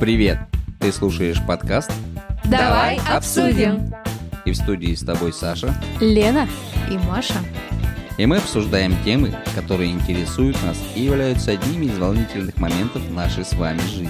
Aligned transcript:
Привет! 0.00 0.38
Ты 0.80 0.92
слушаешь 0.92 1.36
подкаст 1.46 1.92
Давай 2.46 2.98
обсудим. 3.06 3.92
и 4.46 4.52
в 4.52 4.56
студии 4.56 4.94
с 4.94 5.00
тобой 5.02 5.30
Саша. 5.30 5.74
Лена 6.00 6.48
и 6.90 6.96
Маша. 7.06 7.34
И 8.16 8.24
мы 8.24 8.38
обсуждаем 8.38 8.94
темы, 9.04 9.34
которые 9.54 9.90
интересуют 9.90 10.56
нас 10.62 10.78
и 10.96 11.02
являются 11.02 11.50
одними 11.52 11.84
из 11.84 11.98
волнительных 11.98 12.56
моментов 12.56 13.02
нашей 13.10 13.44
с 13.44 13.52
вами 13.52 13.80
жизни. 13.80 14.08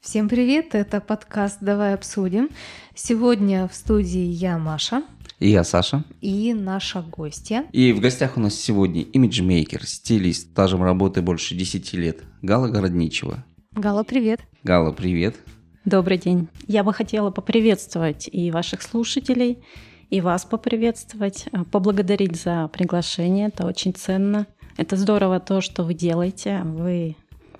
Всем 0.00 0.28
привет, 0.28 0.74
это 0.74 1.00
подкаст 1.00 1.58
«Давай 1.60 1.94
обсудим». 1.94 2.48
Сегодня 2.96 3.68
в 3.68 3.74
студии 3.76 4.24
я, 4.26 4.58
Маша, 4.58 5.04
И 5.38 5.50
я 5.50 5.62
Саша. 5.62 6.02
и 6.20 6.52
наша 6.52 7.00
гостья. 7.02 7.64
И 7.70 7.92
в 7.92 8.00
гостях 8.00 8.36
у 8.36 8.40
нас 8.40 8.56
сегодня 8.56 9.02
имиджмейкер, 9.02 9.86
стилист, 9.86 10.50
стажем 10.50 10.82
работы 10.82 11.22
больше 11.22 11.54
10 11.54 11.92
лет, 11.92 12.22
Гала 12.42 12.66
Городничева. 12.66 13.44
Гала, 13.78 14.02
привет. 14.02 14.40
Гала, 14.64 14.90
привет. 14.90 15.36
Добрый 15.84 16.18
день. 16.18 16.48
Я 16.66 16.82
бы 16.82 16.92
хотела 16.92 17.30
поприветствовать 17.30 18.28
и 18.30 18.50
ваших 18.50 18.82
слушателей, 18.82 19.62
и 20.10 20.20
вас 20.20 20.44
поприветствовать, 20.44 21.46
э, 21.52 21.62
поблагодарить 21.62 22.34
за 22.34 22.68
приглашение. 22.72 23.46
Это 23.48 23.66
очень 23.66 23.94
ценно. 23.94 24.48
Это 24.76 24.96
здорово 24.96 25.38
то, 25.38 25.60
что 25.60 25.84
вы 25.84 25.94
делаете. 25.94 26.62
Вы 26.64 27.14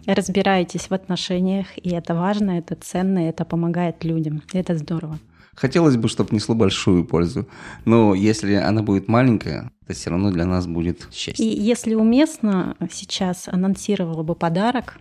разбираетесь 0.06 0.90
в 0.90 0.92
отношениях, 0.92 1.66
и 1.76 1.90
это 1.90 2.16
важно, 2.16 2.58
это 2.58 2.74
ценно, 2.74 3.26
и 3.26 3.28
это 3.28 3.44
помогает 3.44 4.02
людям. 4.02 4.42
Это 4.52 4.76
здорово. 4.76 5.20
Хотелось 5.54 5.96
бы, 5.96 6.08
чтобы 6.08 6.34
несло 6.34 6.56
большую 6.56 7.04
пользу, 7.04 7.46
но 7.84 8.14
если 8.14 8.54
она 8.54 8.82
будет 8.82 9.06
маленькая, 9.06 9.70
то 9.86 9.92
все 9.92 10.10
равно 10.10 10.32
для 10.32 10.46
нас 10.46 10.66
будет 10.66 11.06
И 11.12 11.14
счастье. 11.14 11.46
если 11.46 11.94
уместно, 11.94 12.76
сейчас 12.90 13.46
анонсировала 13.46 14.24
бы 14.24 14.34
подарок. 14.34 14.98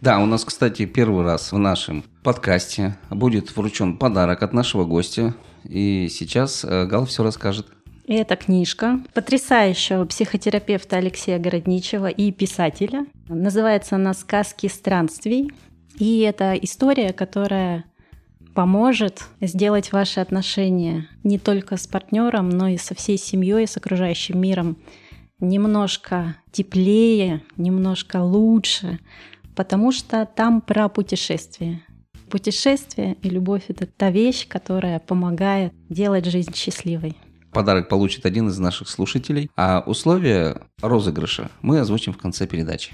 Да, 0.00 0.20
у 0.20 0.26
нас, 0.26 0.44
кстати, 0.44 0.86
первый 0.86 1.24
раз 1.24 1.52
в 1.52 1.58
нашем 1.58 2.04
подкасте 2.22 2.96
будет 3.10 3.56
вручен 3.56 3.96
подарок 3.96 4.42
от 4.42 4.52
нашего 4.52 4.84
гостя. 4.84 5.34
И 5.64 6.08
сейчас 6.10 6.64
э, 6.64 6.86
Гал 6.86 7.06
все 7.06 7.22
расскажет. 7.22 7.66
И 8.06 8.14
Это 8.14 8.36
книжка 8.36 9.00
потрясающего 9.12 10.04
психотерапевта 10.06 10.96
Алексея 10.96 11.38
Городничева 11.38 12.06
и 12.06 12.32
писателя. 12.32 13.06
Называется 13.28 13.96
она 13.96 14.14
«Сказки 14.14 14.66
странствий». 14.66 15.50
И 15.98 16.20
это 16.20 16.54
история, 16.54 17.12
которая 17.12 17.84
поможет 18.54 19.26
сделать 19.40 19.92
ваши 19.92 20.20
отношения 20.20 21.08
не 21.22 21.38
только 21.38 21.76
с 21.76 21.86
партнером, 21.86 22.48
но 22.48 22.68
и 22.68 22.78
со 22.78 22.94
всей 22.94 23.18
семьей, 23.18 23.66
с 23.66 23.76
окружающим 23.76 24.40
миром 24.40 24.78
немножко 25.40 26.36
теплее, 26.52 27.42
немножко 27.56 28.22
лучше, 28.22 28.98
потому 29.54 29.92
что 29.92 30.26
там 30.26 30.60
про 30.60 30.88
путешествие. 30.88 31.82
Путешествие 32.30 33.16
и 33.22 33.30
любовь— 33.30 33.64
это 33.68 33.86
та 33.86 34.10
вещь, 34.10 34.46
которая 34.46 34.98
помогает 34.98 35.72
делать 35.88 36.26
жизнь 36.26 36.54
счастливой. 36.54 37.16
Подарок 37.52 37.88
получит 37.88 38.26
один 38.26 38.48
из 38.48 38.58
наших 38.58 38.88
слушателей, 38.88 39.50
а 39.56 39.82
условия 39.86 40.62
розыгрыша 40.82 41.50
мы 41.62 41.80
озвучим 41.80 42.12
в 42.12 42.18
конце 42.18 42.46
передачи. 42.46 42.92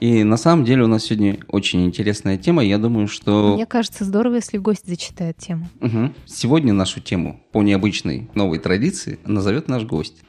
И 0.00 0.24
на 0.24 0.36
самом 0.36 0.64
деле 0.64 0.82
у 0.82 0.88
нас 0.88 1.04
сегодня 1.04 1.38
очень 1.46 1.86
интересная 1.86 2.36
тема. 2.36 2.64
Я 2.64 2.76
думаю, 2.78 3.06
что 3.06 3.54
Мне 3.54 3.66
кажется, 3.66 4.04
здорово, 4.04 4.34
если 4.34 4.58
гость 4.58 4.86
зачитает 4.86 5.36
тему. 5.38 5.68
Мгм. 5.80 6.14
сегодня 6.26 6.72
нашу 6.72 7.00
тему 7.00 7.40
по 7.52 7.62
необычной 7.62 8.28
новой 8.34 8.58
традиции 8.58 9.20
назовет 9.24 9.68
наш 9.68 9.84
гость. 9.84 10.22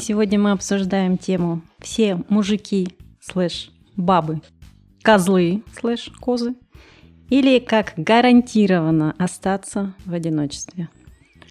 Сегодня 0.00 0.38
мы 0.38 0.52
обсуждаем 0.52 1.18
тему 1.18 1.60
«Все 1.80 2.22
мужики 2.28 2.96
слэш 3.20 3.70
бабы, 3.96 4.40
козлы 5.02 5.64
слэш 5.78 6.10
козы» 6.20 6.54
или 7.28 7.58
как 7.58 7.94
гарантированно 7.96 9.14
остаться 9.18 9.94
в 10.06 10.14
одиночестве. 10.14 10.88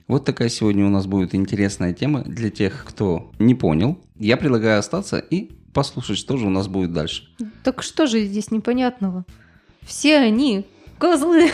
Вот 0.07 0.23
такая 0.23 0.47
сегодня 0.47 0.85
у 0.85 0.89
нас 0.89 1.05
будет 1.05 1.35
интересная 1.35 1.93
тема 1.93 2.23
для 2.23 2.49
тех, 2.49 2.85
кто 2.87 3.31
не 3.37 3.53
понял. 3.53 3.99
Я 4.15 4.37
предлагаю 4.37 4.79
остаться 4.79 5.19
и 5.19 5.51
послушать, 5.73 6.17
что 6.17 6.37
же 6.37 6.47
у 6.47 6.49
нас 6.49 6.67
будет 6.69 6.93
дальше. 6.93 7.23
Так 7.63 7.83
что 7.83 8.07
же 8.07 8.25
здесь 8.25 8.49
непонятного? 8.49 9.25
Все 9.81 10.17
они 10.17 10.65
козлы. 10.97 11.51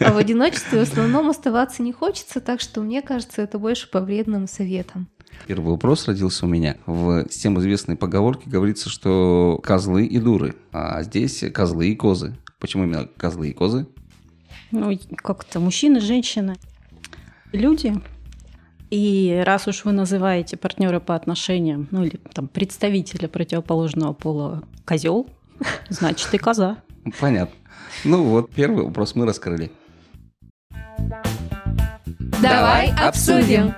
А 0.00 0.12
в 0.12 0.16
одиночестве 0.16 0.78
в 0.78 0.82
основном 0.82 1.28
оставаться 1.28 1.82
не 1.82 1.92
хочется, 1.92 2.40
так 2.40 2.60
что 2.60 2.80
мне 2.80 3.02
кажется, 3.02 3.42
это 3.42 3.58
больше 3.58 3.90
по 3.90 4.00
вредным 4.00 4.48
советам. 4.48 5.08
Первый 5.46 5.70
вопрос 5.70 6.08
родился 6.08 6.46
у 6.46 6.48
меня. 6.48 6.76
В 6.86 7.28
всем 7.28 7.58
известной 7.60 7.96
поговорке 7.96 8.50
говорится, 8.50 8.88
что 8.88 9.60
козлы 9.62 10.06
и 10.06 10.18
дуры, 10.18 10.56
а 10.72 11.02
здесь 11.02 11.44
козлы 11.52 11.88
и 11.88 11.96
козы. 11.96 12.36
Почему 12.58 12.84
именно 12.84 13.08
козлы 13.16 13.50
и 13.50 13.52
козы? 13.52 13.86
Ну, 14.72 14.98
как-то 15.16 15.60
мужчины, 15.60 16.00
женщины, 16.00 16.56
люди. 17.52 17.94
И 18.90 19.42
раз 19.44 19.66
уж 19.66 19.84
вы 19.84 19.92
называете 19.92 20.56
партнера 20.56 21.00
по 21.00 21.14
отношениям, 21.14 21.88
ну 21.90 22.04
или 22.04 22.20
там 22.32 22.48
представителя 22.48 23.28
противоположного 23.28 24.12
пола 24.12 24.62
козел, 24.84 25.28
значит 25.88 26.32
и 26.34 26.38
коза. 26.38 26.78
Понятно. 27.20 27.54
Ну 28.04 28.24
вот, 28.24 28.50
первый 28.50 28.84
вопрос 28.84 29.14
мы 29.14 29.26
раскрыли. 29.26 29.70
Давай 32.40 32.92
обсудим. 32.92 33.74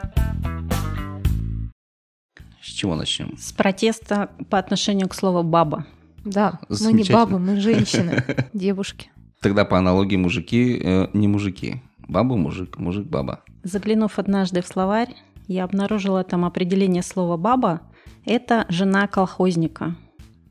С 2.69 2.73
чего 2.73 2.95
начнем? 2.95 3.35
С 3.39 3.53
протеста 3.53 4.31
по 4.51 4.59
отношению 4.59 5.09
к 5.09 5.15
слову 5.15 5.43
баба. 5.43 5.87
Да, 6.25 6.61
мы 6.69 6.93
не 6.93 7.05
бабы, 7.11 7.39
мы 7.39 7.59
женщины, 7.59 8.23
девушки. 8.53 9.11
Тогда 9.41 9.65
по 9.65 9.79
аналогии 9.79 10.17
мужики 10.17 10.79
э, 10.83 11.09
не 11.15 11.29
мужики. 11.29 11.81
Баба 12.09 12.37
мужик, 12.37 12.77
мужик 12.79 13.07
баба. 13.07 13.41
Заглянув 13.63 14.19
однажды 14.19 14.61
в 14.61 14.67
словарь, 14.67 15.15
я 15.47 15.65
обнаружила 15.65 16.25
там 16.25 16.45
определение 16.45 17.03
слова 17.03 17.39
«баба»— 17.39 17.81
это 18.27 18.67
жена 18.69 19.07
колхозника. 19.07 19.97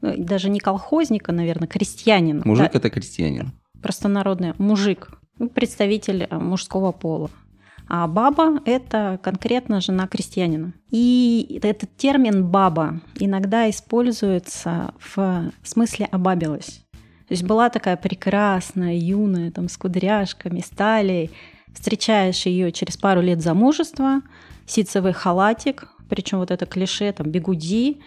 Ну, 0.02 0.16
Даже 0.18 0.50
не 0.50 0.60
колхозника, 0.60 1.32
наверное, 1.32 1.68
крестьянина. 1.68 2.42
Мужик 2.46 2.72
Да, 2.72 2.80
это 2.80 2.90
крестьянин. 2.90 3.52
простонародное 3.84 4.56
мужик, 4.58 5.12
ну, 5.38 5.50
представитель 5.50 6.24
э, 6.28 6.38
мужского 6.40 6.92
пола. 6.92 7.30
А 7.90 8.08
баба– 8.08 8.60
это 8.66 9.20
конкретно 9.24 9.80
жена 9.80 10.08
крестьянина. 10.08 10.74
И 10.92 11.60
этот 11.64 11.96
термин 11.96 12.46
«баба» 12.46 13.00
иногда 13.18 13.70
используется 13.70 14.94
в 15.00 15.52
смысле 15.64 16.08
«обабилась». 16.12 16.82
То 17.28 17.34
есть 17.34 17.44
была 17.44 17.70
такая 17.70 17.98
прекрасная, 17.98 18.96
юная, 18.96 19.52
там, 19.52 19.68
с 19.68 19.78
кудряшками, 19.78 20.62
с 20.62 20.70
талией. 20.70 21.32
Встречаешь 21.74 22.46
ее 22.46 22.72
через 22.72 22.98
пару 22.98 23.22
лет 23.22 23.42
замужества, 23.42 24.22
ситцевый 24.66 25.14
халатик, 25.14 25.90
причем 26.10 26.40
вот 26.40 26.52
это 26.52 26.66
клише, 26.66 27.12
там, 27.12 27.30
бегуди, 27.30 28.02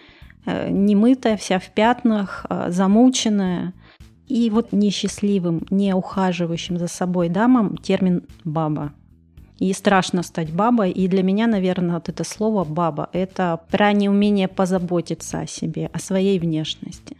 э, 0.45 0.69
немытая, 0.69 1.37
вся 1.37 1.59
в 1.59 1.69
пятнах, 1.69 2.45
э, 2.49 2.71
замученная. 2.71 3.73
И 4.27 4.49
вот 4.49 4.71
несчастливым, 4.71 5.65
не 5.69 5.93
ухаживающим 5.93 6.77
за 6.77 6.87
собой 6.87 7.29
дамам 7.29 7.77
термин 7.77 8.23
«баба». 8.43 8.93
И 9.61 9.73
страшно 9.73 10.23
стать 10.23 10.51
бабой. 10.51 10.89
И 10.89 11.07
для 11.07 11.21
меня, 11.21 11.45
наверное, 11.45 11.93
вот 11.93 12.09
это 12.09 12.23
слово 12.23 12.63
«баба»— 12.63 13.09
это 13.13 13.59
про 13.69 13.93
неумение 13.93 14.47
позаботиться 14.47 15.41
о 15.41 15.45
себе, 15.45 15.87
о 15.93 15.99
своей 15.99 16.39
внешности. 16.39 17.15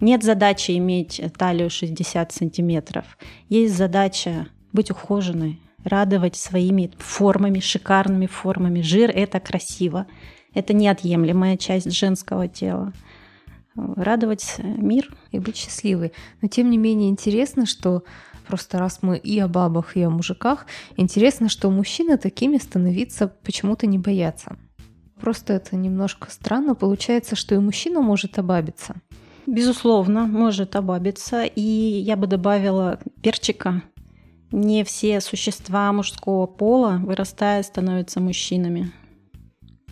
Нет 0.00 0.24
задачи 0.24 0.78
иметь 0.78 1.20
талию 1.36 1.68
60 1.68 2.32
сантиметров. 2.32 3.18
Есть 3.50 3.76
задача 3.76 4.46
быть 4.72 4.90
ухоженной, 4.90 5.60
радовать 5.84 6.36
своими 6.36 6.92
формами, 6.96 7.60
шикарными 7.60 8.24
формами. 8.24 8.80
Жир– 8.80 9.10
это 9.14 9.38
красиво. 9.38 10.06
Это 10.54 10.72
неотъемлемая 10.72 11.58
часть 11.58 11.92
женского 11.92 12.48
тела. 12.48 12.94
Радовать 13.74 14.54
мир 14.62 15.14
и 15.30 15.38
быть 15.38 15.58
счастливой. 15.58 16.14
Но 16.40 16.48
тем 16.48 16.70
не 16.70 16.78
менее 16.78 17.10
интересно, 17.10 17.66
что 17.66 18.02
просто 18.50 18.78
раз 18.78 18.98
мы 19.02 19.16
и 19.16 19.38
о 19.38 19.46
бабах, 19.46 19.96
и 19.96 20.02
о 20.02 20.10
мужиках, 20.10 20.66
интересно, 20.96 21.48
что 21.48 21.70
мужчины 21.70 22.18
такими 22.18 22.58
становиться 22.58 23.28
почему-то 23.28 23.86
не 23.86 23.96
боятся. 23.96 24.56
Просто 25.20 25.52
это 25.52 25.76
немножко 25.76 26.28
странно. 26.32 26.74
Получается, 26.74 27.36
что 27.36 27.54
и 27.54 27.58
мужчина 27.58 28.00
может 28.00 28.40
обабиться. 28.40 28.96
Безусловно, 29.46 30.26
может 30.26 30.74
обабиться. 30.74 31.44
И 31.44 31.60
я 31.60 32.16
бы 32.16 32.26
добавила 32.26 32.98
перчика. 33.22 33.82
Не 34.50 34.82
все 34.82 35.20
существа 35.20 35.92
мужского 35.92 36.46
пола, 36.46 37.00
вырастая, 37.04 37.62
становятся 37.62 38.18
мужчинами. 38.18 38.90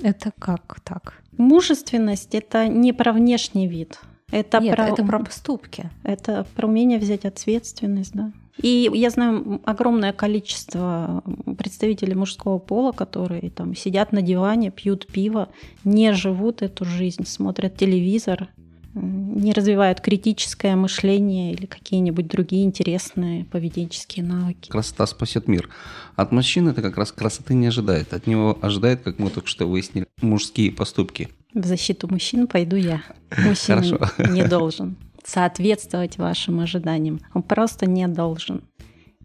Это 0.03 0.33
как 0.37 0.81
так? 0.83 1.23
Мужественность– 1.37 2.31
это 2.35 2.67
не 2.67 2.93
про 2.93 3.13
внешний 3.13 3.69
вид. 3.69 4.01
Это 4.31 4.61
Нет, 4.61 4.77
про... 4.77 4.89
это 4.89 5.05
про 5.05 5.19
поступки. 5.21 5.91
Это 6.03 6.47
про 6.55 6.67
умение 6.67 6.99
взять 6.99 7.25
ответственность, 7.25 8.13
да. 8.13 8.33
И 8.61 8.91
я 8.93 9.11
знаю 9.11 9.61
огромное 9.65 10.13
количество 10.13 11.23
представителей 11.57 12.15
мужского 12.15 12.59
пола, 12.59 12.93
которые 12.93 13.51
там 13.51 13.77
сидят 13.77 14.13
на 14.13 14.21
диване, 14.21 14.71
пьют 14.71 15.07
пиво, 15.07 15.49
не 15.85 16.13
живут 16.13 16.63
эту 16.63 16.85
жизнь, 16.85 17.25
смотрят 17.25 17.77
телевизор, 17.77 18.49
не 18.95 19.53
развивают 19.53 20.01
критическое 20.01 20.75
мышление 20.75 21.53
или 21.53 21.67
какие-нибудь 21.67 22.27
другие 22.27 22.65
интересные 22.65 23.45
поведенческие 23.45 24.25
навыки. 24.25 24.71
Красота 24.71 25.07
спасет 25.07 25.47
мир. 25.47 25.69
От 26.17 26.33
мужчины 26.33 26.71
это 26.71 26.83
как 26.83 26.97
раз 26.97 27.13
красоты 27.13 27.55
не 27.55 27.69
ожидает. 27.69 28.13
От 28.13 28.27
него 28.27 28.59
ожидает, 28.61 29.03
как 29.03 29.21
мы 29.21 29.31
только 29.31 29.49
что 29.49 29.67
выяснили, 29.67 30.07
мужские 30.21 30.73
поступки. 30.73 31.29
В 31.55 31.65
защиту 31.65 32.09
мужчин 32.09 32.47
пойду 32.47 32.77
я. 32.77 33.03
Мужчина 33.39 33.83
не 34.31 34.45
должен 34.45 34.97
соответствовать 35.25 36.19
вашим 36.19 36.61
ожиданиям. 36.61 37.21
Он 37.35 37.43
просто 37.43 37.87
не 37.87 38.09
должен. 38.09 38.63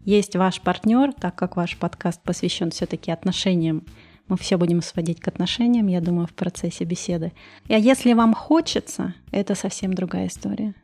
Есть 0.04 0.36
ваш 0.36 0.60
партнер, 0.60 1.12
так 1.12 1.34
как 1.34 1.56
ваш 1.56 1.76
подкаст 1.76 2.22
посвящен 2.22 2.70
все-таки 2.70 3.10
отношениям 3.10 3.84
мы 4.28 4.36
все 4.36 4.56
будем 4.56 4.80
сводить 4.82 5.20
к 5.20 5.28
отношениям, 5.28 5.86
я 5.86 6.00
думаю, 6.00 6.26
в 6.26 6.32
процессе 6.32 6.84
беседы. 6.84 7.32
А 7.68 7.74
если 7.74 8.12
вам 8.14 8.34
хочется, 8.34 9.14
это 9.30 9.54
совсем 9.54 9.92
другая 9.92 10.28
история. 10.28 10.74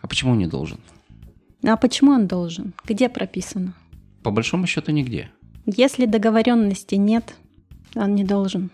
А 0.00 0.06
почему 0.06 0.32
он 0.32 0.38
не 0.38 0.46
должен? 0.46 0.78
А 1.66 1.76
почему 1.76 2.12
он 2.12 2.26
должен? 2.26 2.74
Где 2.84 3.08
прописано? 3.08 3.74
По 4.22 4.30
большому 4.30 4.66
счету 4.66 4.92
нигде. 4.92 5.30
Если 5.64 6.04
договоренности 6.04 6.96
нет, 6.96 7.34
он 7.94 8.14
не 8.14 8.24
должен. 8.24 8.70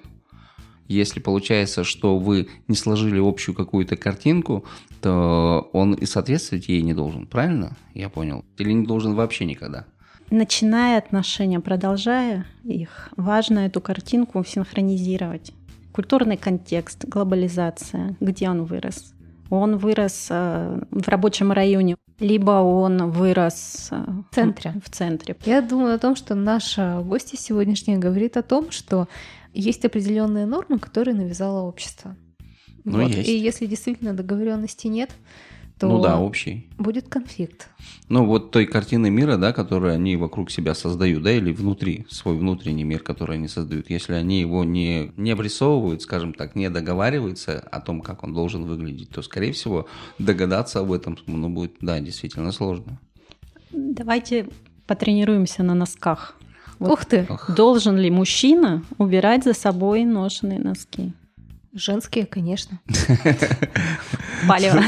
Если 0.90 1.20
получается, 1.20 1.84
что 1.84 2.18
вы 2.18 2.48
не 2.66 2.74
сложили 2.74 3.20
общую 3.20 3.54
какую-то 3.54 3.96
картинку, 3.96 4.64
то 5.00 5.70
он 5.72 5.94
и 5.94 6.04
соответствовать 6.04 6.68
ей 6.68 6.82
не 6.82 6.94
должен, 6.94 7.26
правильно? 7.26 7.76
Я 7.94 8.08
понял. 8.08 8.44
Или 8.58 8.72
не 8.72 8.86
должен 8.86 9.14
вообще 9.14 9.44
никогда? 9.44 9.86
начиная 10.30 10.98
отношения, 10.98 11.60
продолжая 11.60 12.46
их, 12.64 13.08
важно 13.16 13.60
эту 13.60 13.80
картинку 13.80 14.44
синхронизировать. 14.44 15.52
Культурный 15.92 16.36
контекст, 16.36 17.04
глобализация, 17.04 18.16
где 18.20 18.48
он 18.48 18.64
вырос. 18.64 19.12
Он 19.50 19.76
вырос 19.76 20.28
э, 20.30 20.80
в 20.92 21.08
рабочем 21.08 21.50
районе, 21.50 21.96
либо 22.20 22.52
он 22.62 23.10
вырос 23.10 23.88
э, 23.90 24.04
в 24.30 24.32
центре. 24.32 24.74
В 24.84 24.88
центре. 24.88 25.34
Я 25.44 25.60
думаю 25.60 25.96
о 25.96 25.98
том, 25.98 26.14
что 26.14 26.36
наша 26.36 27.00
гостья 27.04 27.36
сегодняшняя 27.36 27.98
говорит 27.98 28.36
о 28.36 28.42
том, 28.42 28.70
что 28.70 29.08
есть 29.52 29.84
определенные 29.84 30.46
нормы, 30.46 30.78
которые 30.78 31.14
навязало 31.14 31.62
общество. 31.62 32.16
Ну, 32.84 33.02
вот. 33.02 33.14
есть. 33.14 33.28
И 33.28 33.36
если 33.36 33.66
действительно 33.66 34.14
договоренности 34.14 34.86
нет, 34.86 35.10
то 35.80 35.88
ну 35.88 36.02
да, 36.02 36.20
общий. 36.20 36.68
будет 36.78 37.08
конфликт. 37.08 37.70
Ну 38.10 38.26
вот 38.26 38.50
той 38.50 38.66
картины 38.66 39.08
мира, 39.08 39.38
да, 39.38 39.54
которую 39.54 39.94
они 39.94 40.14
вокруг 40.16 40.50
себя 40.50 40.74
создают, 40.74 41.22
да, 41.22 41.32
или 41.32 41.52
внутри, 41.52 42.06
свой 42.10 42.36
внутренний 42.36 42.84
мир, 42.84 43.02
который 43.02 43.36
они 43.36 43.48
создают, 43.48 43.88
если 43.88 44.12
они 44.12 44.40
его 44.40 44.62
не, 44.62 45.12
не 45.16 45.30
обрисовывают, 45.30 46.02
скажем 46.02 46.34
так, 46.34 46.54
не 46.54 46.68
договариваются 46.68 47.58
о 47.58 47.80
том, 47.80 48.02
как 48.02 48.24
он 48.24 48.34
должен 48.34 48.66
выглядеть, 48.66 49.08
то, 49.08 49.22
скорее 49.22 49.52
всего, 49.52 49.86
догадаться 50.18 50.80
об 50.80 50.92
этом 50.92 51.16
ну, 51.26 51.48
будет, 51.48 51.76
да, 51.80 51.98
действительно 51.98 52.52
сложно. 52.52 53.00
Давайте 53.72 54.48
потренируемся 54.86 55.62
на 55.62 55.74
носках. 55.74 56.36
Вот 56.80 56.92
Ух 56.92 57.04
ты! 57.04 57.28
Должен 57.54 57.98
ли 57.98 58.10
мужчина 58.10 58.82
убирать 58.96 59.44
за 59.44 59.52
собой 59.52 60.04
ношенные 60.04 60.58
носки? 60.58 61.12
Женские, 61.74 62.24
конечно. 62.24 62.80
Палево. 64.48 64.82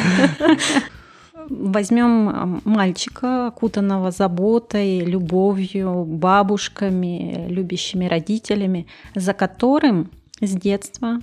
Возьмем 1.49 2.63
мальчика, 2.65 3.49
окутанного 3.49 4.11
заботой, 4.11 5.01
любовью, 5.01 6.05
бабушками, 6.05 7.47
любящими 7.49 8.07
родителями, 8.07 8.87
за 9.15 9.35
которым 9.35 10.11
с 10.41 10.51
детства 10.51 11.21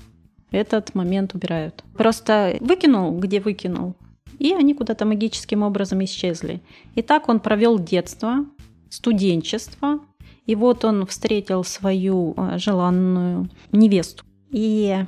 этот 0.52 0.94
момент 0.94 1.34
убирают. 1.34 1.84
Просто 1.98 2.58
выкинул, 2.60 3.18
где 3.18 3.40
выкинул, 3.40 3.96
и 4.38 4.54
они 4.54 4.76
куда-то 4.76 5.06
магическим 5.06 5.64
образом 5.64 6.04
исчезли. 6.04 6.62
И 6.94 7.02
так 7.02 7.28
он 7.28 7.40
провел 7.40 7.80
детство, 7.80 8.46
студенчество, 8.90 10.00
и 10.46 10.56
вот 10.56 10.86
он 10.86 11.06
встретил 11.06 11.64
свою 11.64 12.34
а, 12.38 12.58
желанную 12.58 13.50
невесту. 13.72 14.24
И 14.52 15.06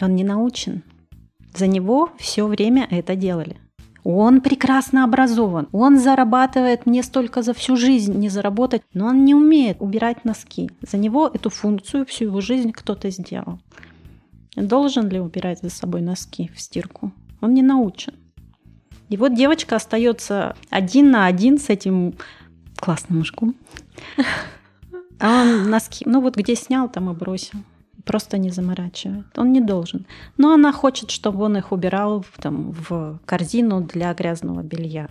он 0.00 0.14
не 0.14 0.24
научен. 0.24 0.82
За 1.54 1.66
него 1.66 2.10
все 2.18 2.46
время 2.46 2.86
это 2.90 3.14
делали. 3.16 3.56
Он 4.04 4.40
прекрасно 4.40 5.04
образован. 5.04 5.68
Он 5.72 5.98
зарабатывает 5.98 6.86
мне 6.86 7.02
столько 7.02 7.42
за 7.42 7.54
всю 7.54 7.76
жизнь 7.76 8.14
не 8.14 8.28
заработать, 8.28 8.82
но 8.94 9.06
он 9.06 9.24
не 9.24 9.34
умеет 9.34 9.76
убирать 9.80 10.24
носки. 10.24 10.70
За 10.80 10.96
него 10.96 11.30
эту 11.32 11.50
функцию 11.50 12.04
всю 12.06 12.24
его 12.24 12.40
жизнь 12.40 12.72
кто-то 12.72 13.10
сделал. 13.10 13.60
Должен 14.56 15.08
ли 15.08 15.20
убирать 15.20 15.60
за 15.60 15.70
собой 15.70 16.02
носки 16.02 16.50
в 16.54 16.60
стирку? 16.60 17.12
Он 17.40 17.54
не 17.54 17.62
научен. 17.62 18.14
И 19.08 19.16
вот 19.16 19.34
девочка 19.34 19.76
остается 19.76 20.56
один 20.70 21.10
на 21.10 21.26
один 21.26 21.58
с 21.58 21.68
этим 21.68 22.14
классным 22.76 23.18
мужиком. 23.18 23.54
А 25.22 25.42
он 25.42 25.70
носки, 25.70 26.04
ну 26.06 26.20
вот 26.20 26.36
где 26.36 26.54
снял, 26.54 26.90
там 26.90 27.10
и 27.10 27.14
бросил 27.14 27.60
просто 28.04 28.38
не 28.38 28.50
заморачивает. 28.50 29.26
Он 29.36 29.52
не 29.52 29.60
должен. 29.60 30.06
Но 30.36 30.52
она 30.52 30.72
хочет, 30.72 31.10
чтобы 31.10 31.44
он 31.44 31.56
их 31.56 31.72
убирал 31.72 32.22
в, 32.22 32.40
там, 32.40 32.72
в 32.72 33.20
корзину 33.24 33.80
для 33.80 34.12
грязного 34.14 34.62
белья. 34.62 35.08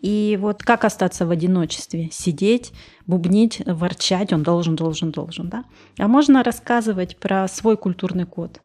И 0.00 0.36
вот 0.40 0.62
как 0.62 0.84
остаться 0.84 1.26
в 1.26 1.30
одиночестве? 1.30 2.08
Сидеть, 2.10 2.72
бубнить, 3.06 3.62
ворчать, 3.66 4.32
он 4.32 4.42
должен, 4.42 4.74
должен, 4.74 5.12
должен, 5.12 5.48
да? 5.48 5.64
А 5.98 6.08
можно 6.08 6.42
рассказывать 6.42 7.16
про 7.18 7.46
свой 7.46 7.76
культурный 7.76 8.26
код. 8.26 8.60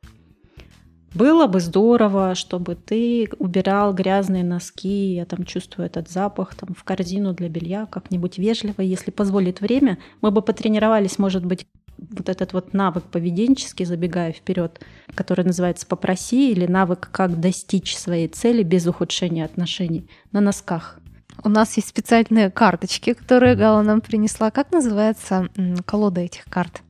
Было 1.18 1.48
бы 1.48 1.60
здорово, 1.60 2.36
чтобы 2.36 2.76
ты 2.76 3.28
убирал 3.40 3.92
грязные 3.92 4.44
носки, 4.44 5.16
я 5.16 5.26
там 5.26 5.46
чувствую 5.46 5.88
этот 5.88 6.12
запах, 6.12 6.54
там 6.54 6.76
в 6.76 6.84
корзину 6.84 7.34
для 7.34 7.50
белья, 7.50 7.88
как-нибудь 7.88 8.38
вежливо, 8.38 8.82
если 8.82 9.10
позволит 9.10 9.60
время, 9.60 9.98
мы 10.22 10.30
бы 10.30 10.44
потренировались, 10.44 11.18
может 11.18 11.44
быть, 11.44 11.66
вот 11.98 12.30
этот 12.30 12.54
вот 12.54 12.76
навык 12.76 13.04
поведенческий, 13.06 13.86
забегая 13.86 14.32
вперед, 14.32 14.80
который 15.16 15.44
называется 15.44 15.88
«попроси» 15.88 16.52
или 16.52 16.68
навык 16.68 17.10
«как 17.12 17.40
достичь 17.40 17.98
своей 17.98 18.28
цели 18.28 18.62
без 18.62 18.86
ухудшения 18.86 19.44
отношений» 19.44 20.08
на 20.32 20.40
носках. 20.40 21.00
У 21.44 21.50
нас 21.50 21.76
есть 21.78 21.90
специальные 21.90 22.52
карточки, 22.52 23.14
которые 23.14 23.56
Гала 23.56 23.82
нам 23.82 24.02
принесла. 24.02 24.52
Как 24.52 24.72
называется 24.72 25.50
колода 25.88 26.22
этих 26.22 26.46
карт? 26.46 26.84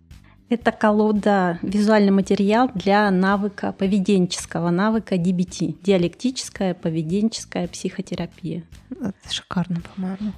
Это 0.50 0.72
колода, 0.72 1.60
визуальный 1.62 2.12
материал 2.12 2.72
для 2.74 3.12
навыка 3.12 3.74
поведенческого, 3.74 4.70
навыка 4.70 5.16
DBT, 5.16 5.76
диалектическая 5.84 6.74
поведенческая 6.74 7.68
психотерапия. 7.68 8.64
Это 8.92 9.14
шикарно, 9.30 9.82
по-моему. 9.82 10.32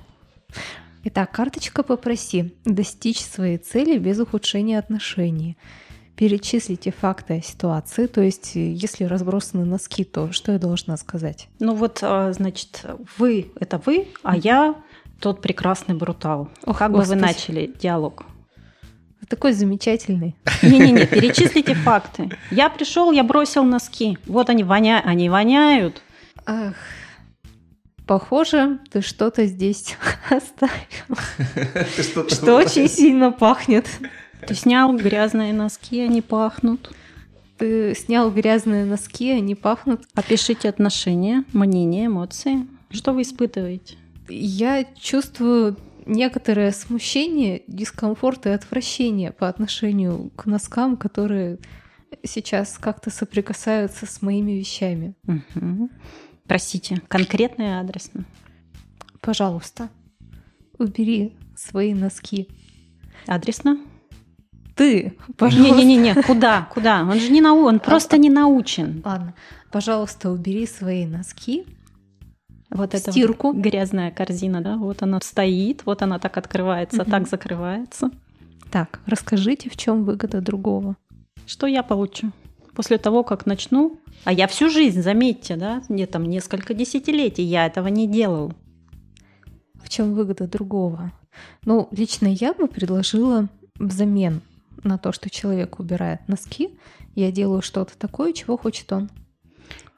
Итак, 1.03 1.31
карточка 1.31 1.83
«Попроси»– 1.83 2.55
достичь 2.65 3.21
своей 3.21 3.57
цели 3.57 3.99
без 3.99 4.19
ухудшения 4.19 4.79
отношений. 4.79 5.57
Перечислите 6.15 6.91
факты 6.91 7.37
о 7.37 7.41
ситуации, 7.41 8.07
то 8.07 8.21
есть 8.21 8.55
если 8.55 9.03
разбросаны 9.03 9.63
носки, 9.63 10.03
то 10.03 10.31
что 10.31 10.53
я 10.53 10.59
должна 10.59 10.97
сказать? 10.97 11.47
Ну 11.59 11.75
вот, 11.75 11.99
а, 12.01 12.33
значит, 12.33 12.83
вы– 13.17 13.51
это 13.59 13.81
вы, 13.85 14.07
а 14.23 14.35
я 14.35 14.75
тот 15.19 15.41
прекрасный 15.41 15.95
брутал. 15.95 16.49
Ох, 16.65 16.79
как 16.79 16.91
Господи. 16.91 17.09
бы 17.09 17.15
вы 17.15 17.21
начали 17.21 17.73
диалог? 17.79 18.25
Такой 19.29 19.53
замечательный. 19.53 20.35
Не-не-не, 20.63 21.05
перечислите 21.05 21.75
факты. 21.75 22.29
Я 22.51 22.69
пришел, 22.69 23.11
я 23.11 23.23
бросил 23.23 23.63
носки. 23.63 24.17
Вот 24.25 24.49
они 24.49 24.63
воняют, 24.63 25.05
они 25.05 25.29
воняют. 25.29 26.01
Ах, 26.45 26.73
Похоже, 28.09 28.79
ты 28.89 29.01
что-то 29.01 29.45
здесь 29.45 29.95
оставил. 30.31 32.25
Что 32.27 32.55
очень 32.55 32.89
сильно 32.89 33.31
пахнет. 33.31 33.85
Ты 34.47 34.55
снял 34.55 34.97
грязные 34.97 35.53
носки, 35.53 36.01
они 36.01 36.23
пахнут. 36.23 36.89
Ты 37.59 37.93
снял 37.93 38.31
грязные 38.31 38.83
носки, 38.85 39.29
они 39.29 39.53
пахнут. 39.53 40.01
Опишите 40.15 40.69
отношения, 40.69 41.43
мнения, 41.53 42.07
эмоции. 42.07 42.65
Что 42.89 43.13
вы 43.13 43.21
испытываете? 43.21 43.95
Я 44.27 44.85
чувствую 44.99 45.75
некоторое 46.09 46.71
смущение, 46.71 47.63
дискомфорт 47.67 48.45
и 48.45 48.49
отвращение 48.49 49.31
по 49.31 49.47
отношению 49.47 50.31
к 50.35 50.45
носкам, 50.45 50.97
которые 50.97 51.59
сейчас 52.23 52.77
как-то 52.77 53.11
соприкасаются 53.11 54.05
с 54.05 54.21
моими 54.21 54.53
вещами. 54.53 55.15
Угу. 55.27 55.89
Простите, 56.47 57.01
конкретно 57.07 57.61
и 57.63 57.79
адресно. 57.79 58.25
Пожалуйста, 59.21 59.89
убери 60.77 61.35
свои 61.55 61.93
носки. 61.93 62.47
Адресно? 63.27 63.79
Ты, 64.75 65.17
пожалуйста. 65.37 65.75
Не-не-не, 65.75 66.15
куда, 66.23 66.67
куда? 66.73 67.01
Он 67.03 67.19
же 67.19 67.29
не 67.29 67.41
нау, 67.41 67.65
он 67.65 67.79
просто 67.79 68.17
не 68.17 68.29
научен. 68.29 69.01
Ладно, 69.05 69.35
пожалуйста, 69.71 70.31
убери 70.31 70.65
свои 70.65 71.05
носки. 71.05 71.65
Вот 72.69 72.93
это 72.93 73.11
стирку. 73.11 73.51
Вот 73.51 73.61
грязная 73.61 74.11
корзина, 74.11 74.61
да, 74.61 74.77
вот 74.77 75.01
она 75.01 75.19
стоит, 75.21 75.83
вот 75.85 76.01
она 76.01 76.19
так 76.19 76.37
открывается, 76.37 77.01
угу. 77.01 77.11
так 77.11 77.27
закрывается. 77.27 78.11
Так, 78.71 78.99
расскажите, 79.05 79.69
в 79.69 79.77
чем 79.77 80.03
выгода 80.03 80.41
другого. 80.41 80.95
Что 81.45 81.65
я 81.65 81.81
получу? 81.81 82.31
после 82.79 82.97
того, 82.97 83.25
как 83.25 83.45
начну, 83.45 83.99
а 84.23 84.31
я 84.31 84.47
всю 84.47 84.69
жизнь, 84.69 85.01
заметьте, 85.01 85.57
да, 85.57 85.83
мне 85.89 86.07
там 86.07 86.23
несколько 86.23 86.73
десятилетий, 86.73 87.43
я 87.43 87.65
этого 87.65 87.89
не 87.89 88.07
делал. 88.07 88.53
В 89.83 89.89
чем 89.89 90.13
выгода 90.13 90.47
другого? 90.47 91.11
Ну, 91.65 91.89
лично 91.91 92.27
я 92.27 92.53
бы 92.53 92.69
предложила 92.69 93.49
взамен 93.75 94.39
на 94.81 94.97
то, 94.97 95.11
что 95.11 95.29
человек 95.29 95.77
убирает 95.79 96.25
носки, 96.29 96.69
я 97.15 97.33
делаю 97.33 97.61
что-то 97.61 97.97
такое, 97.97 98.31
чего 98.31 98.57
хочет 98.57 98.89
он. 98.93 99.09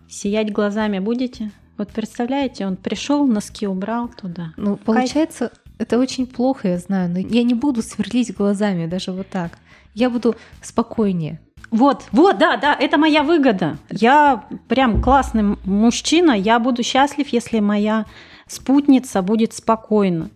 Сиять 0.10 0.52
глазами 0.52 0.98
будете? 0.98 1.52
Вот 1.78 1.90
представляете, 1.90 2.66
он 2.66 2.76
пришел, 2.76 3.26
носки 3.26 3.68
убрал 3.68 4.10
туда. 4.10 4.54
Ну, 4.58 4.78
получается, 4.78 5.52
это 5.78 5.98
очень 5.98 6.28
плохо, 6.28 6.68
я 6.68 6.78
знаю, 6.78 7.10
но 7.10 7.20
я 7.20 7.44
не 7.44 7.54
буду 7.54 7.82
сверлить 7.82 8.36
глазами 8.36 8.86
даже 8.86 9.12
вот 9.12 9.28
так. 9.30 9.58
Я 9.94 10.10
буду 10.10 10.36
спокойнее. 10.62 11.40
Вот, 11.72 12.04
вот, 12.12 12.38
да, 12.38 12.58
да, 12.58 12.76
это 12.76 12.98
моя 12.98 13.24
выгода. 13.24 13.78
Я 13.90 14.46
прям 14.68 15.02
классный 15.02 15.58
мужчина, 15.64 16.34
я 16.34 16.60
буду 16.60 16.84
счастлив, 16.84 17.28
если 17.30 17.60
моя 17.62 18.06
спутница 18.48 19.22
будет 19.22 19.54
спокойна. 19.54 20.30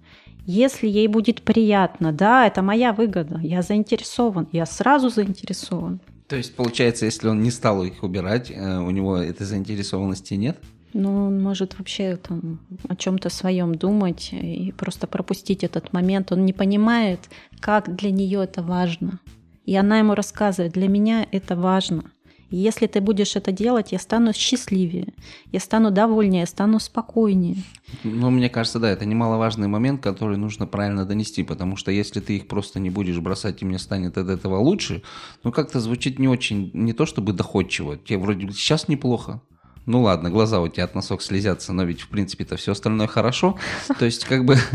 Если 0.48 0.88
ей 0.88 1.08
будет 1.08 1.42
приятно, 1.42 2.12
да, 2.12 2.48
это 2.48 2.62
моя 2.62 2.94
выгода. 2.94 3.40
Я 3.42 3.62
заинтересован, 3.62 4.48
я 4.52 4.66
сразу 4.66 5.10
заинтересован. 5.10 6.00
То 6.28 6.36
есть, 6.38 6.56
получается, 6.56 7.06
если 7.06 7.28
он 7.28 7.42
не 7.42 7.52
стал 7.52 7.84
их 7.84 8.04
убирать, 8.04 8.50
э, 8.52 8.78
у 8.80 8.90
него 8.92 9.18
этой 9.18 9.46
заинтересованности 9.46 10.36
нет? 10.36 10.58
Ну, 10.98 11.26
он 11.26 11.44
может 11.44 11.78
вообще 11.78 12.16
там 12.16 12.60
о 12.88 12.96
чем-то 12.96 13.30
своем 13.30 13.76
думать 13.76 14.30
и 14.32 14.74
просто 14.78 15.08
пропустить 15.08 15.66
этот 15.66 15.92
момент. 15.92 16.32
Он 16.32 16.46
не 16.46 16.54
понимает, 16.54 17.20
как 17.60 17.94
для 17.94 18.12
нее 18.12 18.46
это 18.46 18.64
важно. 18.64 19.20
И 19.66 19.76
она 19.76 20.00
ему 20.00 20.16
рассказывает, 20.16 20.72
для 20.72 20.88
меня 20.88 21.28
это 21.34 21.58
важно. 21.58 22.06
И 22.50 22.56
если 22.56 22.88
ты 22.88 23.02
будешь 23.02 23.36
это 23.36 23.52
делать, 23.52 23.92
я 23.92 24.00
стану 24.00 24.32
счастливее, 24.32 25.14
я 25.52 25.60
стану 25.60 25.92
довольнее, 25.92 26.42
я 26.42 26.46
стану 26.46 26.80
спокойнее. 26.80 27.58
Ну, 28.06 28.30
мне 28.30 28.50
кажется, 28.50 28.80
да, 28.80 28.90
это 28.90 29.04
немаловажный 29.04 29.68
момент, 29.68 30.02
который 30.02 30.38
нужно 30.38 30.66
правильно 30.66 31.04
донести, 31.04 31.44
потому 31.44 31.76
что 31.76 31.92
если 31.92 32.22
ты 32.22 32.38
их 32.38 32.48
просто 32.48 32.80
не 32.80 32.90
будешь 32.90 33.20
бросать, 33.20 33.62
и 33.62 33.66
мне 33.66 33.80
станет 33.80 34.18
от 34.18 34.30
этого 34.30 34.60
лучше, 34.60 35.02
ну, 35.44 35.52
как-то 35.52 35.82
звучит 35.82 36.20
не 36.20 36.30
очень, 36.30 36.72
не 36.74 36.94
то 36.94 37.06
чтобы 37.06 37.34
доходчиво. 37.34 37.98
Тебе 37.98 38.18
вроде 38.18 38.50
сейчас 38.54 38.88
неплохо, 38.88 39.42
ну 39.86 40.02
ладно, 40.02 40.30
глаза 40.30 40.62
у 40.62 40.68
тебя 40.68 40.86
от 40.86 40.96
носок 40.96 41.22
слезятся, 41.22 41.74
но 41.74 41.84
ведь 41.84 42.02
в 42.02 42.08
принципе-то 42.08 42.58
все 42.58 42.72
остальное 42.72 43.08
хорошо. 43.08 43.58
То 44.00 44.06
есть 44.06 44.26
как 44.26 44.46
бы... 44.46 44.58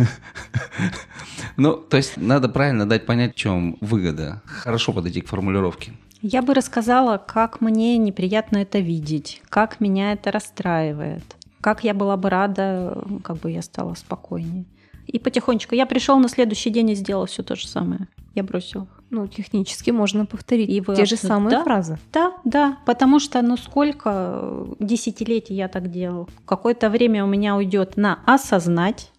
Ну, 1.57 1.75
то 1.75 1.97
есть 1.97 2.17
надо 2.17 2.49
правильно 2.49 2.88
дать 2.88 3.05
понять, 3.05 3.35
в 3.35 3.37
чем 3.37 3.76
выгода. 3.81 4.40
Хорошо 4.47 4.93
подойти 4.93 5.21
к 5.21 5.29
формулировке. 5.29 5.93
Я 6.23 6.43
бы 6.43 6.55
рассказала, 6.55 7.19
как 7.19 7.61
мне 7.61 7.99
неприятно 7.99 8.59
это 8.59 8.79
видеть, 8.79 9.43
как 9.50 9.81
меня 9.81 10.12
это 10.12 10.31
расстраивает, 10.31 11.25
как 11.61 11.83
я 11.85 11.93
была 11.93 12.17
бы 12.17 12.31
рада, 12.31 13.02
как 13.23 13.38
бы 13.38 13.50
я 13.50 13.62
стала 13.62 13.95
спокойнее. 13.95 14.64
И 15.07 15.19
потихонечку. 15.19 15.75
Я 15.75 15.87
пришел 15.87 16.19
на 16.19 16.29
следующий 16.29 16.71
день 16.71 16.90
и 16.90 16.95
сделал 16.95 17.26
все 17.26 17.43
то 17.43 17.57
же 17.57 17.67
самое. 17.67 18.07
Я 18.35 18.43
бросил. 18.43 18.89
Ну, 19.11 19.27
технически 19.27 19.91
можно 19.91 20.25
повторить 20.25 20.71
и 20.71 20.81
вы 20.81 20.95
те 20.95 21.05
же 21.05 21.17
самые 21.17 21.51
да, 21.51 21.65
фразы. 21.65 21.99
Да, 22.13 22.33
да, 22.45 22.79
потому 22.87 23.19
что, 23.19 23.43
ну, 23.43 23.57
сколько 23.57 24.67
десятилетий 24.79 25.55
я 25.55 25.67
так 25.67 25.91
делал. 25.91 26.29
Какое-то 26.45 26.91
время 26.91 27.25
у 27.25 27.27
меня 27.27 27.57
уйдет 27.57 27.97
на 27.97 28.21
осознать, 28.27 29.11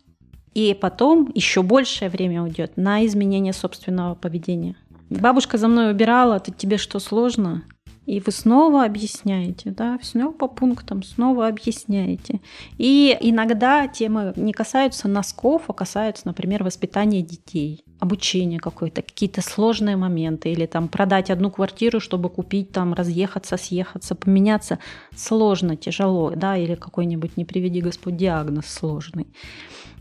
и 0.53 0.77
потом 0.79 1.29
еще 1.33 1.61
большее 1.61 2.09
время 2.09 2.41
уйдет 2.41 2.77
на 2.77 3.05
изменение 3.05 3.53
собственного 3.53 4.15
поведения. 4.15 4.75
Бабушка 5.09 5.57
за 5.57 5.67
мной 5.67 5.91
убирала, 5.91 6.39
ты 6.39 6.53
тебе 6.53 6.77
что 6.77 6.99
сложно? 6.99 7.63
И 8.11 8.19
вы 8.19 8.33
снова 8.33 8.83
объясняете, 8.83 9.71
да, 9.71 9.97
снова 10.01 10.33
по 10.33 10.49
пунктам, 10.49 11.01
снова 11.01 11.47
объясняете. 11.47 12.41
И 12.77 13.17
иногда 13.21 13.87
темы 13.87 14.33
не 14.35 14.51
касаются 14.51 15.07
носков, 15.07 15.69
а 15.69 15.73
касаются, 15.73 16.23
например, 16.27 16.61
воспитания 16.61 17.21
детей, 17.21 17.85
обучения 17.99 18.59
какое-то, 18.59 19.01
какие-то 19.01 19.41
сложные 19.41 19.95
моменты, 19.95 20.51
или 20.51 20.65
там 20.65 20.89
продать 20.89 21.29
одну 21.29 21.51
квартиру, 21.51 22.01
чтобы 22.01 22.29
купить, 22.29 22.73
там, 22.73 22.93
разъехаться, 22.93 23.55
съехаться, 23.55 24.13
поменяться. 24.13 24.79
Сложно, 25.15 25.77
тяжело, 25.77 26.33
да, 26.35 26.57
или 26.57 26.75
какой-нибудь, 26.75 27.37
не 27.37 27.45
приведи 27.45 27.79
Господь, 27.79 28.17
диагноз 28.17 28.65
сложный 28.65 29.27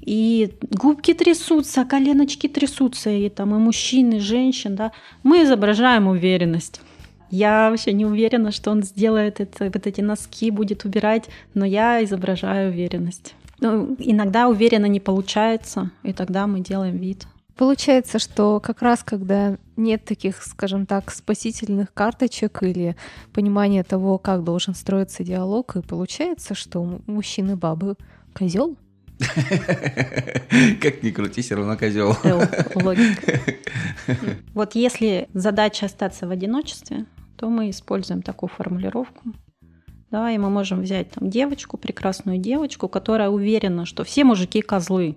и 0.00 0.54
губки 0.70 1.12
трясутся, 1.12 1.84
коленочки 1.84 2.48
трясутся, 2.48 3.10
и 3.10 3.28
там 3.28 3.54
и 3.54 3.58
мужчин, 3.58 4.10
и 4.12 4.18
женщин, 4.18 4.74
да, 4.74 4.92
мы 5.22 5.44
изображаем 5.44 6.08
уверенность. 6.08 6.80
Я 7.30 7.70
вообще 7.70 7.92
не 7.92 8.04
уверена, 8.04 8.50
что 8.50 8.70
он 8.70 8.82
сделает 8.82 9.40
это, 9.40 9.70
вот 9.72 9.86
эти 9.86 10.00
носки, 10.00 10.50
будет 10.50 10.84
убирать, 10.84 11.28
но 11.54 11.64
я 11.64 12.02
изображаю 12.04 12.70
уверенность. 12.70 13.34
Ну, 13.60 13.94
иногда 13.98 14.48
уверенно 14.48 14.86
не 14.86 15.00
получается, 15.00 15.90
и 16.02 16.12
тогда 16.12 16.46
мы 16.46 16.60
делаем 16.60 16.96
вид. 16.96 17.26
Получается, 17.56 18.18
что 18.18 18.58
как 18.58 18.80
раз 18.80 19.02
когда 19.04 19.58
нет 19.76 20.04
таких, 20.06 20.42
скажем 20.42 20.86
так, 20.86 21.10
спасительных 21.10 21.92
карточек 21.92 22.62
или 22.62 22.96
понимания 23.34 23.84
того, 23.84 24.16
как 24.16 24.44
должен 24.44 24.74
строиться 24.74 25.24
диалог, 25.24 25.76
и 25.76 25.82
получается, 25.82 26.54
что 26.54 27.00
мужчины 27.06 27.56
бабы 27.56 27.96
козел. 28.32 28.76
Как 30.80 31.02
ни 31.02 31.10
крути, 31.10 31.42
все 31.42 31.56
равно 31.56 31.76
козел. 31.76 32.16
Логика. 32.74 33.38
Вот 34.54 34.74
если 34.74 35.28
задача 35.34 35.84
остаться 35.84 36.26
в 36.26 36.30
одиночестве, 36.30 37.04
то 37.40 37.48
мы 37.48 37.70
используем 37.70 38.22
такую 38.22 38.50
формулировку. 38.50 39.22
Да, 40.10 40.30
и 40.30 40.38
мы 40.38 40.50
можем 40.50 40.82
взять 40.82 41.10
там 41.12 41.30
девочку, 41.30 41.76
прекрасную 41.76 42.38
девочку, 42.38 42.88
которая 42.88 43.30
уверена, 43.30 43.86
что 43.86 44.04
все 44.04 44.24
мужики 44.24 44.60
козлы. 44.60 45.16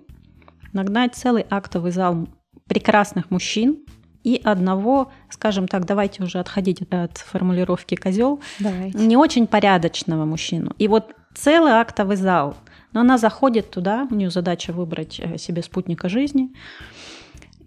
Нагнать 0.72 1.14
целый 1.14 1.44
актовый 1.50 1.90
зал 1.90 2.28
прекрасных 2.66 3.30
мужчин 3.30 3.84
и 4.22 4.40
одного, 4.42 5.12
скажем 5.28 5.68
так, 5.68 5.84
давайте 5.84 6.22
уже 6.22 6.38
отходить 6.38 6.80
от 6.90 7.18
формулировки 7.18 7.94
козел, 7.94 8.40
не 8.58 9.16
очень 9.16 9.46
порядочного 9.46 10.24
мужчину. 10.24 10.72
И 10.78 10.88
вот 10.88 11.14
целый 11.34 11.72
актовый 11.72 12.16
зал– 12.16 12.56
но 12.94 13.00
она 13.00 13.18
заходит 13.18 13.70
туда, 13.70 14.06
у 14.10 14.14
нее 14.14 14.30
задача 14.30 14.72
выбрать 14.72 15.20
э, 15.20 15.36
себе 15.36 15.62
спутника 15.62 16.08
жизни. 16.08 16.54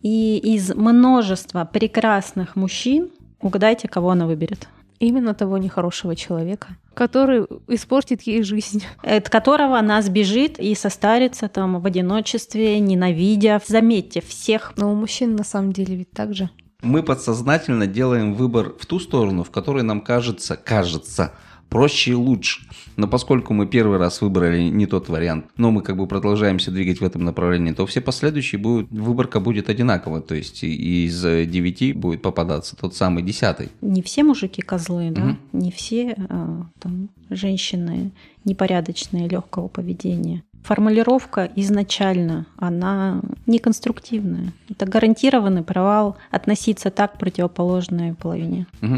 И 0.01 0.37
из 0.37 0.73
множества 0.73 1.65
прекрасных 1.65 2.55
мужчин 2.55 3.11
угадайте, 3.41 3.87
кого 3.87 4.11
она 4.11 4.25
выберет. 4.25 4.67
Именно 4.99 5.35
того 5.35 5.59
нехорошего 5.59 6.15
человека, 6.15 6.69
который 6.95 7.45
испортит 7.67 8.23
ей 8.23 8.41
жизнь. 8.41 8.83
От 9.03 9.29
которого 9.29 9.77
она 9.77 10.01
сбежит 10.01 10.59
и 10.59 10.73
состарится 10.73 11.47
там 11.47 11.79
в 11.79 11.85
одиночестве, 11.85 12.79
ненавидя. 12.79 13.61
Заметьте, 13.65 14.21
всех. 14.21 14.73
Но 14.75 14.91
у 14.91 14.95
мужчин 14.95 15.35
на 15.35 15.43
самом 15.43 15.71
деле 15.71 15.95
ведь 15.95 16.11
так 16.11 16.33
же. 16.33 16.49
Мы 16.81 17.03
подсознательно 17.03 17.85
делаем 17.85 18.33
выбор 18.33 18.73
в 18.79 18.85
ту 18.85 18.99
сторону, 18.99 19.43
в 19.43 19.51
которой 19.51 19.83
нам 19.83 20.01
кажется, 20.01 20.55
кажется, 20.55 21.33
проще 21.69 22.11
и 22.11 22.15
лучше. 22.15 22.61
Но 22.95 23.07
поскольку 23.07 23.53
мы 23.53 23.67
первый 23.67 23.97
раз 23.97 24.21
выбрали 24.21 24.63
не 24.63 24.87
тот 24.87 25.09
вариант, 25.09 25.45
но 25.57 25.71
мы 25.71 25.81
как 25.81 25.97
бы 25.97 26.07
продолжаемся 26.07 26.71
двигать 26.71 26.99
в 26.99 27.05
этом 27.05 27.23
направлении, 27.23 27.71
то 27.71 27.85
все 27.85 28.01
последующие 28.01 28.59
будут, 28.59 28.89
выборка 28.91 29.39
будет 29.39 29.69
одинакова. 29.69 30.21
То 30.21 30.35
есть 30.35 30.63
из 30.63 31.21
девяти 31.21 31.93
будет 31.93 32.21
попадаться 32.21 32.75
тот 32.75 32.95
самый 32.95 33.23
десятый. 33.23 33.69
Не 33.81 34.01
все 34.01 34.23
мужики 34.23 34.61
козлы, 34.61 35.11
да? 35.11 35.23
Угу. 35.23 35.37
Не 35.53 35.71
все 35.71 36.15
а, 36.29 36.65
там, 36.79 37.09
женщины 37.29 38.11
непорядочные, 38.45 39.27
легкого 39.27 39.67
поведения. 39.67 40.43
Формулировка 40.63 41.49
изначально, 41.55 42.45
она 42.57 43.21
неконструктивная. 43.45 44.53
Это 44.69 44.85
гарантированный 44.85 45.63
провал 45.63 46.17
относиться 46.31 46.89
так 46.89 47.13
к 47.13 47.19
противоположной 47.19 48.13
половине. 48.15 48.67
Угу. 48.81 48.97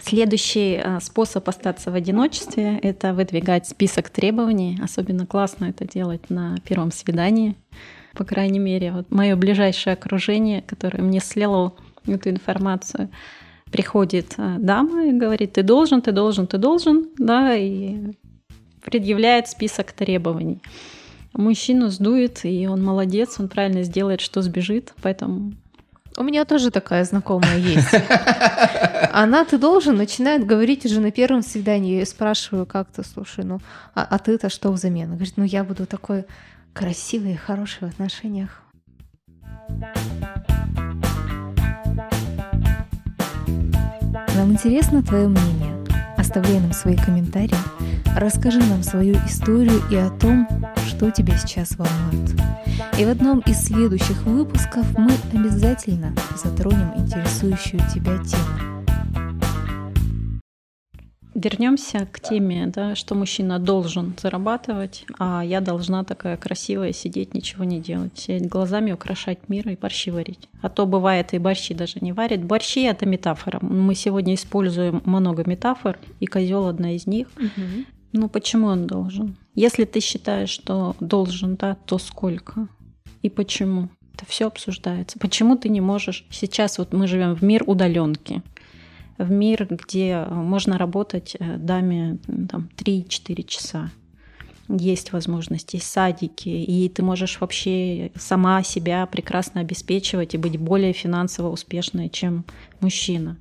Следующий 0.00 0.80
э, 0.82 1.00
способ 1.00 1.48
остаться 1.48 1.90
в 1.90 1.94
одиночестве– 1.94 2.78
это 2.82 3.12
выдвигать 3.12 3.66
список 3.66 4.08
требований. 4.08 4.78
Особенно 4.82 5.26
классно 5.26 5.66
это 5.66 5.86
делать 5.86 6.30
на 6.30 6.56
первом 6.66 6.90
свидании. 6.92 7.56
По 8.14 8.24
крайней 8.24 8.58
мере, 8.58 8.92
вот 8.92 9.10
мое 9.10 9.36
ближайшее 9.36 9.94
окружение, 9.94 10.62
которое 10.62 11.02
мне 11.02 11.20
слило 11.20 11.74
эту 12.06 12.30
информацию, 12.30 13.10
приходит 13.70 14.34
э, 14.38 14.56
дама 14.58 15.06
и 15.06 15.12
говорит, 15.12 15.52
ты 15.52 15.62
должен, 15.62 16.00
ты 16.00 16.12
должен, 16.12 16.46
ты 16.46 16.58
должен, 16.58 17.08
да, 17.18 17.54
и 17.54 18.12
предъявляет 18.82 19.48
список 19.48 19.92
требований. 19.92 20.60
Мужчину 21.34 21.88
сдует, 21.88 22.44
и 22.44 22.66
он 22.66 22.82
молодец, 22.82 23.38
он 23.38 23.48
правильно 23.48 23.82
сделает, 23.82 24.20
что 24.20 24.42
сбежит, 24.42 24.92
поэтому 25.02 25.52
у 26.16 26.22
меня 26.22 26.44
тоже 26.44 26.70
такая 26.70 27.04
знакомая 27.04 27.58
есть. 27.58 27.88
Она, 29.12 29.44
ты 29.44 29.58
должен, 29.58 29.96
начинает 29.96 30.46
говорить 30.46 30.84
уже 30.86 31.00
на 31.00 31.10
первом 31.10 31.42
свидании. 31.42 31.98
Я 31.98 32.06
спрашиваю 32.06 32.66
как-то, 32.66 33.02
слушай, 33.02 33.44
ну, 33.44 33.60
а, 33.94 34.06
а 34.08 34.18
ты-то 34.18 34.48
что 34.48 34.70
взамен? 34.72 35.06
Она 35.06 35.14
говорит, 35.16 35.34
ну, 35.36 35.44
я 35.44 35.64
буду 35.64 35.86
такой 35.86 36.24
красивый 36.72 37.32
и 37.32 37.36
хороший 37.36 37.88
в 37.88 37.90
отношениях. 37.90 38.62
Нам 44.36 44.52
интересно 44.52 45.02
твое 45.02 45.28
мнение. 45.28 45.72
оставляй 46.16 46.60
нам 46.60 46.72
свои 46.72 46.96
комментарии, 46.96 47.56
расскажи 48.16 48.58
нам 48.60 48.82
свою 48.82 49.14
историю 49.26 49.82
и 49.90 49.96
о 49.96 50.08
том, 50.10 50.48
что 51.02 51.10
тебя 51.10 51.36
сейчас 51.36 51.76
волнует. 51.76 52.30
И 52.96 53.04
в 53.04 53.08
одном 53.08 53.40
из 53.40 53.64
следующих 53.64 54.22
выпусков 54.22 54.86
мы 54.96 55.10
обязательно 55.32 56.14
затронем 56.36 56.92
интересующую 56.96 57.80
тебя 57.92 58.18
тему. 58.18 58.84
Вернемся 61.34 62.06
к 62.06 62.20
теме, 62.20 62.68
да, 62.68 62.94
что 62.94 63.16
мужчина 63.16 63.58
должен 63.58 64.14
зарабатывать, 64.22 65.04
а 65.18 65.42
я 65.44 65.60
должна 65.60 66.04
такая 66.04 66.36
красивая 66.36 66.92
сидеть, 66.92 67.34
ничего 67.34 67.64
не 67.64 67.80
делать, 67.80 68.16
сидеть 68.16 68.48
глазами 68.48 68.92
украшать 68.92 69.48
мир 69.48 69.68
и 69.70 69.74
борщи 69.74 70.12
варить. 70.12 70.48
А 70.60 70.68
то 70.68 70.86
бывает 70.86 71.34
и 71.34 71.38
борщи 71.38 71.74
даже 71.74 71.94
не 72.00 72.12
варят. 72.12 72.44
Борщи 72.44 72.84
это 72.84 73.06
метафора. 73.06 73.58
Мы 73.60 73.96
сегодня 73.96 74.34
используем 74.34 75.02
много 75.04 75.42
метафор, 75.46 75.98
и 76.20 76.26
козел 76.26 76.68
одна 76.68 76.94
из 76.94 77.08
них. 77.08 77.26
Угу. 77.36 77.86
Ну 78.12 78.28
почему 78.28 78.66
он 78.66 78.86
должен? 78.86 79.36
Если 79.54 79.84
ты 79.84 80.00
считаешь, 80.00 80.50
что 80.50 80.96
должен, 81.00 81.56
да, 81.56 81.76
то 81.86 81.98
сколько 81.98 82.68
и 83.22 83.30
почему? 83.30 83.88
Это 84.14 84.26
все 84.26 84.46
обсуждается. 84.46 85.18
Почему 85.18 85.56
ты 85.56 85.68
не 85.68 85.80
можешь? 85.80 86.26
Сейчас 86.30 86.78
вот 86.78 86.92
мы 86.92 87.06
живем 87.06 87.34
в 87.34 87.42
мир 87.42 87.64
удаленки 87.66 88.42
в 89.18 89.30
мир, 89.30 89.66
где 89.68 90.24
можно 90.28 90.78
работать 90.78 91.36
э, 91.38 91.56
даме 91.56 92.18
там, 92.48 92.68
3-4 92.76 93.42
часа. 93.44 93.90
Есть 94.68 95.12
возможности, 95.12 95.76
есть 95.76 95.90
садики, 95.90 96.48
и 96.48 96.88
ты 96.88 97.02
можешь 97.02 97.40
вообще 97.40 98.10
сама 98.16 98.62
себя 98.62 99.06
прекрасно 99.06 99.60
обеспечивать 99.60 100.34
и 100.34 100.38
быть 100.38 100.56
более 100.56 100.92
финансово 100.92 101.50
успешной, 101.50 102.08
чем 102.08 102.44
мужчина. 102.80 103.36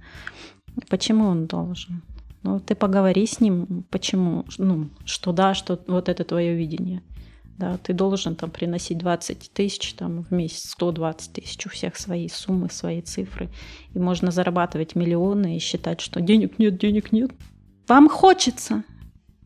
Почему 0.89 1.25
он 1.25 1.45
должен? 1.45 2.01
Ну, 2.43 2.59
ты 2.59 2.75
поговори 2.75 3.25
с 3.25 3.39
ним, 3.39 3.85
почему, 3.89 4.45
ну, 4.57 4.89
что 5.05 5.31
да, 5.31 5.53
что 5.53 5.79
вот 5.87 6.09
это 6.09 6.23
твое 6.23 6.55
видение 6.55 7.03
да, 7.61 7.77
ты 7.77 7.93
должен 7.93 8.35
там 8.35 8.49
приносить 8.49 8.97
20 8.97 9.51
тысяч 9.53 9.93
там, 9.93 10.23
в 10.23 10.31
месяц, 10.31 10.71
120 10.71 11.33
тысяч, 11.33 11.65
у 11.67 11.69
всех 11.69 11.95
свои 11.95 12.27
суммы, 12.27 12.69
свои 12.71 13.01
цифры. 13.01 13.49
И 13.93 13.99
можно 13.99 14.31
зарабатывать 14.31 14.95
миллионы 14.95 15.55
и 15.55 15.59
считать, 15.59 16.01
что 16.01 16.21
денег 16.21 16.57
нет, 16.57 16.79
денег 16.79 17.11
нет. 17.11 17.31
Вам 17.87 18.09
хочется, 18.09 18.83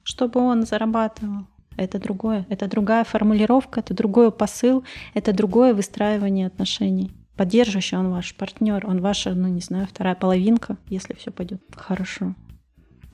чтобы 0.04 0.40
он 0.40 0.66
зарабатывал. 0.66 1.48
Это 1.78 2.00
другое, 2.00 2.46
это 2.48 2.70
другая 2.70 3.04
формулировка, 3.04 3.82
это 3.82 3.94
другой 3.94 4.32
посыл, 4.32 4.86
это 5.14 5.34
другое 5.34 5.74
выстраивание 5.74 6.48
отношений. 6.48 7.12
Поддерживающий 7.36 7.98
он 7.98 8.12
ваш 8.12 8.34
партнер, 8.36 8.88
он 8.88 9.02
ваша, 9.02 9.34
ну 9.34 9.50
не 9.50 9.60
знаю, 9.60 9.86
вторая 9.86 10.16
половинка, 10.16 10.78
если 10.88 11.14
все 11.16 11.32
пойдет 11.32 11.62
хорошо. 11.76 12.34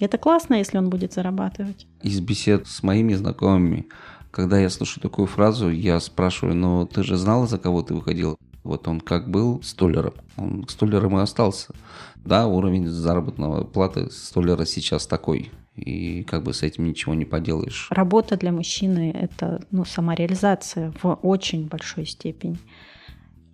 Это 0.05 0.17
классно, 0.17 0.55
если 0.55 0.77
он 0.77 0.89
будет 0.89 1.13
зарабатывать. 1.13 1.88
Из 2.01 2.20
бесед 2.20 2.67
с 2.67 2.84
моими 2.84 3.13
знакомыми 3.13 3.88
когда 4.31 4.58
я 4.58 4.70
слышу 4.70 5.00
такую 5.00 5.27
фразу, 5.27 5.70
я 5.70 6.00
спрашиваю, 6.00 6.55
ну 6.55 6.88
ты 6.88 7.03
же 7.03 7.17
знала, 7.17 7.48
за 7.48 7.58
кого 7.58 7.84
ты 7.84 7.93
выходил? 7.93 8.38
Вот 8.63 8.88
он 8.88 9.01
как 9.01 9.29
был 9.29 9.62
столером, 9.62 10.13
он 10.38 10.65
столером 10.70 11.17
и 11.17 11.22
остался. 11.22 11.74
Да, 12.15 12.48
уровень 12.48 12.88
заработной 12.88 13.65
платы 13.65 14.10
столера 14.12 14.65
сейчас 14.65 15.08
такой, 15.08 15.51
и 15.75 16.24
как 16.24 16.43
бы 16.43 16.53
с 16.53 16.63
этим 16.63 16.86
ничего 16.86 17.13
не 17.13 17.25
поделаешь. 17.25 17.88
Работа 17.89 18.38
для 18.38 18.51
мужчины– 18.51 19.12
это 19.15 19.63
ну, 19.72 19.84
самореализация 19.84 20.93
в 21.01 21.17
очень 21.24 21.67
большой 21.67 22.05
степени. 22.05 22.58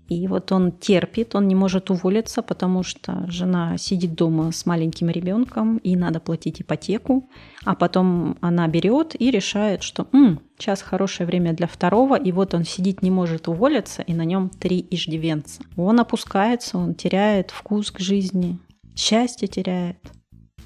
И 0.07 0.27
вот 0.27 0.51
он 0.51 0.71
терпит, 0.71 1.35
он 1.35 1.47
не 1.47 1.55
может 1.55 1.89
уволиться, 1.89 2.41
потому 2.41 2.83
что 2.83 3.25
жена 3.27 3.77
сидит 3.77 4.15
дома 4.15 4.51
с 4.51 4.65
маленьким 4.65 5.09
ребенком, 5.09 5.77
и 5.77 5.95
надо 5.95 6.19
платить 6.19 6.61
ипотеку. 6.61 7.29
А 7.65 7.75
потом 7.75 8.37
она 8.41 8.67
берет 8.67 9.15
и 9.19 9.31
решает, 9.31 9.83
что 9.83 10.07
М, 10.13 10.39
сейчас 10.57 10.81
хорошее 10.81 11.27
время 11.27 11.53
для 11.53 11.67
второго, 11.67 12.15
и 12.15 12.31
вот 12.31 12.53
он 12.53 12.63
сидит, 12.63 13.01
не 13.01 13.11
может 13.11 13.47
уволиться, 13.47 14.01
и 14.01 14.13
на 14.13 14.23
нем 14.23 14.49
три 14.49 14.85
иждивенца. 14.89 15.61
Он 15.75 15.99
опускается, 15.99 16.77
он 16.77 16.95
теряет 16.95 17.51
вкус 17.51 17.91
к 17.91 17.99
жизни, 17.99 18.59
счастье 18.95 19.47
теряет 19.47 19.97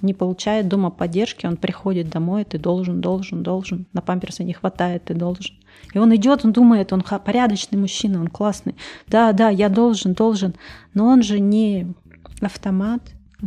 не 0.02 0.14
получает 0.14 0.68
дома 0.68 0.90
поддержки, 0.90 1.46
он 1.46 1.58
приходит 1.58 2.10
домой, 2.10 2.44
ты 2.44 2.58
должен, 2.58 3.02
должен, 3.02 3.44
должен, 3.44 3.88
на 3.94 4.02
памперсы 4.02 4.44
не 4.44 4.54
хватает, 4.54 5.06
ты 5.06 5.14
должен. 5.14 5.56
И 5.94 6.00
он 6.00 6.16
идет, 6.16 6.46
он 6.46 6.52
думает, 6.52 6.94
он 6.94 7.02
порядочный 7.02 7.78
мужчина, 7.78 8.20
он 8.20 8.28
классный. 8.28 8.76
Да, 9.08 9.34
да, 9.34 9.50
я 9.50 9.70
должен, 9.70 10.14
должен. 10.14 10.56
Но 10.94 11.08
он 11.08 11.24
же 11.24 11.40
не 11.40 11.94
автомат, 12.42 13.02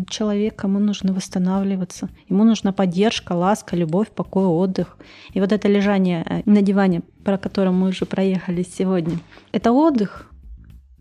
человек, 0.08 0.56
кому 0.56 0.78
нужно 0.78 1.12
восстанавливаться. 1.12 2.08
Ему 2.28 2.44
нужна 2.44 2.72
поддержка, 2.72 3.32
ласка, 3.32 3.76
любовь, 3.76 4.10
покой, 4.10 4.44
отдых. 4.44 4.96
И 5.32 5.40
вот 5.40 5.52
это 5.52 5.68
лежание 5.68 6.24
э, 6.28 6.42
на 6.50 6.62
диване, 6.62 7.02
про 7.24 7.38
которое 7.38 7.70
мы 7.70 7.88
уже 7.88 8.04
проехали 8.06 8.62
сегодня, 8.62 9.18
это 9.52 9.72
отдых. 9.72 10.30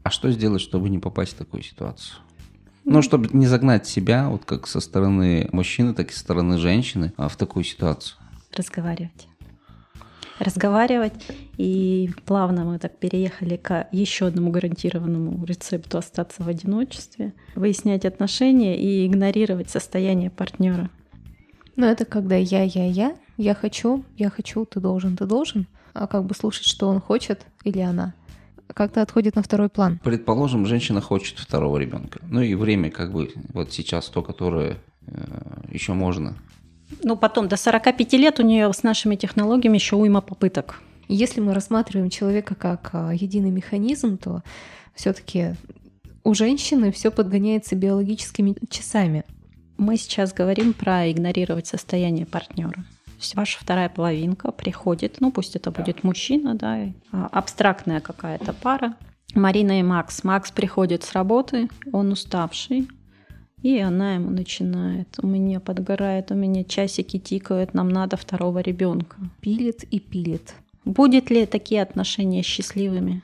А 0.03 0.10
что 0.10 0.32
сделать, 0.32 0.62
чтобы 0.62 0.89
не 0.89 0.99
попасть 0.99 1.34
в 1.34 1.38
такую 1.38 1.63
ситуацию? 1.63 2.17
Ну, 2.86 3.01
чтобы 3.01 3.29
не 3.32 3.47
загнать 3.47 3.88
себя, 3.88 4.27
вот 4.29 4.43
как 4.43 4.67
со 4.67 4.82
стороны 4.82 5.47
мужчины, 5.53 5.93
так 5.93 6.12
и 6.12 6.13
со 6.13 6.19
стороны 6.19 6.58
женщины, 6.58 7.13
а 7.15 7.29
в 7.29 7.38
такую 7.38 7.63
ситуацию. 7.63 8.17
Разговаривать. 8.51 9.27
Разговаривать. 10.39 11.13
И 11.57 12.09
плавно 12.25 12.65
мы 12.65 12.79
так 12.79 12.97
переехали 12.97 13.55
к 13.55 13.87
еще 13.91 14.27
одному 14.27 14.51
гарантированному 14.51 15.43
рецепту 15.45 15.97
остаться 15.97 16.43
в 16.43 16.47
одиночестве, 16.47 17.33
выяснять 17.55 18.05
отношения 18.05 18.77
и 18.79 19.05
игнорировать 19.05 19.69
состояние 19.69 20.29
партнера. 20.29 20.89
Ну, 21.75 21.85
это 21.85 22.05
когда 22.05 22.35
я, 22.35 22.63
я, 22.63 22.85
я, 22.85 23.15
я 23.37 23.55
хочу, 23.55 24.05
я 24.17 24.29
хочу, 24.29 24.65
ты 24.65 24.79
должен, 24.79 25.17
ты 25.17 25.25
должен, 25.25 25.67
а 25.93 26.07
как 26.07 26.25
бы 26.25 26.35
слушать, 26.35 26.65
что 26.65 26.87
он 26.87 26.99
хочет 26.99 27.45
или 27.63 27.79
она 27.79 28.13
как-то 28.73 29.01
отходит 29.01 29.35
на 29.35 29.43
второй 29.43 29.69
план. 29.69 29.99
Предположим, 30.03 30.65
женщина 30.65 31.01
хочет 31.01 31.37
второго 31.37 31.77
ребенка. 31.77 32.19
Ну 32.23 32.41
и 32.41 32.55
время 32.55 32.89
как 32.89 33.11
бы 33.11 33.31
вот 33.53 33.71
сейчас 33.71 34.07
то, 34.09 34.21
которое 34.21 34.77
э, 35.05 35.13
еще 35.69 35.93
можно. 35.93 36.35
Ну 37.01 37.15
потом 37.15 37.47
до 37.47 37.58
45 37.58 38.13
лет 38.13 38.39
у 38.39 38.43
нее 38.43 38.71
с 38.71 38.84
нашими 38.84 39.15
технологиями 39.15 39.77
еще 39.77 39.95
уйма 39.95 40.21
попыток. 40.21 40.82
Если 41.08 41.41
мы 41.41 41.53
рассматриваем 41.53 42.10
человека 42.10 42.56
как 42.56 42.89
а, 42.93 43.12
единый 43.12 43.51
механизм, 43.51 44.17
то 44.17 44.43
все-таки 44.95 45.56
у 46.23 46.34
женщины 46.34 46.91
все 46.91 47.12
подгоняется 47.12 47.75
биологическими 47.75 48.56
часами. 48.69 49.23
Мы 49.77 49.97
сейчас 49.97 50.34
говорим 50.34 50.73
про 50.73 51.12
игнорировать 51.12 51.67
состояние 51.67 52.25
партнера 52.25 52.86
ваша 53.34 53.60
вторая 53.60 53.88
половинка 53.88 54.51
приходит, 54.51 55.21
ну 55.21 55.32
пусть 55.32 55.56
это 55.56 55.71
будет 55.71 56.03
мужчина, 56.03 56.56
да, 56.56 56.79
а, 57.12 57.27
абстрактная 57.32 58.01
какая-то 58.01 58.53
пара. 58.53 58.95
Марина 59.34 59.79
и 59.79 59.84
Макс. 59.84 60.23
Макс 60.23 60.51
приходит 60.51 61.03
с 61.03 61.13
работы, 61.13 61.69
он 61.91 62.12
уставший, 62.12 62.88
и 63.63 63.80
она 63.80 64.15
ему 64.15 64.30
начинает. 64.30 65.08
У 65.21 65.26
меня 65.26 65.60
подгорает, 65.60 66.32
у 66.32 66.36
меня 66.36 66.63
часики 66.63 67.17
тикают, 67.17 67.73
нам 67.73 67.89
надо 67.89 68.17
второго 68.17 68.60
ребенка. 68.60 69.15
Пилит 69.41 69.84
и 69.86 69.99
пилит. 69.99 70.54
Будет 70.86 71.32
ли 71.32 71.45
такие 71.45 71.82
отношения 71.82 72.43
счастливыми? 72.43 73.23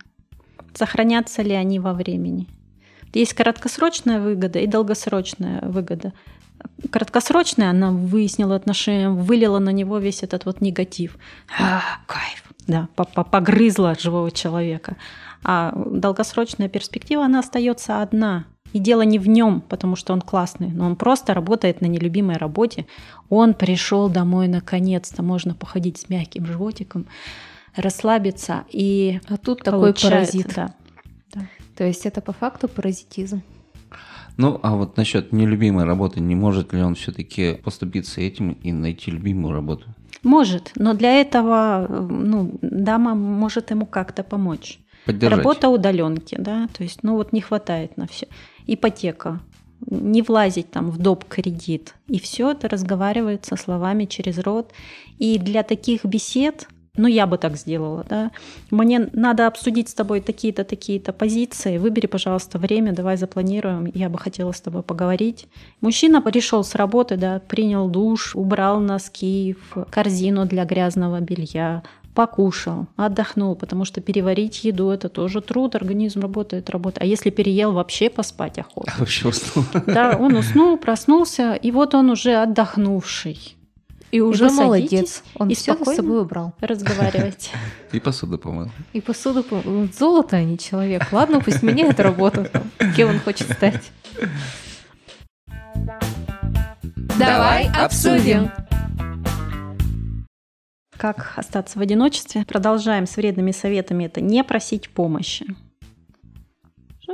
Сохранятся 0.73 1.41
ли 1.41 1.51
они 1.51 1.79
во 1.79 1.93
времени? 1.93 2.47
Есть 3.13 3.33
краткосрочная 3.33 4.21
выгода 4.21 4.59
и 4.59 4.67
долгосрочная 4.67 5.61
выгода 5.61 6.13
краткосрочная, 6.91 7.69
она 7.69 7.91
выяснила 7.91 8.55
отношения, 8.55 9.09
вылила 9.09 9.59
на 9.59 9.69
него 9.69 9.97
весь 9.97 10.23
этот 10.23 10.45
вот 10.45 10.61
негатив. 10.61 11.17
А, 11.57 11.81
кайф. 12.05 12.43
Да, 12.67 12.87
погрызла 12.95 13.95
живого 13.95 14.29
человека. 14.31 14.95
А 15.43 15.73
долгосрочная 15.75 16.69
перспектива, 16.69 17.25
она 17.25 17.39
остается 17.39 18.01
одна. 18.01 18.45
И 18.73 18.79
дело 18.79 19.01
не 19.01 19.17
в 19.17 19.27
нем, 19.27 19.61
потому 19.61 19.95
что 19.95 20.13
он 20.13 20.21
классный, 20.21 20.67
но 20.67 20.85
он 20.85 20.95
просто 20.95 21.33
работает 21.33 21.81
на 21.81 21.87
нелюбимой 21.87 22.37
работе. 22.37 22.85
Он 23.29 23.53
пришел 23.53 24.09
домой 24.09 24.47
наконец-то, 24.47 25.23
можно 25.23 25.55
походить 25.55 25.97
с 25.97 26.09
мягким 26.09 26.45
животиком, 26.45 27.07
расслабиться. 27.75 28.63
И 28.69 29.19
а 29.27 29.37
тут 29.37 29.63
такой 29.63 29.93
паразит. 29.93 30.53
Да. 30.55 30.73
Да. 31.33 31.41
То 31.75 31.83
есть 31.83 32.05
это 32.05 32.21
по 32.21 32.33
факту 32.33 32.67
паразитизм. 32.67 33.41
Ну, 34.37 34.59
а 34.63 34.75
вот 34.75 34.95
насчет 34.95 35.33
нелюбимой 35.33 35.83
работы, 35.83 36.21
не 36.21 36.35
может 36.35 36.71
ли 36.71 36.81
он 36.81 36.95
все-таки 36.95 37.55
поступиться 37.55 38.21
этим 38.21 38.53
и 38.53 38.71
найти 38.71 39.11
любимую 39.11 39.53
работу? 39.53 39.87
Может, 40.23 40.71
но 40.75 40.93
для 40.93 41.19
этого 41.19 41.87
ну, 41.89 42.57
дама 42.61 43.15
может 43.15 43.71
ему 43.71 43.85
как-то 43.85 44.23
помочь. 44.23 44.79
Поддержать. 45.05 45.39
Работа 45.39 45.69
удаленки, 45.69 46.35
да, 46.37 46.67
то 46.77 46.83
есть, 46.83 47.03
ну 47.03 47.15
вот 47.15 47.33
не 47.33 47.41
хватает 47.41 47.97
на 47.97 48.07
все. 48.07 48.27
Ипотека, 48.73 49.39
не 49.87 50.21
влазить 50.21 50.71
там 50.71 50.89
в 50.91 50.97
доп. 50.97 51.25
кредит. 51.25 51.95
И 52.07 52.19
все 52.19 52.51
это 52.51 52.67
разговаривается 52.67 53.55
словами 53.55 54.05
через 54.05 54.39
рот. 54.39 54.71
И 55.17 55.37
для 55.37 55.63
таких 55.63 56.05
бесед 56.05 56.67
ну, 56.99 57.07
я 57.07 57.27
бы 57.27 57.37
так 57.37 57.55
сделала, 57.55 58.05
да. 58.09 58.31
Мне 58.71 59.09
надо 59.13 59.47
обсудить 59.47 59.87
с 59.87 59.93
тобой 59.93 60.19
такие-то, 60.19 60.65
такие-то 60.65 61.13
позиции. 61.13 61.77
Выбери, 61.77 62.07
пожалуйста, 62.07 62.57
время, 62.57 62.91
давай 62.91 63.15
запланируем. 63.15 63.89
Я 63.93 64.09
бы 64.09 64.17
хотела 64.17 64.51
с 64.51 64.59
тобой 64.59 64.83
поговорить. 64.83 65.47
Мужчина 65.79 66.21
пришел 66.21 66.61
с 66.61 66.75
работы, 66.75 67.15
да, 67.15 67.39
принял 67.39 67.87
душ, 67.87 68.35
убрал 68.35 68.81
носки 68.81 69.55
в 69.69 69.85
корзину 69.85 70.45
для 70.45 70.65
грязного 70.65 71.21
белья, 71.21 71.83
покушал, 72.19 72.87
отдохнул, 72.97 73.55
потому 73.55 73.85
что 73.85 74.01
переварить 74.01 74.65
еду 74.65 74.89
это 74.89 75.07
тоже 75.07 75.39
труд, 75.39 75.75
организм 75.75 76.19
работает, 76.19 76.69
работает. 76.69 77.01
А 77.01 77.05
если 77.05 77.29
переел, 77.29 77.71
вообще 77.71 78.09
поспать 78.09 78.59
охота. 78.59 78.91
Вообще 78.97 79.29
уснул. 79.29 79.63
Да, 79.87 80.17
он 80.19 80.35
уснул, 80.35 80.77
проснулся, 80.77 81.53
и 81.53 81.71
вот 81.71 81.95
он 81.95 82.09
уже 82.09 82.35
отдохнувший. 82.35 83.55
И 84.11 84.19
уже 84.19 84.49
вы 84.49 84.55
молодец. 84.55 85.23
Он 85.35 85.47
и 85.47 85.55
все 85.55 85.77
с 85.77 85.95
собой 85.95 86.19
убрал. 86.19 86.53
Разговаривать. 86.59 87.51
И 87.93 88.01
посуду 88.01 88.37
помыл. 88.37 88.67
И 88.91 88.99
посуду 88.99 89.39
пом- 89.41 89.89
золото, 89.97 90.35
а 90.35 90.43
не 90.43 90.57
человек. 90.57 91.13
Ладно, 91.13 91.39
пусть 91.39 91.63
меняет 91.63 92.01
работу. 92.01 92.47
Кем 92.97 93.11
он 93.11 93.19
хочет 93.19 93.49
стать. 93.53 93.91
Давай 97.17 97.69
обсудим. 97.69 98.51
Как 100.99 101.33
остаться 101.37 101.79
в 101.79 101.81
одиночестве? 101.81 102.43
Продолжаем 102.45 103.07
с 103.07 103.15
вредными 103.15 103.51
советами. 103.51 104.03
Это 104.03 104.19
не 104.19 104.43
просить 104.43 104.89
помощи. 104.89 105.45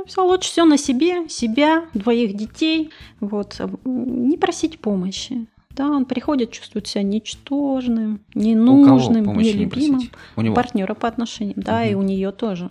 Все 0.06 0.24
лучше 0.26 0.50
все 0.50 0.64
на 0.64 0.76
себе, 0.76 1.28
себя, 1.28 1.84
двоих 1.94 2.36
детей. 2.36 2.90
Вот. 3.20 3.60
Не 3.84 4.36
просить 4.36 4.80
помощи. 4.80 5.46
Да, 5.70 5.88
он 5.88 6.04
приходит, 6.04 6.50
чувствует 6.50 6.88
себя 6.88 7.04
ничтожным, 7.04 8.20
ненужным, 8.34 9.24
не 9.38 9.52
нелюбимым. 9.52 9.68
просить? 10.00 10.12
У 10.34 10.40
него. 10.42 10.54
партнера 10.54 10.94
по 10.94 11.06
отношениям, 11.06 11.54
да, 11.60 11.82
Мгм. 11.82 11.90
и 11.90 11.94
у 11.94 12.02
нее 12.02 12.32
тоже. 12.32 12.70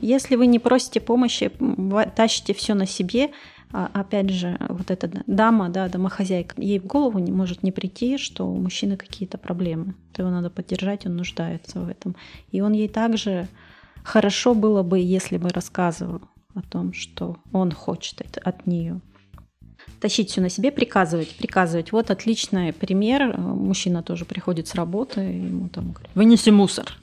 Если 0.00 0.36
вы 0.36 0.46
не 0.46 0.58
просите 0.60 1.00
помощи, 1.00 1.50
тащите 2.14 2.54
все 2.54 2.74
на 2.74 2.86
себе, 2.86 3.30
а, 3.76 3.90
опять 3.92 4.30
же, 4.30 4.56
вот 4.68 4.92
эта 4.92 5.10
дама, 5.26 5.68
да, 5.68 5.88
домохозяйка, 5.88 6.54
ей 6.62 6.78
в 6.78 6.86
голову 6.86 7.18
не 7.18 7.32
может 7.32 7.64
не 7.64 7.72
прийти, 7.72 8.18
что 8.18 8.46
у 8.46 8.56
мужчины 8.56 8.96
какие-то 8.96 9.36
проблемы. 9.36 9.96
То 10.12 10.22
его 10.22 10.30
надо 10.30 10.48
поддержать, 10.48 11.06
он 11.06 11.16
нуждается 11.16 11.80
в 11.80 11.88
этом. 11.88 12.14
И 12.52 12.60
он 12.60 12.72
ей 12.72 12.86
также 12.86 13.48
хорошо 14.04 14.54
было 14.54 14.84
бы, 14.84 15.00
если 15.00 15.38
бы 15.38 15.48
рассказывал 15.48 16.20
о 16.54 16.62
том, 16.62 16.92
что 16.92 17.38
он 17.50 17.72
хочет 17.72 18.20
это 18.20 18.40
от 18.44 18.64
нее. 18.64 19.00
Тащить 20.00 20.30
все 20.30 20.40
на 20.40 20.50
себе, 20.50 20.70
приказывать, 20.70 21.36
приказывать. 21.36 21.90
Вот 21.90 22.12
отличный 22.12 22.72
пример. 22.72 23.36
Мужчина 23.36 24.04
тоже 24.04 24.24
приходит 24.24 24.68
с 24.68 24.76
работы, 24.76 25.20
ему 25.20 25.68
там 25.68 25.90
говорят, 25.90 26.14
вынеси 26.14 26.50
мусор. 26.50 26.96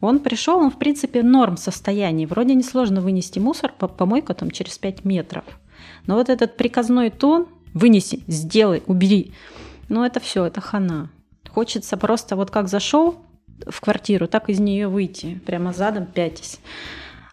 Он 0.00 0.18
пришел, 0.18 0.58
он 0.58 0.70
в 0.70 0.78
принципе 0.78 1.22
норм 1.22 1.56
состоянии. 1.56 2.26
Вроде 2.26 2.54
несложно 2.54 3.00
вынести 3.00 3.38
мусор, 3.38 3.72
по 3.76 3.88
помойка 3.88 4.34
там 4.34 4.50
через 4.50 4.78
5 4.78 5.04
метров. 5.04 5.44
Но 6.06 6.16
вот 6.16 6.28
этот 6.28 6.56
приказной 6.56 7.10
тон, 7.10 7.46
вынеси, 7.74 8.22
сделай, 8.26 8.82
убери, 8.86 9.32
ну 9.88 10.04
это 10.04 10.20
все, 10.20 10.44
это 10.44 10.60
хана. 10.60 11.10
Хочется 11.48 11.96
просто 11.96 12.36
вот 12.36 12.50
как 12.50 12.68
зашел 12.68 13.16
в 13.66 13.80
квартиру, 13.80 14.26
так 14.26 14.50
из 14.50 14.60
нее 14.60 14.88
выйти, 14.88 15.40
прямо 15.46 15.72
задом 15.72 16.06
пятясь. 16.06 16.58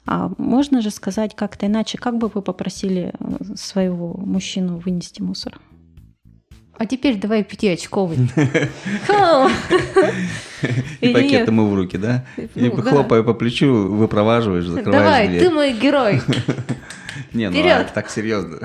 А 0.05 0.31
можно 0.37 0.81
же 0.81 0.89
сказать 0.89 1.35
как-то 1.35 1.67
иначе, 1.67 1.97
как 1.97 2.17
бы 2.17 2.27
вы 2.27 2.41
попросили 2.41 3.13
э, 3.17 3.55
своего 3.55 4.13
мужчину 4.17 4.77
вынести 4.77 5.21
мусор? 5.21 5.59
А 6.77 6.85
теперь 6.85 7.17
давай 7.17 7.43
пятиочковый. 7.43 8.17
И 11.01 11.13
пакет 11.13 11.47
ему 11.47 11.67
в 11.67 11.75
руки, 11.75 11.97
да? 11.97 12.25
И 12.37 12.49
Ну, 12.55 12.71
хлопая 12.81 13.21
по 13.21 13.33
плечу, 13.33 13.71
выпроваживаешь, 13.71 14.65
закрываешь 14.65 15.27
Давай, 15.29 15.39
ты 15.39 15.49
мой 15.49 15.73
герой. 15.73 16.21
Не, 17.33 17.49
ну 17.49 17.67
а 17.67 17.83
так 17.83 18.09
серьезно. 18.09 18.59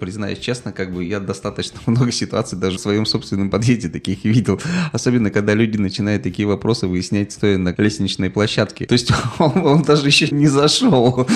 Признаюсь 0.00 0.38
честно, 0.38 0.72
как 0.72 0.94
бы 0.94 1.04
я 1.04 1.20
достаточно 1.20 1.78
много 1.86 2.10
ситуаций 2.10 2.58
даже 2.58 2.78
в 2.78 2.80
своем 2.80 3.04
собственном 3.04 3.50
подъезде 3.50 3.90
таких 3.90 4.24
видел. 4.24 4.58
Особенно, 4.92 5.30
когда 5.30 5.52
люди 5.52 5.76
начинают 5.76 6.22
такие 6.22 6.48
вопросы 6.48 6.86
выяснять, 6.86 7.32
стоя 7.32 7.58
на 7.58 7.74
лестничной 7.76 8.30
площадке. 8.30 8.86
То 8.86 8.94
есть 8.94 9.12
он, 9.38 9.66
он 9.66 9.82
даже 9.82 10.06
еще 10.06 10.28
не 10.30 10.48
зашел. 10.48 11.26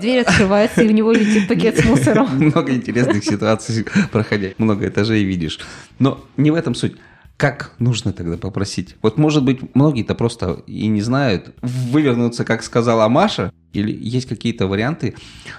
Дверь 0.00 0.20
открывается, 0.20 0.82
и 0.82 0.88
в 0.88 0.92
него 0.92 1.12
летит 1.12 1.48
пакет 1.48 1.78
с 1.78 1.84
мусором. 1.84 2.28
Много 2.38 2.72
интересных 2.72 3.24
ситуаций 3.24 3.84
проходя. 4.12 4.50
Много 4.58 4.86
этажей 4.86 5.24
видишь. 5.24 5.58
Но 5.98 6.24
не 6.36 6.52
в 6.52 6.54
этом 6.54 6.74
суть. 6.76 6.94
Как 7.36 7.74
нужно 7.78 8.12
тогда 8.12 8.36
попросить? 8.36 8.96
Вот, 9.02 9.18
может 9.18 9.44
быть, 9.44 9.74
многие-то 9.74 10.14
просто 10.14 10.62
и 10.66 10.86
не 10.86 11.02
знают 11.02 11.54
вывернуться, 11.62 12.44
как 12.44 12.62
сказала 12.62 13.08
Маша, 13.08 13.52
или 13.72 13.92
есть 13.92 14.28
какие-то 14.28 14.68
варианты 14.68 15.14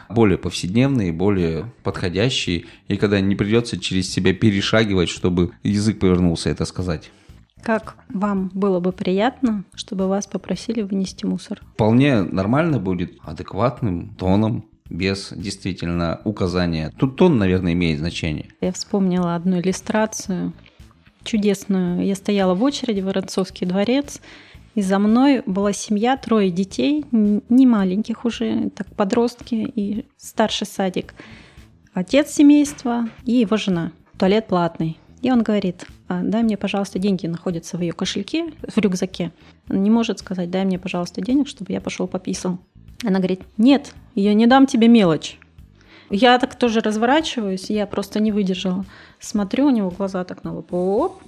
более 0.10 0.38
повседневные, 0.38 1.12
более 1.12 1.74
подходящие, 1.84 2.66
и 2.88 2.96
когда 2.96 3.20
не 3.20 3.36
придется 3.36 3.78
через 3.78 4.10
себя 4.10 4.34
перешагивать, 4.34 5.10
чтобы 5.10 5.52
язык 5.64 6.00
повернулся 6.00 6.50
это 6.50 6.64
сказать. 6.66 7.12
Как 7.62 7.96
вам 8.10 8.52
было 8.54 8.80
бы 8.80 8.92
приятно, 8.92 9.66
чтобы 9.74 10.08
вас 10.08 10.28
попросили 10.28 10.82
вынести 10.82 11.26
мусор? 11.26 11.62
Вполне 11.74 12.22
нормально 12.22 12.80
будет 12.80 13.18
адекватным 13.24 14.16
тоном, 14.16 14.66
без 14.90 15.34
действительно 15.36 16.22
указания. 16.26 16.92
Тут 16.98 17.16
тон, 17.16 17.38
наверное, 17.40 17.74
имеет 17.74 18.00
значение. 18.00 18.50
Я 18.62 18.72
вспомнила 18.72 19.36
одну 19.36 19.60
иллюстрацию 19.60 20.54
чудесную. 21.26 22.06
Я 22.06 22.16
стояла 22.16 22.54
в 22.54 22.64
очереди 22.64 23.02
в 23.02 23.06
Воронцовский 23.06 23.68
дворец, 23.68 24.22
и 24.76 24.82
за 24.82 25.00
мной 25.00 25.42
была 25.46 25.74
семья, 25.74 26.18
трое 26.18 26.52
детей, 26.52 27.06
не 27.12 27.66
маленьких 27.66 28.26
уже, 28.26 28.70
так 28.70 28.88
подростки 28.96 29.56
и 29.56 30.06
старший 30.18 30.68
садик. 30.68 31.16
Отец 31.94 32.32
семейства 32.32 33.10
и 33.26 33.34
его 33.34 33.58
жена. 33.58 33.92
Туалет 34.18 34.48
платный. 34.48 34.98
И 35.22 35.32
он 35.32 35.44
говорит, 35.44 35.86
«А, 36.08 36.22
дай 36.22 36.44
мне, 36.44 36.56
пожалуйста, 36.58 37.00
деньги 37.00 37.26
находятся 37.26 37.78
в 37.78 37.82
ее 37.82 37.94
кошельке, 37.94 38.52
в 38.68 38.78
рюкзаке. 38.78 39.32
Он 39.70 39.82
не 39.82 39.90
может 39.90 40.20
сказать, 40.20 40.52
дай 40.52 40.66
мне, 40.66 40.78
пожалуйста, 40.78 41.22
денег, 41.22 41.48
чтобы 41.48 41.74
я 41.74 41.82
пошел 41.82 42.08
пописал. 42.08 42.60
Она 43.04 43.20
говорит, 43.20 43.42
нет, 43.58 43.94
я 44.14 44.34
не 44.34 44.48
дам 44.48 44.68
тебе 44.68 44.88
мелочь. 44.88 45.40
Я 46.10 46.38
так 46.40 46.56
тоже 46.56 46.82
разворачиваюсь, 46.82 47.70
я 47.70 47.88
просто 47.88 48.20
не 48.20 48.32
выдержала. 48.32 48.86
Смотрю, 49.20 49.68
у 49.68 49.70
него 49.72 49.90
глаза 49.90 50.24
так 50.24 50.44
на 50.44 50.54
лоб. 50.54 50.74
Оп. 50.74 51.22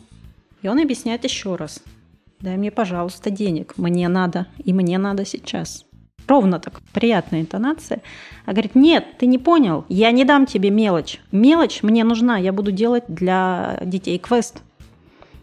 И 0.62 0.68
он 0.68 0.80
объясняет 0.80 1.24
еще 1.24 1.56
раз. 1.56 1.82
Дай 2.40 2.58
мне, 2.58 2.72
пожалуйста, 2.72 3.30
денег. 3.32 3.74
Мне 3.78 4.08
надо. 4.08 4.46
И 4.63 4.74
мне 4.74 4.98
надо 4.98 5.26
сейчас. 5.26 5.86
Ровно 6.28 6.60
так, 6.60 6.82
приятная 6.94 7.42
интонация. 7.42 8.02
А 8.46 8.52
говорит, 8.52 8.76
нет, 8.76 9.06
ты 9.18 9.28
не 9.28 9.38
понял, 9.38 9.86
я 9.88 10.12
не 10.12 10.26
дам 10.26 10.46
тебе 10.46 10.70
мелочь. 10.70 11.22
Мелочь 11.32 11.84
мне 11.84 12.04
нужна, 12.04 12.38
я 12.38 12.52
буду 12.52 12.72
делать 12.72 13.06
для 13.08 13.80
детей 13.82 14.20
квест. 14.20 14.62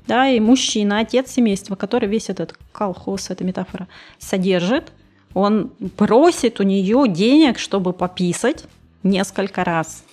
Да, 0.06 0.28
и 0.28 0.38
мужчина, 0.40 0.98
отец 0.98 1.30
семейства, 1.30 1.74
который 1.74 2.06
весь 2.06 2.28
этот 2.28 2.58
колхоз, 2.72 3.30
эта 3.30 3.44
метафора, 3.44 3.88
содержит, 4.18 4.92
он 5.32 5.70
просит 5.96 6.60
у 6.60 6.62
нее 6.62 7.08
денег, 7.08 7.58
чтобы 7.58 7.94
пописать 7.94 8.64
несколько 9.04 9.62
раз. 9.64 10.04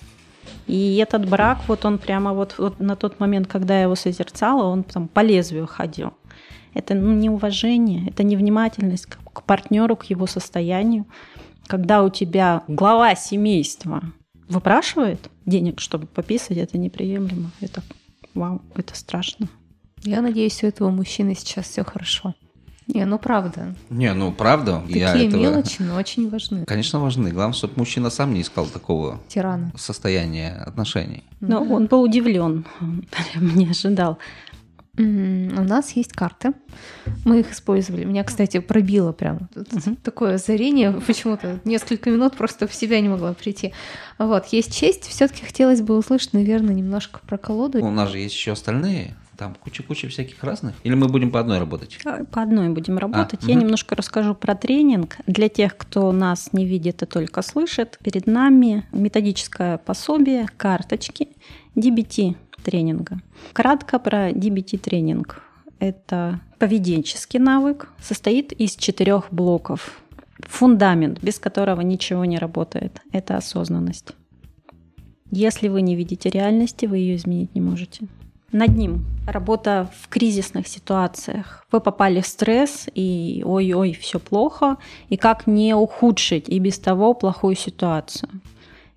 И 0.66 0.96
этот 0.96 1.28
брак, 1.28 1.58
вот 1.66 1.84
он 1.84 1.98
прямо 1.98 2.32
вот, 2.32 2.54
вот 2.58 2.78
на 2.80 2.96
тот 2.96 3.20
момент, 3.20 3.46
когда 3.48 3.74
я 3.74 3.82
его 3.82 3.94
созерцала, 3.94 4.64
он 4.64 4.84
там 4.84 5.08
по 5.08 5.20
лезвию 5.20 5.66
ходил. 5.66 6.12
Это 6.74 6.94
ну, 6.94 7.12
неуважение, 7.12 8.08
это 8.08 8.22
невнимательность 8.22 9.06
к, 9.06 9.18
к 9.32 9.42
партнеру, 9.42 9.96
к 9.96 10.04
его 10.04 10.26
состоянию. 10.26 11.06
Когда 11.66 12.02
у 12.02 12.10
тебя 12.10 12.64
глава 12.68 13.14
семейства 13.14 14.02
выпрашивает 14.48 15.30
денег, 15.46 15.80
чтобы 15.80 16.06
пописать, 16.06 16.58
это 16.58 16.78
неприемлемо. 16.78 17.50
Это 17.60 17.82
вау, 18.34 18.62
это 18.74 18.94
страшно. 18.94 19.48
Я 20.02 20.20
надеюсь, 20.22 20.62
у 20.62 20.66
этого 20.66 20.90
мужчины 20.90 21.34
сейчас 21.34 21.66
все 21.66 21.84
хорошо. 21.84 22.34
Не, 22.94 23.04
ну 23.06 23.18
правда. 23.18 23.74
Не, 23.90 24.12
ну 24.14 24.32
правда, 24.32 24.82
я 24.88 25.12
Такие 25.12 25.28
этого... 25.28 25.40
мелочи, 25.40 25.76
но 25.82 25.96
очень 25.96 26.28
важны. 26.30 26.64
Конечно, 26.66 27.00
важны. 27.00 27.30
Главное, 27.30 27.54
чтобы 27.54 27.74
мужчина 27.76 28.10
сам 28.10 28.34
не 28.34 28.42
искал 28.42 28.66
такого 28.66 29.20
Тирана. 29.28 29.72
состояния 29.76 30.52
отношений. 30.66 31.24
Но 31.40 31.64
Да. 31.64 31.74
он 31.74 31.86
был 31.86 32.02
удивлен, 32.02 32.66
он 32.80 33.04
прям 33.32 33.54
не 33.56 33.68
ожидал. 33.68 34.18
У 34.98 35.02
нас 35.02 35.92
есть 35.92 36.12
карты. 36.12 36.52
Мы 37.24 37.40
их 37.40 37.52
использовали. 37.52 38.04
Меня, 38.04 38.24
кстати, 38.24 38.58
пробило 38.60 39.12
прям 39.12 39.48
такое 40.02 40.34
озарение. 40.34 40.92
Почему-то 40.92 41.60
несколько 41.64 42.10
минут 42.10 42.36
просто 42.36 42.66
в 42.66 42.74
себя 42.74 43.00
не 43.00 43.08
могла 43.08 43.32
прийти. 43.32 43.72
Вот, 44.18 44.48
есть 44.48 44.74
честь. 44.76 45.04
Все-таки 45.06 45.46
хотелось 45.46 45.80
бы 45.80 45.96
услышать, 45.96 46.34
наверное, 46.34 46.74
немножко 46.74 47.20
про 47.26 47.38
колоду. 47.38 47.82
У 47.82 47.90
нас 47.90 48.10
же 48.10 48.18
есть 48.18 48.34
еще 48.34 48.52
остальные. 48.52 49.16
Там 49.36 49.54
куча-куча 49.54 50.08
всяких 50.08 50.44
разных. 50.44 50.74
Или 50.84 50.94
мы 50.94 51.08
будем 51.08 51.30
по 51.30 51.40
одной 51.40 51.58
работать? 51.58 51.98
А, 52.04 52.24
По 52.24 52.42
одной 52.42 52.68
будем 52.68 52.98
работать. 52.98 53.40
Я 53.44 53.54
мгм. 53.54 53.64
немножко 53.64 53.94
расскажу 53.96 54.34
про 54.34 54.54
тренинг. 54.54 55.16
Для 55.26 55.48
тех, 55.48 55.76
кто 55.76 56.12
нас 56.12 56.52
не 56.52 56.66
видит 56.66 57.02
и 57.02 57.06
только 57.06 57.42
слышит, 57.42 57.98
перед 58.02 58.26
нами 58.26 58.86
методическое 58.92 59.78
пособие, 59.78 60.46
карточки 60.56 61.28
DBT 61.74 62.36
тренинга. 62.62 63.20
Кратко 63.52 63.98
про 63.98 64.30
DBT 64.30 64.78
тренинг. 64.78 65.42
это 65.78 66.40
поведенческий 66.60 67.40
навык, 67.40 67.88
состоит 68.00 68.52
из 68.52 68.76
четырех 68.76 69.32
блоков. 69.32 69.98
Фундамент, 70.40 71.20
без 71.22 71.38
которого 71.40 71.80
ничего 71.80 72.24
не 72.24 72.38
работает, 72.38 73.00
это 73.12 73.36
осознанность. 73.36 74.12
Если 75.32 75.68
вы 75.68 75.82
не 75.82 75.96
видите 75.96 76.28
реальности, 76.30 76.86
вы 76.86 76.98
ее 76.98 77.16
изменить 77.16 77.54
не 77.54 77.60
можете. 77.60 78.06
Над 78.52 78.76
ним 78.76 79.06
работа 79.26 79.90
в 80.02 80.08
кризисных 80.08 80.68
ситуациях. 80.68 81.66
Вы 81.72 81.80
попали 81.80 82.20
в 82.20 82.26
стресс, 82.26 82.86
и 82.94 83.42
ой-ой, 83.46 83.94
все 83.94 84.18
плохо, 84.18 84.76
и 85.08 85.16
как 85.16 85.46
не 85.46 85.74
ухудшить 85.74 86.50
и 86.50 86.58
без 86.58 86.78
того 86.78 87.14
плохую 87.14 87.56
ситуацию. 87.56 88.28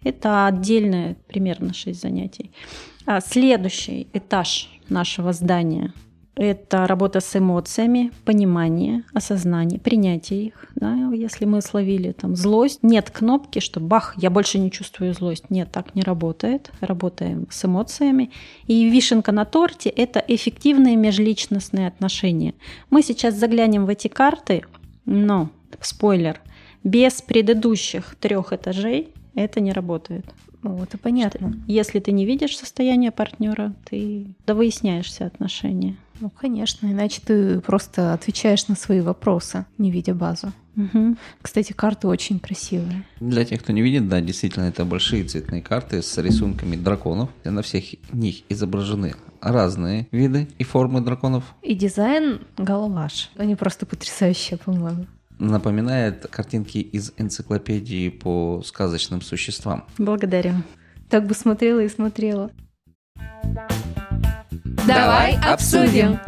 Это 0.03 0.45
отдельное 0.47 1.15
примерно 1.27 1.73
6 1.73 1.99
занятий. 1.99 2.51
А 3.05 3.21
следующий 3.21 4.07
этаж 4.13 4.69
нашего 4.89 5.31
здания– 5.31 5.93
это 6.35 6.85
работа 6.85 7.21
с 7.21 7.35
эмоциями, 7.35 8.11
понимание, 8.25 9.03
осознание, 9.13 9.79
принятие 9.79 10.47
их. 10.47 10.67
Да? 10.75 10.93
Если 11.13 11.45
мы 11.45 11.61
словили 11.61 12.11
там 12.11 12.35
злость, 12.35 12.83
нет 12.83 13.09
кнопки, 13.09 13.59
что 13.59 13.79
бах, 13.79 14.15
я 14.17 14.29
больше 14.29 14.59
не 14.59 14.69
чувствую 14.69 15.13
злость. 15.13 15.49
Нет, 15.49 15.71
так 15.71 15.95
не 15.95 16.01
работает. 16.01 16.71
Работаем 16.81 17.47
с 17.49 17.63
эмоциями. 17.63 18.31
И 18.67 18.89
вишенка 18.89 19.31
на 19.31 19.45
торте– 19.45 19.89
это 19.95 20.23
эффективные 20.27 20.95
межличностные 20.97 21.87
отношения. 21.87 22.53
Мы 22.89 23.01
сейчас 23.01 23.35
заглянем 23.35 23.85
в 23.85 23.89
эти 23.89 24.09
карты, 24.09 24.63
но, 25.05 25.49
спойлер, 25.79 26.41
без 26.83 27.21
предыдущих 27.21 28.15
трех 28.19 28.51
этажей 28.51 29.13
это 29.35 29.59
не 29.59 29.71
работает. 29.71 30.25
Ну, 30.63 30.81
это 30.83 30.97
понятно. 30.97 31.51
Что, 31.51 31.59
если 31.67 31.99
ты 31.99 32.11
не 32.11 32.25
видишь 32.25 32.57
состояние 32.57 33.11
партнера, 33.11 33.73
ты 33.89 34.25
довыясняешься 34.47 35.25
отношения. 35.25 35.95
Ну, 36.19 36.29
конечно, 36.29 36.87
иначе 36.87 37.21
ты 37.25 37.59
просто 37.59 38.13
отвечаешь 38.13 38.67
на 38.67 38.75
свои 38.75 39.01
вопросы, 39.01 39.65
не 39.77 39.91
видя 39.91 40.13
базу. 40.13 40.51
Угу. 40.77 41.15
Кстати, 41.41 41.73
карты 41.73 42.07
очень 42.07 42.39
красивые. 42.39 43.05
Для 43.19 43.45
тех, 43.45 43.61
кто 43.61 43.71
не 43.71 43.81
видит, 43.81 44.09
да, 44.09 44.21
действительно, 44.21 44.65
это 44.65 44.85
большие 44.85 45.23
цветные 45.23 45.61
карты 45.61 46.01
с 46.01 46.17
рисунками 46.17 46.75
драконов. 46.75 47.29
И 47.43 47.49
на 47.49 47.61
всех 47.61 47.83
них 48.13 48.43
изображены 48.49 49.15
разные 49.41 50.07
виды 50.11 50.47
и 50.57 50.63
формы 50.63 51.01
драконов. 51.01 51.43
И 51.61 51.75
дизайн 51.75 52.41
головаш. 52.57 53.31
Они 53.37 53.55
просто 53.55 53.85
потрясающие, 53.85 54.57
по-моему 54.57 55.05
напоминает 55.37 56.27
картинки 56.27 56.77
из 56.77 57.11
энциклопедии 57.17 58.09
по 58.09 58.61
сказочным 58.65 59.21
существам. 59.21 59.85
Благодарю. 59.97 60.53
Так 61.09 61.27
бы 61.27 61.33
смотрела 61.33 61.81
и 61.81 61.89
смотрела. 61.89 62.51
Давай 64.87 65.35
обсудим. 65.37 66.19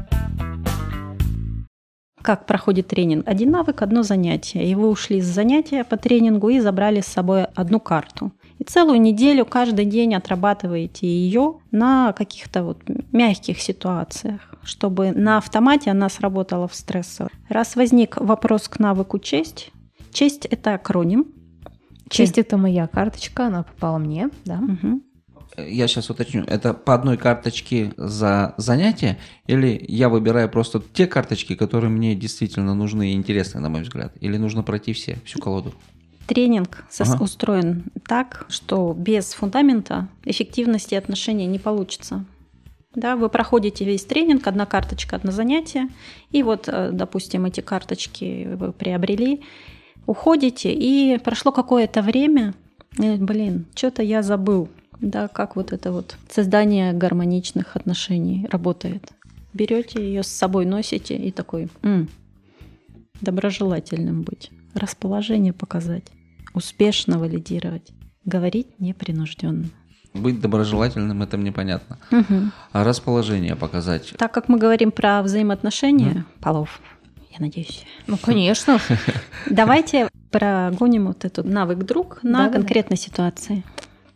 Как 2.23 2.47
проходит 2.47 2.87
тренинг? 2.87 3.27
Один 3.27 3.51
навык, 3.51 3.83
одно 3.83 4.01
занятие. 4.01 4.69
И 4.69 4.73
вы 4.73 4.89
ушли 4.89 5.21
с 5.21 5.25
занятия 5.25 5.83
по 5.83 5.95
тренингу 5.95 6.49
и 6.49 6.59
забрали 6.59 7.01
с 7.01 7.05
собой 7.05 7.43
одну 7.43 7.79
карту. 7.79 8.31
И 8.57 8.63
целую 8.63 8.99
неделю 8.99 9.45
каждый 9.45 9.85
день 9.85 10.15
отрабатываете 10.15 11.07
ее 11.07 11.59
на 11.71 12.13
каких-то 12.13 12.63
вот 12.63 12.81
мягких 13.11 13.61
ситуациях, 13.61 14.55
чтобы 14.63 15.11
на 15.11 15.37
автомате 15.37 15.91
она 15.91 16.09
сработала 16.09 16.67
в 16.67 16.73
стрессор. 16.73 17.31
Раз 17.49 17.75
возник 17.75 18.17
вопрос 18.17 18.67
к 18.67 18.79
навыку 18.79 19.19
честь, 19.19 19.71
честь 20.11 20.45
это 20.45 20.73
акроним. 20.73 21.27
Честь 22.09 22.37
это 22.37 22.55
моя 22.57 22.87
карточка, 22.87 23.47
она 23.47 23.63
попала 23.63 23.97
мне, 23.97 24.29
да. 24.45 24.59
Угу. 24.59 25.01
Я 25.57 25.87
сейчас 25.87 26.09
уточню, 26.09 26.43
это 26.43 26.73
по 26.73 26.93
одной 26.93 27.17
карточке 27.17 27.93
за 27.97 28.53
занятие, 28.57 29.17
или 29.47 29.83
я 29.87 30.09
выбираю 30.09 30.49
просто 30.49 30.81
те 30.93 31.07
карточки, 31.07 31.55
которые 31.55 31.89
мне 31.89 32.15
действительно 32.15 32.75
нужны 32.75 33.11
и 33.11 33.15
интересны, 33.15 33.59
на 33.59 33.69
мой 33.69 33.81
взгляд, 33.81 34.13
или 34.19 34.37
нужно 34.37 34.61
пройти 34.61 34.93
все, 34.93 35.17
всю 35.25 35.39
колоду? 35.39 35.73
Тренинг 36.27 36.85
ага. 36.99 37.23
устроен 37.23 37.85
так, 38.05 38.45
что 38.49 38.93
без 38.93 39.33
фундамента 39.33 40.09
эффективности 40.25 40.93
отношений 40.93 41.45
не 41.45 41.57
получится. 41.57 42.25
Да, 42.93 43.15
вы 43.15 43.29
проходите 43.29 43.85
весь 43.85 44.05
тренинг, 44.05 44.45
одна 44.47 44.65
карточка, 44.65 45.15
одно 45.15 45.31
занятие, 45.31 45.89
и 46.31 46.43
вот, 46.43 46.67
э, 46.67 46.89
допустим, 46.91 47.45
эти 47.45 47.61
карточки 47.61 48.49
вы 48.55 48.73
приобрели, 48.73 49.43
уходите, 50.05 50.73
и 50.73 51.17
прошло 51.19 51.51
какое-то 51.51 52.01
время, 52.01 52.53
и, 52.97 53.15
блин, 53.15 53.65
что-то 53.75 54.01
я 54.01 54.23
забыл, 54.23 54.69
да, 55.01 55.27
как 55.27 55.55
вот 55.55 55.73
это 55.73 55.91
вот 55.91 56.17
создание 56.29 56.93
гармоничных 56.93 57.75
отношений 57.75 58.47
работает. 58.51 59.11
Берете 59.53 60.01
ее 60.01 60.23
с 60.23 60.27
собой, 60.27 60.65
носите 60.65 61.15
и 61.15 61.31
такой, 61.31 61.69
м-м, 61.81 62.09
доброжелательным 63.21 64.21
быть, 64.21 64.51
расположение 64.73 65.53
показать 65.53 66.05
успешно 66.57 67.19
валидировать, 67.19 67.91
говорить 68.25 68.67
непринужденно. 68.79 69.65
Быть 70.13 70.41
доброжелательным 70.41 71.21
это 71.21 71.37
мне 71.37 71.51
понятно. 71.51 71.99
Угу. 72.11 72.51
А 72.71 72.83
расположение 72.83 73.55
показать. 73.55 74.13
Так 74.17 74.31
как 74.33 74.49
мы 74.49 74.57
говорим 74.57 74.91
про 74.91 75.21
взаимоотношения 75.21 76.11
угу. 76.11 76.23
полов, 76.41 76.81
я 77.31 77.37
надеюсь. 77.39 77.85
Ну, 78.07 78.17
конечно. 78.17 78.79
Давайте 79.49 80.09
прогоним 80.31 81.07
вот 81.07 81.23
этот 81.23 81.45
навык 81.45 81.79
друг 81.79 82.23
на 82.23 82.47
да, 82.47 82.53
конкретной 82.53 82.97
да. 82.97 83.03
ситуации. 83.03 83.63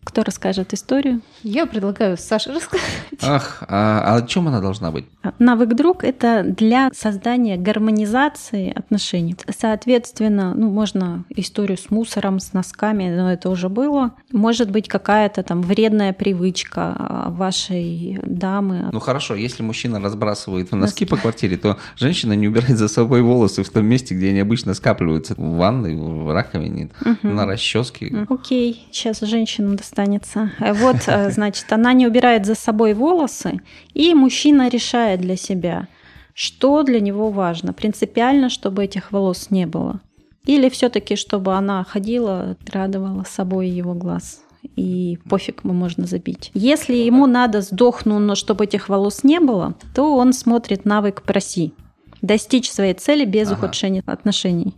Кто 0.04 0.24
расскажет 0.24 0.74
историю? 0.74 1.22
Я 1.44 1.68
предлагаю 1.68 2.18
Саше 2.18 2.52
рассказать. 2.52 2.88
Ах, 3.22 3.64
а, 3.68 4.02
а 4.04 4.16
о 4.16 4.22
чем 4.24 4.48
она 4.48 4.60
должна 4.60 4.92
быть? 4.92 5.06
Навык 5.38 5.76
друг– 5.76 6.04
это 6.06 6.44
для 6.44 6.90
создания 6.92 7.56
гармонизации 7.56 8.74
отношений. 8.76 9.36
Соответственно, 9.56 10.56
ну, 10.56 10.72
можно 10.72 11.24
историю 11.30 11.78
с 11.78 11.92
мусором, 11.92 12.40
с 12.40 12.54
носками, 12.54 13.16
но 13.16 13.32
это 13.32 13.50
уже 13.50 13.70
было. 13.70 14.14
Может 14.32 14.72
быть, 14.72 14.88
какая-то 14.88 15.44
там 15.44 15.62
вредная 15.62 16.14
привычка 16.14 16.96
а, 16.98 17.30
вашей 17.30 18.20
дамы. 18.24 18.90
Ну 18.92 19.00
хорошо, 19.00 19.36
если 19.36 19.62
мужчина 19.62 20.00
разбрасывает 20.00 20.72
носки 20.72 21.06
по 21.06 21.18
квартире, 21.22 21.58
то 21.58 21.78
женщина 21.96 22.34
не 22.34 22.48
убирает 22.48 22.78
за 22.78 22.88
собой 22.88 23.22
волосы 23.22 23.64
в 23.64 23.70
том 23.70 23.86
месте, 23.86 24.16
где 24.16 24.30
они 24.30 24.40
обычно 24.40 24.74
скапливаются. 24.74 25.36
В 25.36 25.58
ванной, 25.58 25.96
в 25.96 26.34
раковине, 26.34 26.90
на 27.22 27.46
расческе. 27.46 28.26
Окей, 28.30 28.88
сейчас 28.92 29.20
женщинам 29.20 29.76
останется. 29.92 30.52
Вот, 30.60 30.98
э, 31.08 31.32
значит, 31.36 31.72
она 31.72 31.94
не 31.94 32.08
убирает 32.08 32.46
за 32.46 32.56
собой 32.56 32.94
волосы, 32.94 33.60
и 33.94 34.14
мужчина 34.14 34.70
решает 34.70 35.22
для 35.22 35.36
себя, 35.36 35.88
что 36.34 36.84
для 36.84 37.00
него 37.00 37.30
важно. 37.30 37.74
Принципиально, 37.74 38.50
чтобы 38.50 38.86
этих 38.86 39.12
волос 39.12 39.48
не 39.50 39.66
было. 39.66 40.00
Или 40.46 40.70
все-таки, 40.70 41.16
чтобы 41.16 41.54
она 41.54 41.84
ходила, 41.84 42.56
радовала 42.72 43.24
собой 43.24 43.70
его 43.70 43.94
глаз. 43.94 44.42
И 44.76 45.20
пофиг, 45.30 45.64
ему 45.64 45.74
можно 45.74 46.06
забить. 46.06 46.52
Если 46.54 46.96
ему 46.96 47.26
надо 47.28 47.62
сдохну, 47.62 48.20
но 48.20 48.36
чтобы 48.36 48.64
этих 48.64 48.90
волос 48.90 49.24
не 49.24 49.40
было, 49.40 49.76
то 49.94 50.16
он 50.16 50.34
смотрит 50.34 50.86
навык 50.86 51.24
проси. 51.24 51.74
Достичь 52.22 52.72
своей 52.72 52.94
цели 52.94 53.26
без 53.26 53.48
ага. 53.48 53.58
ухудшения 53.58 54.04
отношений. 54.06 54.76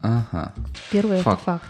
Ага. 0.00 0.54
Первый 0.90 1.18
факт. 1.20 1.42
факт. 1.44 1.64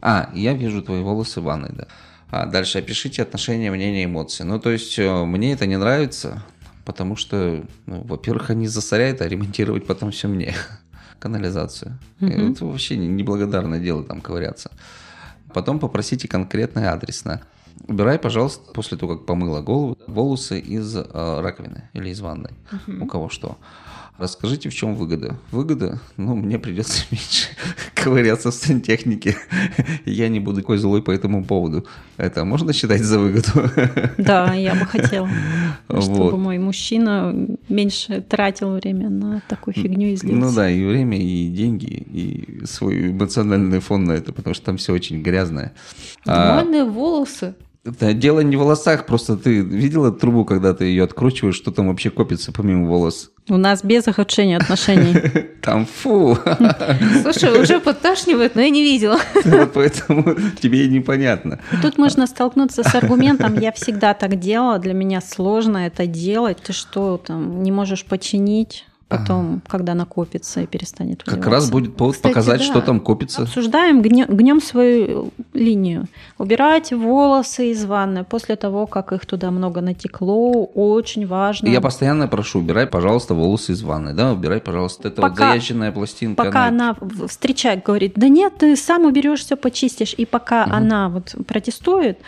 А, 0.00 0.30
я 0.34 0.54
вижу 0.54 0.82
твои 0.82 1.02
волосы 1.02 1.40
в 1.40 1.44
ванной, 1.44 1.70
да. 1.72 1.86
А 2.34 2.46
дальше 2.46 2.78
опишите 2.78 3.22
отношения, 3.22 3.70
мнения, 3.70 4.06
эмоции. 4.06 4.42
Ну, 4.42 4.58
то 4.58 4.70
есть, 4.70 4.98
э, 4.98 5.24
мне 5.24 5.52
это 5.52 5.66
не 5.66 5.78
нравится, 5.78 6.42
потому 6.84 7.14
что, 7.14 7.62
ну, 7.86 8.02
во-первых, 8.02 8.50
они 8.50 8.66
засоряют, 8.66 9.20
а 9.20 9.28
ремонтировать 9.28 9.86
потом 9.86 10.10
все 10.10 10.26
мне. 10.26 10.52
Канализацию. 11.20 11.96
Mm-hmm. 12.18 12.52
Это 12.52 12.64
вообще 12.64 12.96
неблагодарное 12.96 13.78
дело 13.78 14.02
там 14.02 14.20
ковыряться. 14.20 14.72
Потом 15.52 15.78
попросите 15.78 16.26
конкретно 16.26 16.92
адресно. 16.92 17.40
Убирай, 17.86 18.18
пожалуйста, 18.18 18.72
после 18.72 18.98
того, 18.98 19.16
как 19.16 19.26
помыла 19.26 19.60
голову, 19.60 19.96
волосы 20.08 20.58
из 20.58 20.96
э, 20.96 21.04
раковины 21.40 21.88
или 21.92 22.08
из 22.08 22.20
ванной. 22.20 22.50
Uh-huh. 22.72 23.04
У 23.04 23.06
кого 23.06 23.28
что. 23.28 23.58
Расскажите, 24.16 24.68
в 24.68 24.74
чем 24.74 24.94
выгода? 24.94 25.36
Выгода? 25.50 26.00
Ну, 26.16 26.36
мне 26.36 26.56
придется 26.58 27.02
меньше 27.10 27.48
ковыряться 27.94 28.52
в 28.52 28.54
сантехнике. 28.54 29.36
Я 30.04 30.28
не 30.28 30.38
буду 30.38 30.60
такой 30.60 30.78
злой 30.78 31.02
по 31.02 31.10
этому 31.10 31.44
поводу. 31.44 31.84
Это 32.16 32.44
можно 32.44 32.72
считать 32.72 33.02
за 33.02 33.18
выгоду? 33.18 33.48
Да, 34.18 34.54
я 34.54 34.74
бы 34.74 34.86
хотела, 34.86 35.28
чтобы 35.88 36.30
вот. 36.30 36.38
мой 36.38 36.58
мужчина 36.58 37.34
меньше 37.68 38.20
тратил 38.20 38.72
время 38.72 39.10
на 39.10 39.42
такую 39.48 39.74
фигню 39.74 40.08
и 40.08 40.16
злился. 40.16 40.38
Ну 40.38 40.54
да, 40.54 40.70
и 40.70 40.84
время, 40.84 41.18
и 41.18 41.48
деньги, 41.48 41.86
и 41.86 42.66
свой 42.66 43.10
эмоциональный 43.10 43.80
фон 43.80 44.04
на 44.04 44.12
это, 44.12 44.32
потому 44.32 44.54
что 44.54 44.66
там 44.66 44.76
все 44.76 44.92
очень 44.92 45.22
грязное. 45.22 45.72
Нормальные 46.24 46.82
а... 46.82 46.86
волосы. 46.86 47.54
Это 47.84 48.14
дело 48.14 48.40
не 48.40 48.56
в 48.56 48.60
волосах, 48.60 49.04
просто 49.04 49.36
ты 49.36 49.60
видела 49.60 50.10
трубу, 50.10 50.46
когда 50.46 50.72
ты 50.72 50.86
ее 50.86 51.04
откручиваешь, 51.04 51.54
что 51.54 51.70
там 51.70 51.88
вообще 51.88 52.08
копится 52.08 52.50
помимо 52.50 52.88
волос? 52.88 53.30
У 53.50 53.58
нас 53.58 53.84
без 53.84 54.08
ухудшения 54.08 54.56
отношений. 54.56 55.14
Там 55.60 55.84
фу. 55.84 56.38
Слушай, 57.22 57.60
уже 57.60 57.78
подташнивает, 57.78 58.54
но 58.54 58.62
я 58.62 58.70
не 58.70 58.82
видела. 58.82 59.18
Поэтому 59.74 60.34
тебе 60.62 60.86
и 60.86 60.88
непонятно. 60.88 61.60
Тут 61.82 61.98
можно 61.98 62.26
столкнуться 62.26 62.82
с 62.82 62.94
аргументом, 62.94 63.58
я 63.58 63.70
всегда 63.72 64.14
так 64.14 64.38
делала, 64.40 64.78
для 64.78 64.94
меня 64.94 65.20
сложно 65.20 65.86
это 65.86 66.06
делать, 66.06 66.58
ты 66.62 66.72
что 66.72 67.18
там, 67.18 67.62
не 67.62 67.70
можешь 67.70 68.06
починить? 68.06 68.86
Потом, 69.08 69.62
когда 69.68 69.94
накопится 69.94 70.62
и 70.62 70.66
перестанет 70.66 71.22
Как 71.22 71.34
выливаться. 71.34 71.50
раз 71.50 71.70
будет 71.70 71.96
повод 71.96 72.16
Кстати, 72.16 72.32
показать, 72.32 72.58
да. 72.60 72.64
что 72.64 72.80
там 72.80 73.00
копится. 73.00 73.42
Обсуждаем, 73.42 74.02
гнем, 74.02 74.26
гнем 74.28 74.60
свою 74.62 75.30
линию. 75.52 76.06
Убирать 76.38 76.92
волосы 76.92 77.70
из 77.70 77.84
ванны 77.84 78.24
после 78.24 78.56
того, 78.56 78.86
как 78.86 79.12
их 79.12 79.26
туда 79.26 79.50
много 79.50 79.80
натекло, 79.80 80.64
очень 80.64 81.26
важно. 81.26 81.68
Я 81.68 81.80
постоянно 81.80 82.28
прошу, 82.28 82.60
убирай, 82.60 82.86
пожалуйста, 82.86 83.34
волосы 83.34 83.72
из 83.72 83.82
ванны, 83.82 84.14
да, 84.14 84.32
убирай, 84.32 84.60
пожалуйста. 84.60 85.08
Это 85.08 85.20
вот 85.22 85.30
Пока- 85.32 85.50
заезженная 85.50 85.92
пластинка. 85.92 86.42
Пока 86.44 86.66
она 86.66 86.96
в- 87.00 87.28
встречает, 87.28 87.82
говорит, 87.84 88.14
да 88.16 88.28
нет, 88.28 88.54
ты 88.58 88.74
сам 88.76 89.04
уберешь, 89.04 89.40
все 89.44 89.56
почистишь. 89.56 90.14
И 90.16 90.24
пока 90.26 90.64
она 90.64 91.08
вот 91.08 91.34
протестует, 91.46 92.18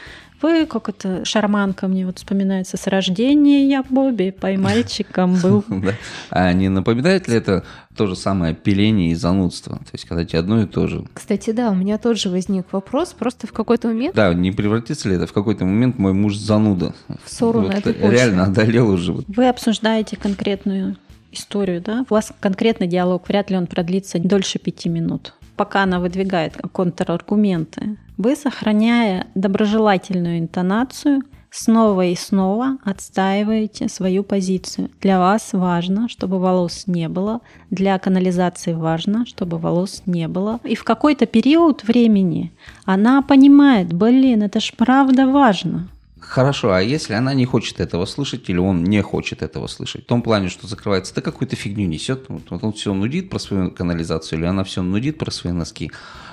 вы, 0.43 0.67
как 0.67 0.89
это, 0.89 1.25
шарманка 1.25 1.89
мне 1.89 2.07
вот 2.07 2.19
вспоминается, 2.19 2.77
с 2.77 2.87
рождения 2.87 3.69
я 3.69 3.83
Бобби, 3.83 4.31
поймальчиком 4.31 5.37
был. 5.43 5.65
Да. 5.69 5.95
А 6.31 6.53
не 6.53 6.69
напоминает 6.69 7.29
ли 7.29 7.37
это 7.37 7.65
то 7.97 8.07
же 8.07 8.17
самое 8.17 8.55
пиление 8.55 9.13
и 9.13 9.15
занудство? 9.15 9.77
То 9.77 9.91
есть, 9.93 10.05
когда 10.05 10.25
тебе 10.25 10.39
одно 10.41 10.63
и 10.63 10.67
то 10.67 10.87
же. 10.87 11.05
Кстати, 11.15 11.51
да, 11.51 11.71
у 11.71 11.75
меня 11.75 11.99
тоже 11.99 12.29
возник 12.29 12.73
вопрос. 12.73 13.15
Просто 13.19 13.47
в 13.47 13.53
какой-то 13.53 13.89
момент 13.89 14.15
Да, 14.15 14.33
не 14.35 14.53
превратится 14.53 15.09
ли 15.09 15.17
это 15.17 15.27
в 15.27 15.33
какой-то 15.33 15.65
момент 15.65 15.99
мой 15.99 16.13
муж 16.13 16.37
зануда? 16.37 16.95
В 17.25 17.31
ссору 17.31 17.63
на 17.63 17.73
этой. 17.73 17.95
Реально 17.95 18.45
одолел 18.45 18.91
уже. 18.91 19.13
Вы 19.13 19.49
обсуждаете 19.49 20.17
конкретную 20.17 20.97
историю, 21.33 21.81
да? 21.81 22.05
У 22.09 22.15
вас 22.15 22.33
конкретный 22.41 22.87
диалог, 22.87 23.29
вряд 23.29 23.51
ли 23.51 23.57
он 23.57 23.67
продлится 23.67 24.19
дольше 24.19 24.59
пяти 24.59 24.89
минут. 24.89 25.35
Пока 25.57 25.83
она 25.83 26.01
выдвигает 26.01 26.57
контраргументы, 26.73 27.97
вы, 28.19 28.37
сохраняя 28.37 29.27
доброжелательную 29.35 30.39
интонацию, 30.39 31.23
снова 31.51 32.05
и 32.05 32.15
снова 32.15 32.79
отстаиваете 32.85 33.89
свою 33.89 34.23
позицию. 34.23 34.91
Для 35.01 35.19
вас 35.19 35.53
важно, 35.53 36.09
чтобы 36.09 36.39
волос 36.39 36.85
не 36.87 37.09
было, 37.09 37.41
для 37.71 37.99
канализации 37.99 38.75
важно, 38.75 39.25
чтобы 39.27 39.59
волос 39.59 40.03
не 40.07 40.29
было. 40.29 40.61
И 40.65 40.75
в 40.75 40.85
какой-то 40.85 41.27
период 41.27 41.85
времени 41.85 42.53
она 42.85 43.23
понимает, 43.23 43.93
блин, 43.93 44.43
это 44.43 44.61
ж 44.61 44.73
правда 44.77 45.27
важно. 45.27 45.89
Хорошо, 46.29 46.73
а 46.73 46.83
если 46.83 47.15
она 47.15 47.35
не 47.35 47.45
хочет 47.45 47.79
этого 47.79 48.05
слышать 48.05 48.51
или 48.51 48.59
он 48.59 48.83
не 48.83 49.01
хочет 49.01 49.43
этого 49.43 49.69
слышать? 49.69 50.03
В 50.05 50.07
том 50.07 50.23
плане, 50.23 50.49
что 50.49 50.67
закрывается, 50.67 51.15
да 51.15 51.23
какую-то 51.23 51.55
фигню 51.55 51.87
несет. 51.87 52.25
Вот, 52.29 52.43
он 52.51 52.73
все 52.73 52.93
нудит 52.93 53.31
про 53.31 53.39
свою 53.39 53.71
канализацию 53.71 54.41
или 54.41 54.47
она 54.47 54.65
все 54.65 54.83
нудит 54.83 55.19
про 55.19 55.31
свои 55.31 55.53
носки. 55.53 55.93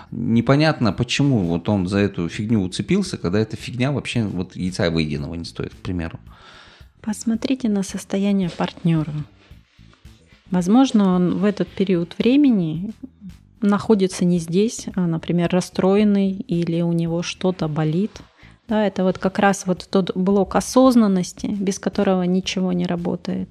Непонятно, 0.10 0.94
почему 0.94 1.40
вот 1.42 1.70
он 1.70 1.88
за 1.88 2.00
эту 2.00 2.28
фигню 2.28 2.64
уцепился, 2.64 3.18
когда 3.18 3.40
эта 3.40 3.56
фигня 3.56 3.92
вообще 3.92 4.24
вот 4.24 4.56
яйца 4.56 4.90
выеденного 4.90 5.36
не 5.36 5.46
стоит, 5.46 5.76
к 5.76 5.78
примеру. 5.78 6.20
Посмотрите 7.02 7.70
на 7.70 7.84
состояние 7.84 8.50
партнера. 8.50 9.14
Возможно, 10.50 11.16
он 11.16 11.38
в 11.38 11.46
этот 11.46 11.68
период 11.68 12.18
времени 12.18 12.94
находится 13.62 14.26
не 14.26 14.40
здесь, 14.40 14.88
а, 14.96 15.06
например, 15.06 15.50
расстроенный 15.52 16.32
или 16.32 16.82
у 16.82 16.94
него 16.94 17.22
что-то 17.22 17.68
болит. 17.68 18.12
Да, 18.74 18.88
это 18.88 19.04
вот 19.04 19.20
как 19.20 19.38
раз 19.38 19.68
вот 19.68 19.88
тот 19.88 20.18
блок 20.18 20.56
осознанности, 20.56 21.46
без 21.46 21.78
которого 21.78 22.24
ничего 22.24 22.74
не 22.74 22.88
работает. 22.88 23.48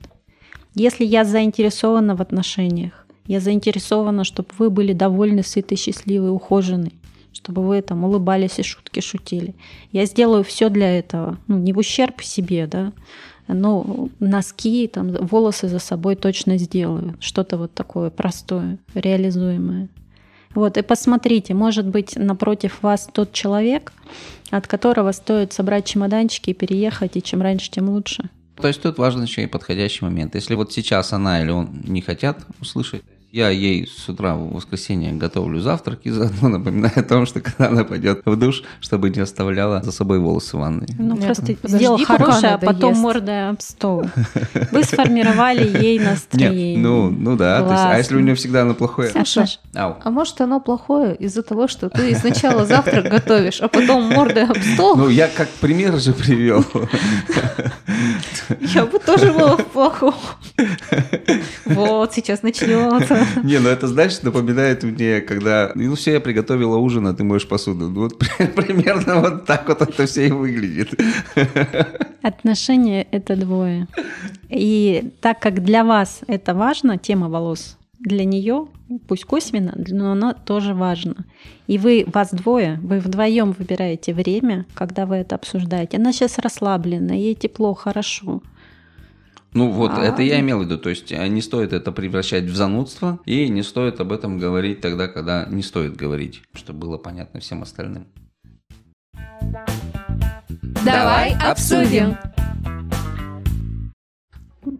Если 0.74 1.04
я 1.04 1.24
заинтересована 1.24 2.16
в 2.16 2.20
отношениях, 2.20 3.06
я 3.28 3.38
заинтересована, 3.38 4.24
чтобы 4.24 4.48
вы 4.58 4.68
были 4.68 4.92
довольны, 4.92 5.44
сыты, 5.44 5.76
счастливы, 5.76 6.32
ухожены, 6.32 6.90
чтобы 7.32 7.64
вы 7.64 7.82
там 7.82 8.02
улыбались 8.02 8.58
и 8.58 8.64
шутки 8.64 8.98
шутили. 8.98 9.54
Я 9.92 10.06
сделаю 10.06 10.42
все 10.42 10.68
для 10.70 10.98
этого, 10.98 11.38
ну, 11.46 11.56
не 11.56 11.72
в 11.72 11.78
ущерб 11.78 12.20
себе, 12.20 12.66
да, 12.66 12.92
но 13.46 14.08
носки, 14.18 14.90
там, 14.92 15.12
волосы 15.12 15.68
за 15.68 15.78
собой 15.78 16.16
точно 16.16 16.58
сделаю. 16.58 17.14
Что-то 17.20 17.58
вот 17.58 17.72
такое 17.74 18.10
простое, 18.10 18.80
реализуемое. 18.92 19.88
Вот, 20.54 20.76
и 20.76 20.82
посмотрите, 20.82 21.54
может 21.54 21.86
быть, 21.86 22.16
напротив 22.16 22.78
вас 22.82 23.08
тот 23.12 23.32
человек, 23.32 23.92
от 24.50 24.66
которого 24.66 25.12
стоит 25.12 25.52
собрать 25.52 25.86
чемоданчики 25.86 26.50
и 26.50 26.54
переехать, 26.54 27.16
и 27.16 27.22
чем 27.22 27.42
раньше, 27.42 27.70
тем 27.70 27.88
лучше. 27.88 28.28
То 28.56 28.68
есть 28.68 28.82
тут 28.82 28.98
важен 28.98 29.22
еще 29.22 29.42
и 29.42 29.46
подходящий 29.46 30.04
момент. 30.04 30.34
Если 30.34 30.54
вот 30.54 30.72
сейчас 30.72 31.12
она 31.12 31.42
или 31.42 31.50
он 31.50 31.82
не 31.84 32.02
хотят 32.02 32.46
услышать, 32.60 33.02
я 33.32 33.48
ей 33.48 33.86
с 33.86 34.08
утра 34.10 34.34
в 34.34 34.52
воскресенье 34.52 35.12
готовлю 35.12 35.58
завтрак 35.60 36.00
и 36.04 36.10
заодно 36.12 36.48
напоминаю 36.48 36.92
о 36.96 37.02
том, 37.02 37.26
что 37.26 37.40
когда 37.40 37.68
она 37.68 37.84
пойдет 37.84 38.22
в 38.24 38.36
душ, 38.36 38.62
чтобы 38.80 39.08
не 39.10 39.20
оставляла 39.20 39.82
за 39.82 39.90
собой 39.90 40.18
волосы 40.18 40.56
в 40.56 40.60
ванной. 40.60 40.86
Ну, 40.98 41.14
Нет, 41.14 41.24
просто 41.24 41.42
подожди, 41.42 41.78
сделал 41.78 42.04
хорошее, 42.04 42.54
а 42.54 42.58
потом 42.58 42.96
мордой 42.98 43.48
об 43.48 43.60
стол. 43.60 44.04
Вы 44.70 44.84
сформировали 44.84 45.66
ей 45.82 45.98
настроение. 45.98 46.74
Нет, 46.74 46.84
ну, 46.84 47.10
ну 47.10 47.36
да, 47.36 47.62
то 47.62 47.70
есть, 47.72 47.84
а 47.84 47.98
если 47.98 48.16
у 48.16 48.20
нее 48.20 48.34
всегда 48.34 48.62
оно 48.62 48.74
плохое? 48.74 49.08
Саша, 49.08 49.46
Ау. 49.74 49.96
а 50.02 50.10
может 50.10 50.40
оно 50.42 50.60
плохое 50.60 51.16
из-за 51.16 51.42
того, 51.42 51.68
что 51.68 51.88
ты 51.88 52.14
сначала 52.14 52.66
завтрак 52.66 53.08
готовишь, 53.08 53.60
а 53.62 53.68
потом 53.68 54.04
мордой 54.10 54.44
об 54.44 54.58
стол? 54.58 54.96
Ну, 54.96 55.08
я 55.08 55.28
как 55.28 55.48
пример 55.48 55.98
же 55.98 56.12
привел. 56.12 56.64
Я 58.60 58.84
бы 58.84 58.98
тоже 58.98 59.32
была 59.32 59.56
в 59.56 59.64
плохом. 59.64 60.14
Вот, 61.64 62.12
сейчас 62.12 62.42
начнется. 62.42 63.21
Не, 63.44 63.58
ну 63.58 63.68
это, 63.68 63.86
знаешь, 63.86 64.22
напоминает 64.22 64.82
мне, 64.82 65.20
когда, 65.20 65.72
ну 65.74 65.94
все, 65.94 66.12
я 66.12 66.20
приготовила 66.20 66.76
ужин, 66.76 67.06
а 67.06 67.14
ты 67.14 67.24
моешь 67.24 67.48
посуду. 67.48 67.88
Ну, 67.88 68.02
Вот 68.02 68.18
примерно 68.56 69.20
вот 69.20 69.46
так 69.46 69.68
вот 69.68 69.82
это 69.82 70.06
все 70.06 70.28
и 70.28 70.30
выглядит. 70.30 71.00
Отношения— 72.22 73.06
это 73.10 73.36
двое. 73.36 73.88
И 74.48 75.12
так 75.20 75.40
как 75.40 75.62
для 75.64 75.84
вас 75.84 76.20
это 76.26 76.54
важно, 76.54 76.98
тема 76.98 77.28
волос, 77.28 77.78
для 77.98 78.24
нее, 78.24 78.66
пусть 79.06 79.24
косвенно, 79.24 79.74
но 79.76 80.12
она 80.12 80.34
тоже 80.34 80.74
важна. 80.74 81.14
И 81.66 81.78
вы, 81.78 82.04
вас 82.12 82.30
двое, 82.32 82.78
вы 82.82 82.98
вдвоем 82.98 83.52
выбираете 83.52 84.12
время, 84.12 84.66
когда 84.74 85.06
вы 85.06 85.16
это 85.16 85.36
обсуждаете. 85.36 85.98
Она 85.98 86.12
сейчас 86.12 86.38
расслаблена, 86.38 87.14
ей 87.14 87.34
тепло, 87.34 87.74
хорошо. 87.74 88.42
Ну 89.54 89.68
вот, 89.70 89.92
А. 89.94 90.02
это 90.02 90.22
я 90.22 90.40
имел 90.40 90.60
в 90.60 90.62
виду. 90.64 90.78
То 90.78 90.88
есть 90.90 91.12
а, 91.12 91.28
не 91.28 91.42
стоит 91.42 91.72
это 91.72 91.92
превращать 91.92 92.44
в 92.44 92.56
занудство, 92.56 93.18
и 93.26 93.48
не 93.48 93.62
стоит 93.62 94.00
об 94.00 94.12
этом 94.12 94.38
говорить 94.38 94.80
тогда, 94.80 95.08
когда 95.08 95.46
не 95.46 95.62
стоит 95.62 95.96
говорить, 95.96 96.42
чтобы 96.54 96.80
было 96.80 96.98
понятно 96.98 97.40
всем 97.40 97.62
остальным. 97.62 98.06
Давай 100.84 101.34
обсудим. 101.34 102.16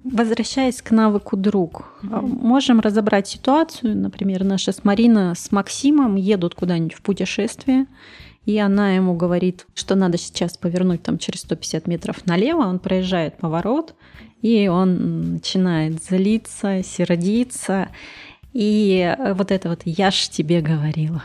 Возвращаясь 0.04 0.80
к 0.82 0.90
навыку 0.90 1.36
друг, 1.36 1.84
а, 2.10 2.20
можем 2.20 2.80
разобрать 2.80 3.28
ситуацию. 3.28 3.96
Например, 3.96 4.44
наша 4.44 4.72
с 4.72 4.84
Марина 4.84 5.34
с 5.34 5.52
Максимом 5.52 6.16
едут 6.16 6.54
куда-нибудь 6.54 6.94
в 6.94 7.02
путешествие, 7.02 7.86
и 8.44 8.58
она 8.58 8.94
ему 8.94 9.14
говорит, 9.14 9.66
что 9.74 9.94
надо 9.94 10.18
сейчас 10.18 10.56
повернуть 10.56 11.02
там 11.02 11.18
через 11.18 11.40
150 11.40 11.86
метров 11.86 12.26
налево. 12.26 12.62
Он 12.62 12.78
проезжает 12.78 13.38
поворот, 13.38 13.94
и 14.40 14.68
он 14.68 15.34
начинает 15.34 16.02
злиться, 16.02 16.82
сердиться. 16.82 17.88
И 18.52 19.16
вот 19.34 19.50
это 19.50 19.68
вот 19.68 19.80
«я 19.84 20.10
ж 20.10 20.28
тебе 20.28 20.60
говорила». 20.60 21.22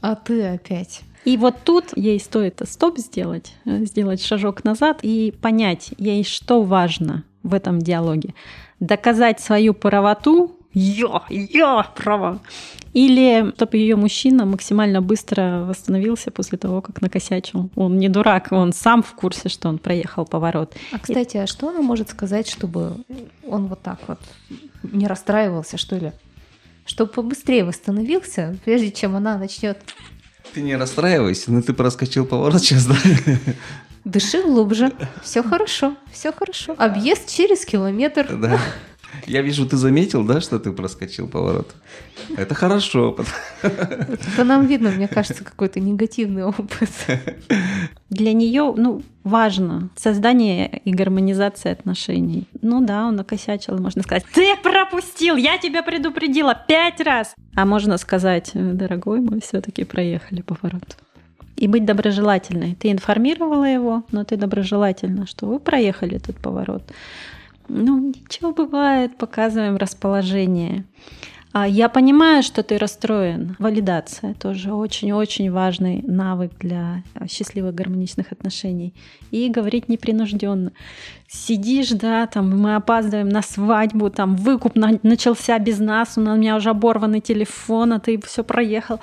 А 0.00 0.14
ты 0.14 0.42
опять. 0.42 1.00
И 1.24 1.36
вот 1.36 1.56
тут 1.64 1.96
ей 1.96 2.20
стоит 2.20 2.60
стоп 2.64 2.98
сделать, 2.98 3.54
сделать 3.64 4.22
шажок 4.22 4.62
назад 4.62 4.98
и 5.02 5.32
понять, 5.40 5.94
ей 5.96 6.22
что 6.22 6.62
важно 6.62 7.24
в 7.42 7.54
этом 7.54 7.78
диалоге. 7.78 8.34
Доказать 8.80 9.40
свою 9.40 9.72
правоту, 9.72 10.53
я, 10.74 11.22
я 11.28 11.82
права. 11.94 12.40
Или 12.92 13.52
чтобы 13.56 13.76
ее 13.76 13.96
мужчина 13.96 14.44
максимально 14.44 15.00
быстро 15.00 15.64
восстановился 15.66 16.30
после 16.30 16.58
того, 16.58 16.80
как 16.80 17.00
накосячил. 17.00 17.70
Он 17.74 17.98
не 17.98 18.08
дурак, 18.08 18.48
он 18.50 18.72
сам 18.72 19.02
в 19.02 19.12
курсе, 19.14 19.48
что 19.48 19.68
он 19.68 19.78
проехал 19.78 20.24
поворот. 20.24 20.74
А, 20.92 20.98
кстати, 20.98 21.36
а 21.36 21.46
что 21.46 21.68
она 21.68 21.80
может 21.80 22.10
сказать, 22.10 22.48
чтобы 22.48 22.96
он 23.46 23.66
вот 23.66 23.82
так 23.82 23.98
вот 24.06 24.18
не 24.82 25.06
расстраивался, 25.06 25.76
что 25.76 25.96
ли? 25.96 26.12
Чтобы 26.86 27.10
побыстрее 27.10 27.64
восстановился, 27.64 28.56
прежде 28.64 28.92
чем 28.92 29.16
она 29.16 29.38
начнет 29.38 29.78
Ты 30.52 30.60
не 30.60 30.76
расстраивайся, 30.76 31.50
но 31.50 31.62
ты 31.62 31.72
проскочил 31.72 32.26
поворот 32.26 32.60
сейчас, 32.60 32.86
да? 32.86 32.96
дыши 34.04 34.42
глубже. 34.42 34.92
Все 35.22 35.42
хорошо, 35.42 35.96
все 36.12 36.32
хорошо. 36.32 36.74
Объезд 36.78 37.28
через 37.28 37.64
километр. 37.64 38.36
Да. 38.36 38.60
Я 39.26 39.42
вижу, 39.42 39.66
ты 39.66 39.76
заметил, 39.76 40.24
да, 40.24 40.40
что 40.40 40.58
ты 40.58 40.72
проскочил 40.72 41.28
поворот? 41.28 41.74
Это 42.36 42.54
хорошо. 42.54 43.16
По 44.36 44.44
нам 44.44 44.66
видно, 44.66 44.90
мне 44.90 45.08
кажется, 45.08 45.44
какой-то 45.44 45.80
негативный 45.80 46.44
опыт. 46.44 46.90
Для 48.10 48.32
нее, 48.32 48.74
ну, 48.76 49.02
важно 49.24 49.88
создание 49.96 50.80
и 50.84 50.92
гармонизация 50.92 51.72
отношений. 51.72 52.46
Ну 52.62 52.84
да, 52.84 53.06
он 53.06 53.16
накосячил, 53.16 53.78
можно 53.78 54.02
сказать, 54.02 54.24
ты 54.32 54.56
пропустил, 54.62 55.36
я 55.36 55.58
тебя 55.58 55.82
предупредила 55.82 56.54
пять 56.68 57.00
раз. 57.00 57.34
А 57.56 57.64
можно 57.64 57.98
сказать, 57.98 58.50
дорогой, 58.54 59.20
мы 59.20 59.40
все-таки 59.40 59.84
проехали 59.84 60.42
поворот. 60.42 60.96
И 61.56 61.68
быть 61.68 61.84
доброжелательной. 61.84 62.74
Ты 62.74 62.90
информировала 62.90 63.64
его, 63.64 64.02
но 64.10 64.24
ты 64.24 64.36
доброжелательна, 64.36 65.26
что 65.26 65.46
вы 65.46 65.60
проехали 65.60 66.16
этот 66.16 66.36
поворот. 66.38 66.82
Ну, 67.68 68.00
ничего 68.00 68.52
бывает, 68.52 69.16
показываем 69.16 69.76
расположение. 69.76 70.84
А 71.52 71.68
я 71.68 71.88
понимаю, 71.88 72.42
что 72.42 72.64
ты 72.64 72.78
расстроен. 72.78 73.54
Валидация 73.60 74.34
тоже 74.34 74.72
очень-очень 74.72 75.52
важный 75.52 76.02
навык 76.02 76.50
для 76.58 77.04
счастливых 77.30 77.76
гармоничных 77.76 78.32
отношений. 78.32 78.92
И 79.30 79.48
говорить 79.48 79.88
непринужденно. 79.88 80.72
Сидишь, 81.28 81.90
да, 81.90 82.26
там 82.26 82.58
мы 82.58 82.74
опаздываем 82.74 83.28
на 83.28 83.40
свадьбу, 83.40 84.10
там 84.10 84.34
выкуп 84.34 84.74
начался 84.74 85.56
без 85.60 85.78
нас, 85.78 86.18
у 86.18 86.22
меня 86.22 86.56
уже 86.56 86.70
оборванный 86.70 87.20
телефон, 87.20 87.92
а 87.92 88.00
ты 88.00 88.20
все 88.20 88.42
проехал. 88.42 88.98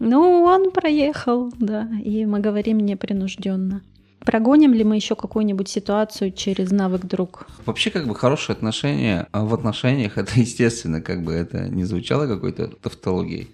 Ну, 0.00 0.42
он 0.42 0.72
проехал, 0.72 1.52
да, 1.60 1.88
и 2.04 2.26
мы 2.26 2.40
говорим 2.40 2.80
непринужденно. 2.80 3.80
Прогоним 4.24 4.72
ли 4.72 4.84
мы 4.84 4.96
еще 4.96 5.16
какую-нибудь 5.16 5.68
ситуацию 5.68 6.32
через 6.32 6.70
навык 6.70 7.04
друг? 7.06 7.46
Вообще, 7.66 7.90
как 7.90 8.06
бы 8.06 8.14
хорошие 8.14 8.54
отношения 8.54 9.26
а 9.32 9.44
в 9.44 9.52
отношениях, 9.54 10.16
это 10.18 10.38
естественно, 10.38 11.00
как 11.00 11.22
бы 11.22 11.32
это 11.32 11.68
не 11.68 11.84
звучало 11.84 12.26
какой-то 12.26 12.68
тавтологией. 12.68 13.50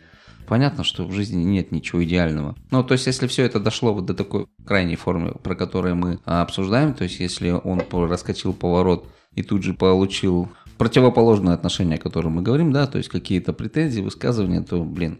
Понятно, 0.46 0.82
что 0.82 1.04
в 1.04 1.12
жизни 1.12 1.42
нет 1.42 1.72
ничего 1.72 2.02
идеального. 2.04 2.54
Ну, 2.70 2.82
то 2.82 2.92
есть, 2.92 3.06
если 3.06 3.26
все 3.26 3.44
это 3.44 3.60
дошло 3.60 3.92
вот 3.92 4.06
до 4.06 4.14
такой 4.14 4.46
крайней 4.64 4.96
формы, 4.96 5.32
про 5.42 5.54
которую 5.54 5.96
мы 5.96 6.20
обсуждаем, 6.24 6.94
то 6.94 7.04
есть, 7.04 7.20
если 7.20 7.50
он 7.50 7.82
раскочил 7.92 8.54
поворот 8.54 9.06
и 9.34 9.42
тут 9.42 9.62
же 9.62 9.74
получил 9.74 10.48
противоположное 10.78 11.52
отношение, 11.52 11.96
о 11.98 12.00
котором 12.00 12.32
мы 12.32 12.42
говорим, 12.42 12.72
да, 12.72 12.86
то 12.86 12.96
есть 12.96 13.10
какие-то 13.10 13.52
претензии, 13.52 14.00
высказывания, 14.00 14.62
то, 14.62 14.82
блин, 14.82 15.18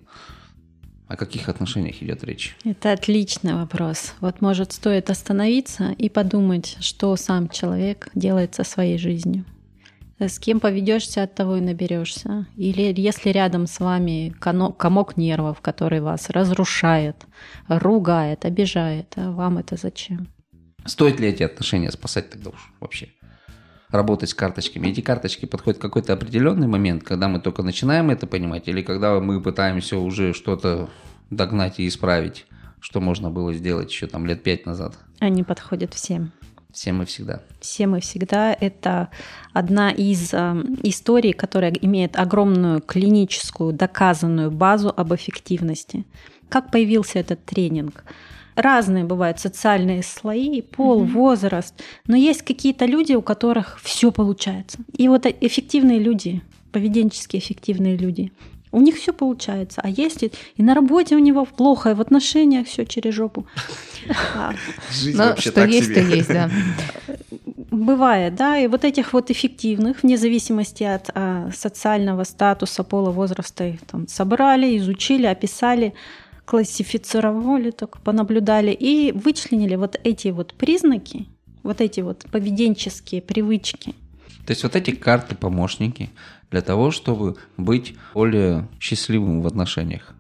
о 1.09 1.17
каких 1.17 1.49
отношениях 1.49 2.03
идет 2.03 2.23
речь? 2.23 2.57
Это 2.65 2.93
отличный 2.93 3.55
вопрос. 3.55 4.15
Вот 4.21 4.41
может 4.41 4.73
стоит 4.73 5.11
остановиться 5.11 5.91
и 5.99 6.09
подумать, 6.09 6.77
что 6.81 7.17
сам 7.17 7.49
человек 7.49 8.11
делает 8.15 8.55
со 8.55 8.63
своей 8.63 8.99
жизнью. 8.99 9.45
С 10.21 10.39
кем 10.39 10.59
поведешься, 10.61 11.23
от 11.23 11.35
того 11.35 11.57
и 11.57 11.61
наберешься. 11.61 12.47
Или 12.57 12.93
если 13.01 13.31
рядом 13.31 13.67
с 13.67 13.79
вами 13.79 14.35
комок 14.41 15.17
нервов, 15.17 15.61
который 15.61 16.01
вас 16.01 16.29
разрушает, 16.31 17.17
ругает, 17.69 18.45
обижает, 18.45 19.13
а 19.17 19.31
вам 19.31 19.59
это 19.59 19.77
зачем? 19.77 20.29
Стоит 20.85 21.21
ли 21.21 21.29
эти 21.29 21.43
отношения 21.43 21.91
спасать 21.93 22.31
тогда 22.31 22.51
уж 22.51 22.73
вообще? 22.81 23.09
Работать 23.91 24.31
с 24.31 24.35
карточками. 24.35 24.89
Эти 24.89 25.01
карточки 25.01 25.47
подходят 25.47 25.79
в 25.79 25.83
какой-то 25.83 26.13
определенный 26.13 26.67
момент, 26.67 27.05
когда 27.05 27.29
мы 27.29 27.41
только 27.41 27.63
начинаем 27.63 28.11
это 28.11 28.27
понимать, 28.27 28.69
или 28.69 28.83
когда 28.83 29.19
мы 29.21 29.41
пытаемся 29.41 29.99
уже 29.99 30.33
что-то 30.33 30.89
догнать 31.31 31.79
и 31.81 31.89
исправить, 31.89 32.47
что 32.81 33.01
можно 33.01 33.31
было 33.31 33.53
сделать 33.53 33.91
еще 33.91 34.07
там 34.07 34.27
лет 34.27 34.43
пять 34.43 34.67
назад. 34.67 34.97
Они 35.21 35.43
подходят 35.43 35.95
всем. 35.95 36.33
Всем 36.73 37.03
и 37.03 37.07
всегда. 37.07 37.43
Всем 37.61 37.97
и 37.97 38.01
всегда. 38.01 38.53
Это 38.53 39.09
одна 39.55 39.91
из 39.91 40.33
э, 40.35 40.55
историй, 40.83 41.33
которая 41.33 41.73
имеет 41.73 42.17
огромную 42.17 42.81
клиническую 42.83 43.73
доказанную 43.73 44.51
базу 44.51 44.93
об 44.95 45.15
эффективности. 45.15 46.05
Как 46.49 46.71
появился 46.71 47.19
этот 47.19 47.45
тренинг? 47.45 48.05
Разные 48.59 49.05
бывают 49.05 49.39
социальные 49.39 50.03
слои, 50.03 50.61
пол, 50.63 51.03
mm 51.03 51.13
возраст, 51.13 51.75
но 52.07 52.17
есть 52.17 52.43
какие-то 52.43 52.85
люди, 52.85 53.15
у 53.15 53.23
которых 53.23 53.79
все 53.83 54.13
получается. 54.13 54.79
И 54.97 55.09
вот 55.09 55.27
эффективные 55.27 55.99
люди, 55.99 56.43
поведенчески 56.73 57.37
эффективные 57.37 57.97
люди, 57.97 58.33
у 58.71 58.81
них 58.81 58.97
все 58.97 59.13
получается. 59.13 59.81
А 59.83 59.89
если 59.89 60.31
и 60.57 60.63
на 60.63 60.75
работе 60.75 61.17
у 61.17 61.19
него 61.19 61.45
плохо, 61.45 61.91
и 61.91 61.95
в 61.95 62.01
отношениях 62.01 62.67
все 62.67 62.85
через 62.85 63.15
жопу. 63.15 63.47
Жизнь 64.93 65.17
вообще 65.17 65.51
что 65.51 65.65
есть, 65.65 65.95
то 65.95 66.01
есть, 66.01 66.29
да. 66.29 66.51
Бывает, 67.71 68.35
да, 68.35 68.59
и 68.59 68.67
вот 68.67 68.85
этих 68.85 69.13
вот 69.13 69.31
эффективных, 69.31 70.03
вне 70.03 70.17
зависимости 70.17 70.85
от 70.85 71.11
а, 71.15 71.51
социального 71.55 72.25
статуса, 72.25 72.83
пола, 72.83 73.11
возраста, 73.11 73.77
там, 73.91 74.09
собрали, 74.09 74.77
изучили, 74.79 75.27
описали, 75.27 75.95
классифицировали, 76.49 77.71
так 77.71 78.01
понаблюдали 78.01 78.71
и 78.71 79.13
вычленили 79.13 79.75
вот 79.75 80.01
эти 80.03 80.29
вот 80.29 80.55
признаки, 80.55 81.27
вот 81.63 81.83
эти 81.83 82.01
вот 82.01 82.25
поведенческие 82.33 83.21
привычки. 83.21 83.95
То 84.47 84.53
есть 84.53 84.63
вот 84.63 84.75
эти 84.75 84.93
карты-помощники 84.93 86.09
для 86.51 86.63
того, 86.63 86.91
чтобы 86.91 87.37
быть 87.59 87.97
более 88.15 88.67
счастливым 88.81 89.43
в 89.43 89.47
отношениях. 89.47 90.15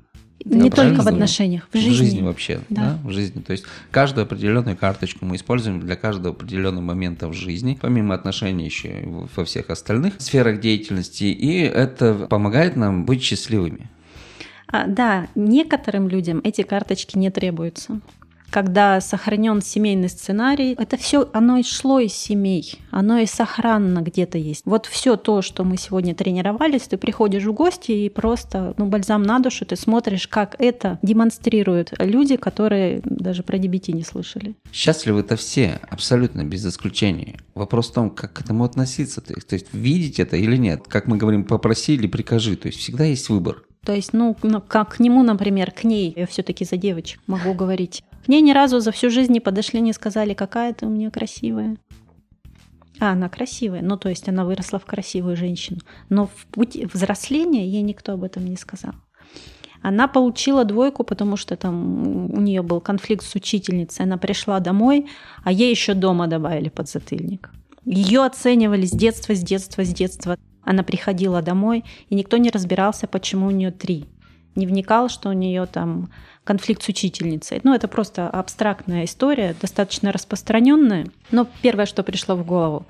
Не 0.44 0.68
да, 0.68 0.76
только 0.76 1.00
в 1.00 1.08
отношениях, 1.08 1.66
в 1.72 1.76
жизни. 1.78 1.90
В 1.90 1.94
жизни 1.94 2.20
вообще, 2.20 2.60
да. 2.68 2.98
да, 3.02 3.08
в 3.08 3.10
жизни. 3.10 3.40
То 3.40 3.52
есть 3.52 3.64
каждую 3.90 4.24
определенную 4.24 4.76
карточку 4.76 5.24
мы 5.24 5.36
используем 5.36 5.80
для 5.80 5.96
каждого 5.96 6.34
определенного 6.34 6.84
момента 6.84 7.28
в 7.28 7.32
жизни, 7.32 7.78
помимо 7.80 8.14
отношений 8.14 8.66
еще 8.66 9.02
во 9.34 9.46
всех 9.46 9.70
остальных 9.70 10.14
сферах 10.18 10.60
деятельности, 10.60 11.24
и 11.24 11.60
это 11.60 12.26
помогает 12.28 12.76
нам 12.76 13.06
быть 13.06 13.22
счастливыми. 13.22 13.88
А, 14.70 14.86
да, 14.86 15.28
некоторым 15.34 16.08
людям 16.08 16.40
эти 16.44 16.62
карточки 16.62 17.16
не 17.16 17.30
требуются. 17.30 18.00
Когда 18.50 19.00
сохранен 19.02 19.60
семейный 19.60 20.08
сценарий, 20.08 20.74
это 20.78 20.96
все, 20.96 21.28
оно 21.34 21.58
и 21.58 21.62
шло 21.62 22.00
из 22.00 22.14
семей, 22.14 22.78
оно 22.90 23.18
и 23.18 23.26
сохранно 23.26 24.00
где-то 24.00 24.38
есть. 24.38 24.62
Вот 24.64 24.86
все 24.86 25.16
то, 25.16 25.42
что 25.42 25.64
мы 25.64 25.76
сегодня 25.76 26.14
тренировались, 26.14 26.82
ты 26.82 26.96
приходишь 26.96 27.44
в 27.44 27.52
гости 27.52 27.92
и 27.92 28.08
просто, 28.08 28.74
ну, 28.78 28.86
бальзам 28.86 29.22
на 29.22 29.38
душу, 29.38 29.66
ты 29.66 29.76
смотришь, 29.76 30.26
как 30.28 30.56
это 30.58 30.98
демонстрируют 31.02 31.92
люди, 31.98 32.36
которые 32.36 33.02
даже 33.04 33.42
про 33.42 33.58
DBT 33.58 33.92
не 33.92 34.02
слышали. 34.02 34.56
Счастливы-то 34.72 35.36
все, 35.36 35.78
абсолютно, 35.86 36.42
без 36.42 36.64
исключения. 36.64 37.40
Вопрос 37.54 37.90
в 37.90 37.92
том, 37.92 38.08
как 38.08 38.32
к 38.32 38.40
этому 38.40 38.64
относиться, 38.64 39.20
то 39.20 39.34
есть, 39.34 39.46
то 39.46 39.54
есть 39.56 39.66
видеть 39.72 40.20
это 40.20 40.38
или 40.38 40.56
нет. 40.56 40.84
Как 40.88 41.06
мы 41.06 41.18
говорим, 41.18 41.44
попроси 41.44 41.94
или 41.94 42.06
прикажи, 42.06 42.56
то 42.56 42.68
есть 42.68 42.78
всегда 42.78 43.04
есть 43.04 43.28
выбор. 43.28 43.64
То 43.84 43.92
есть, 43.94 44.12
ну, 44.12 44.36
как 44.66 44.96
к 44.96 45.00
нему, 45.00 45.22
например, 45.22 45.70
к 45.70 45.84
ней, 45.84 46.12
я 46.16 46.26
все-таки 46.26 46.64
за 46.64 46.76
девочек 46.76 47.20
могу 47.26 47.54
говорить. 47.54 48.02
К 48.24 48.28
ней 48.28 48.42
ни 48.42 48.52
разу 48.52 48.80
за 48.80 48.92
всю 48.92 49.10
жизнь 49.10 49.32
не 49.32 49.40
подошли, 49.40 49.80
не 49.80 49.92
сказали, 49.92 50.34
какая 50.34 50.74
ты 50.74 50.86
у 50.86 50.90
меня 50.90 51.10
красивая. 51.10 51.76
А, 53.00 53.12
она 53.12 53.28
красивая. 53.28 53.80
Ну, 53.82 53.96
то 53.96 54.08
есть 54.08 54.28
она 54.28 54.44
выросла 54.44 54.78
в 54.78 54.84
красивую 54.84 55.36
женщину. 55.36 55.78
Но 56.08 56.26
в 56.26 56.46
пути 56.50 56.86
взросления 56.92 57.66
ей 57.66 57.82
никто 57.82 58.12
об 58.12 58.24
этом 58.24 58.44
не 58.44 58.56
сказал. 58.56 58.92
Она 59.80 60.08
получила 60.08 60.64
двойку, 60.64 61.04
потому 61.04 61.36
что 61.36 61.56
там 61.56 62.32
у 62.32 62.40
нее 62.40 62.62
был 62.62 62.80
конфликт 62.80 63.24
с 63.24 63.34
учительницей. 63.34 64.04
Она 64.04 64.18
пришла 64.18 64.58
домой, 64.58 65.06
а 65.44 65.52
ей 65.52 65.70
еще 65.70 65.94
дома 65.94 66.26
добавили 66.26 66.68
подзатыльник. 66.68 67.50
Ее 67.84 68.24
оценивали 68.24 68.84
с 68.84 68.90
детства, 68.90 69.34
с 69.34 69.40
детства, 69.40 69.84
с 69.84 69.88
детства. 69.88 70.36
Она 70.68 70.82
приходила 70.82 71.40
домой, 71.40 71.82
и 72.10 72.14
никто 72.14 72.36
не 72.36 72.50
разбирался, 72.50 73.06
почему 73.06 73.46
у 73.46 73.50
нее 73.50 73.70
три. 73.70 74.04
Не 74.54 74.66
вникал, 74.66 75.08
что 75.08 75.30
у 75.30 75.32
нее 75.32 75.64
там 75.64 76.10
конфликт 76.44 76.82
с 76.82 76.88
учительницей. 76.88 77.60
Ну, 77.62 77.72
это 77.72 77.88
просто 77.88 78.28
абстрактная 78.28 79.06
история, 79.06 79.56
достаточно 79.58 80.12
распространенная. 80.12 81.06
Но 81.30 81.46
первое, 81.62 81.86
что 81.86 82.02
пришло 82.02 82.34
в 82.36 82.44
голову. 82.44 82.84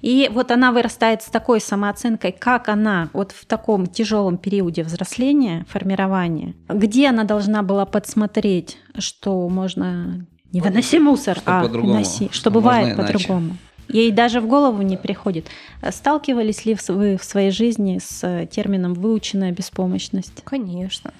И 0.00 0.30
вот 0.32 0.50
она 0.50 0.72
вырастает 0.72 1.20
с 1.20 1.26
такой 1.26 1.60
самооценкой, 1.60 2.32
как 2.32 2.70
она 2.70 3.10
вот 3.12 3.32
в 3.32 3.44
таком 3.44 3.86
тяжелом 3.86 4.38
периоде 4.38 4.82
взросления, 4.82 5.66
формирования, 5.68 6.54
где 6.66 7.08
она 7.08 7.24
должна 7.24 7.62
была 7.62 7.84
подсмотреть, 7.84 8.78
что 8.96 9.50
можно 9.50 10.26
не 10.52 10.62
выноси 10.62 10.98
мусор, 10.98 11.36
что 11.36 11.60
а 11.60 11.64
выноси, 11.66 12.26
что, 12.26 12.34
что 12.34 12.50
бывает 12.50 12.96
по-другому. 12.96 13.58
Ей 13.88 14.12
даже 14.12 14.40
в 14.40 14.46
голову 14.46 14.82
не 14.82 14.96
приходит. 14.96 15.46
Сталкивались 15.90 16.66
ли 16.66 16.76
вы 16.88 17.16
в 17.16 17.24
своей 17.24 17.50
жизни 17.50 17.98
с 18.02 18.46
термином 18.46 18.94
«выученная 18.94 19.52
беспомощность»? 19.52 20.42
Конечно. 20.44 21.12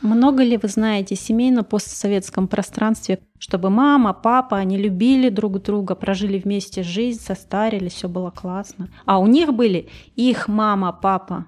Много 0.00 0.42
ли 0.42 0.58
вы 0.58 0.68
знаете 0.68 1.16
семейно-постсоветском 1.16 2.46
пространстве, 2.46 3.20
чтобы 3.38 3.70
мама, 3.70 4.12
папа, 4.12 4.58
они 4.58 4.76
любили 4.76 5.30
друг 5.30 5.62
друга, 5.62 5.94
прожили 5.94 6.38
вместе 6.38 6.82
жизнь, 6.82 7.20
состарились, 7.20 7.94
все 7.94 8.08
было 8.08 8.30
классно. 8.30 8.88
А 9.06 9.18
у 9.18 9.26
них 9.26 9.54
были 9.54 9.88
их 10.14 10.46
мама, 10.46 10.92
папа, 10.92 11.46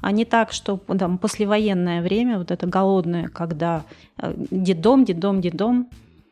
а 0.00 0.10
не 0.10 0.24
так, 0.24 0.52
что 0.52 0.78
там 0.78 1.18
послевоенное 1.18 2.02
время, 2.02 2.38
вот 2.38 2.50
это 2.50 2.66
голодное, 2.66 3.28
когда 3.28 3.84
э, 4.18 4.34
дедом, 4.50 5.04
дедом, 5.04 5.40
дедом, 5.40 5.88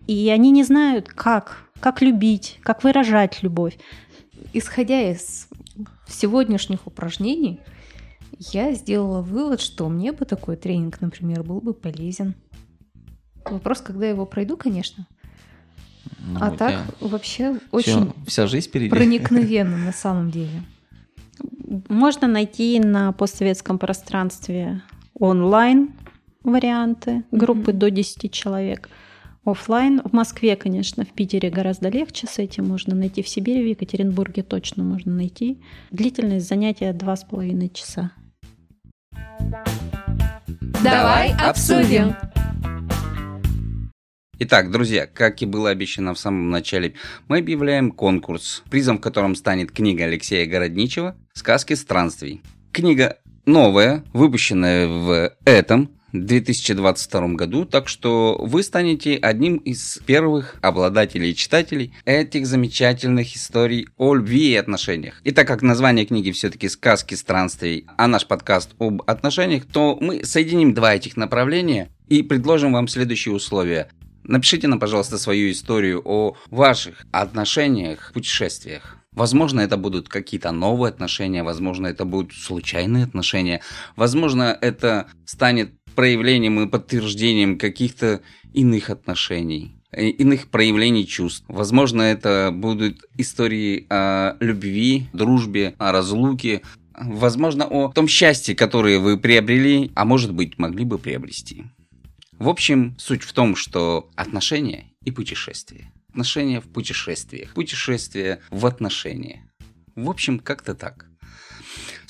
и 0.07 0.29
они 0.29 0.51
не 0.51 0.65
знают, 0.65 1.09
как 1.09 1.70
как 1.81 2.03
любить, 2.03 2.59
как 2.63 2.85
выражать 2.85 3.43
любовь. 3.43 3.79
Исходя 4.53 5.11
из 5.11 5.49
сегодняшних 6.09 6.87
упражнений 6.87 7.61
я 8.39 8.73
сделала 8.73 9.23
вывод, 9.23 9.61
что 9.61 9.89
мне 9.89 10.13
бы 10.13 10.25
такой 10.25 10.57
тренинг, 10.57 11.01
например, 11.01 11.43
был 11.43 11.61
бы 11.61 11.75
полезен. 11.75 12.35
Вопрос, 13.45 13.81
когда 13.81 14.07
я 14.07 14.13
его 14.13 14.27
пройду, 14.27 14.57
конечно. 14.57 15.07
Ну, 16.19 16.39
а 16.41 16.51
так 16.51 16.71
тебя 16.71 17.09
вообще 17.09 17.61
очень 17.71 18.13
вся 18.27 18.47
жизнь 18.47 18.69
впереди. 18.69 18.91
проникновенно 18.91 19.77
на 19.77 19.93
самом 19.93 20.31
деле. 20.31 20.63
Можно 21.89 22.29
найти 22.29 22.81
на 22.81 23.13
постсоветском 23.13 23.79
пространстве 23.79 24.83
онлайн 25.15 25.93
варианты 26.43 27.25
группы 27.31 27.73
до 27.73 27.91
10 27.91 28.33
человек. 28.33 28.89
Оффлайн 29.45 30.03
в 30.05 30.13
Москве, 30.13 30.55
конечно, 30.55 31.05
в 31.07 31.13
Питере 31.13 31.49
гораздо 31.49 31.89
легче 31.89 32.27
с 32.27 32.39
этим 32.39 32.69
можно 32.69 32.95
найти. 32.95 33.23
В 33.23 33.29
Сибири, 33.29 33.63
в 33.63 33.69
Екатеринбурге 33.69 34.43
точно 34.43 34.85
можно 34.85 35.13
найти. 35.13 35.59
Длительность 35.91 36.47
занятия 36.47 36.93
2,5 36.93 37.73
часа. 37.73 38.13
Давай 40.85 41.33
обсудим. 41.33 42.15
Итак, 44.41 44.71
друзья, 44.71 45.07
как 45.07 45.41
и 45.41 45.47
было 45.47 45.71
обещано 45.71 46.13
в 46.13 46.19
самом 46.19 46.51
начале, 46.51 46.95
мы 47.29 47.39
объявляем 47.39 47.93
конкурс, 47.93 48.63
призом 48.71 48.99
в 48.99 49.01
котором 49.01 49.35
станет 49.35 49.73
книга 49.73 50.05
Алексея 50.05 50.47
Городничева 50.47 51.17
«Сказки 51.33 51.75
странствий». 51.75 52.43
Книга 52.73 53.19
новая, 53.47 54.05
выпущенная 54.13 54.87
в 54.87 55.35
этом 55.45 55.91
2022 56.13 57.29
году, 57.29 57.65
так 57.65 57.89
что 57.89 58.37
вы 58.41 58.63
станете 58.63 59.17
одним 59.17 59.57
из 59.57 59.99
первых 60.07 60.57
обладателей 60.63 61.31
и 61.31 61.35
читателей 61.35 61.95
этих 62.05 62.47
замечательных 62.47 63.37
историй 63.37 63.87
о 63.97 64.15
любви 64.15 64.53
и 64.53 64.57
отношениях. 64.57 65.21
И 65.25 65.31
так 65.31 65.47
как 65.47 65.63
название 65.63 66.07
книги 66.07 66.31
все-таки 66.31 66.69
«Сказки 66.69 67.15
странствий», 67.15 67.87
а 67.97 68.07
наш 68.07 68.27
подкаст 68.27 68.71
об 68.79 69.03
отношениях, 69.07 69.65
то 69.67 69.97
мы 70.01 70.25
соединим 70.25 70.75
два 70.75 70.95
этих 70.95 71.17
направления 71.17 71.91
и 72.09 72.23
предложим 72.23 72.73
вам 72.73 72.89
следующие 72.89 73.35
условия. 73.35 73.89
Напишите 74.25 74.69
нам, 74.69 74.79
пожалуйста, 74.79 75.19
свою 75.19 75.51
историю 75.51 76.03
о 76.05 76.37
ваших 76.51 77.07
отношениях, 77.11 78.13
путешествиях. 78.13 79.01
Возможно, 79.13 79.61
это 79.61 79.77
будут 79.77 80.09
какие-то 80.09 80.53
новые 80.53 80.91
отношения, 80.91 81.43
возможно, 81.43 81.89
это 81.89 82.05
будут 82.05 82.33
случайные 82.33 83.05
отношения, 83.05 83.61
возможно, 83.97 84.57
это 84.61 85.09
станет 85.25 85.73
проявлением 85.91 86.61
и 86.61 86.67
подтверждением 86.67 87.59
каких-то 87.59 88.21
иных 88.53 88.91
отношений, 88.91 89.77
э, 89.93 90.09
иных 90.09 90.49
проявлений 90.49 91.07
чувств. 91.07 91.45
Возможно, 91.49 92.03
это 92.03 92.51
будут 92.53 93.05
истории 93.19 93.87
о 93.89 94.37
любви, 94.41 95.07
дружбе, 95.13 95.75
о 95.79 95.93
разлуке, 95.93 96.63
возможно, 96.95 97.67
о 97.67 97.91
том 97.93 98.09
счастье, 98.09 98.55
которое 98.55 98.99
вы 98.99 99.19
приобрели, 99.19 99.91
а 99.95 100.05
может 100.05 100.33
быть, 100.33 100.59
могли 100.59 100.85
бы 100.85 100.99
приобрести. 100.99 101.65
В 102.39 102.49
общем, 102.49 102.95
суть 102.99 103.23
в 103.23 103.33
том, 103.33 103.55
что 103.55 104.09
отношения 104.17 104.87
и 105.05 105.11
путешествия. 105.11 105.93
Отношения 106.09 106.61
в 106.61 106.69
путешествиях. 106.69 107.53
Путешествия 107.53 108.41
в 108.51 108.67
отношения. 108.67 109.51
В 109.95 110.09
общем, 110.09 110.39
как-то 110.39 110.75
так. 110.75 111.10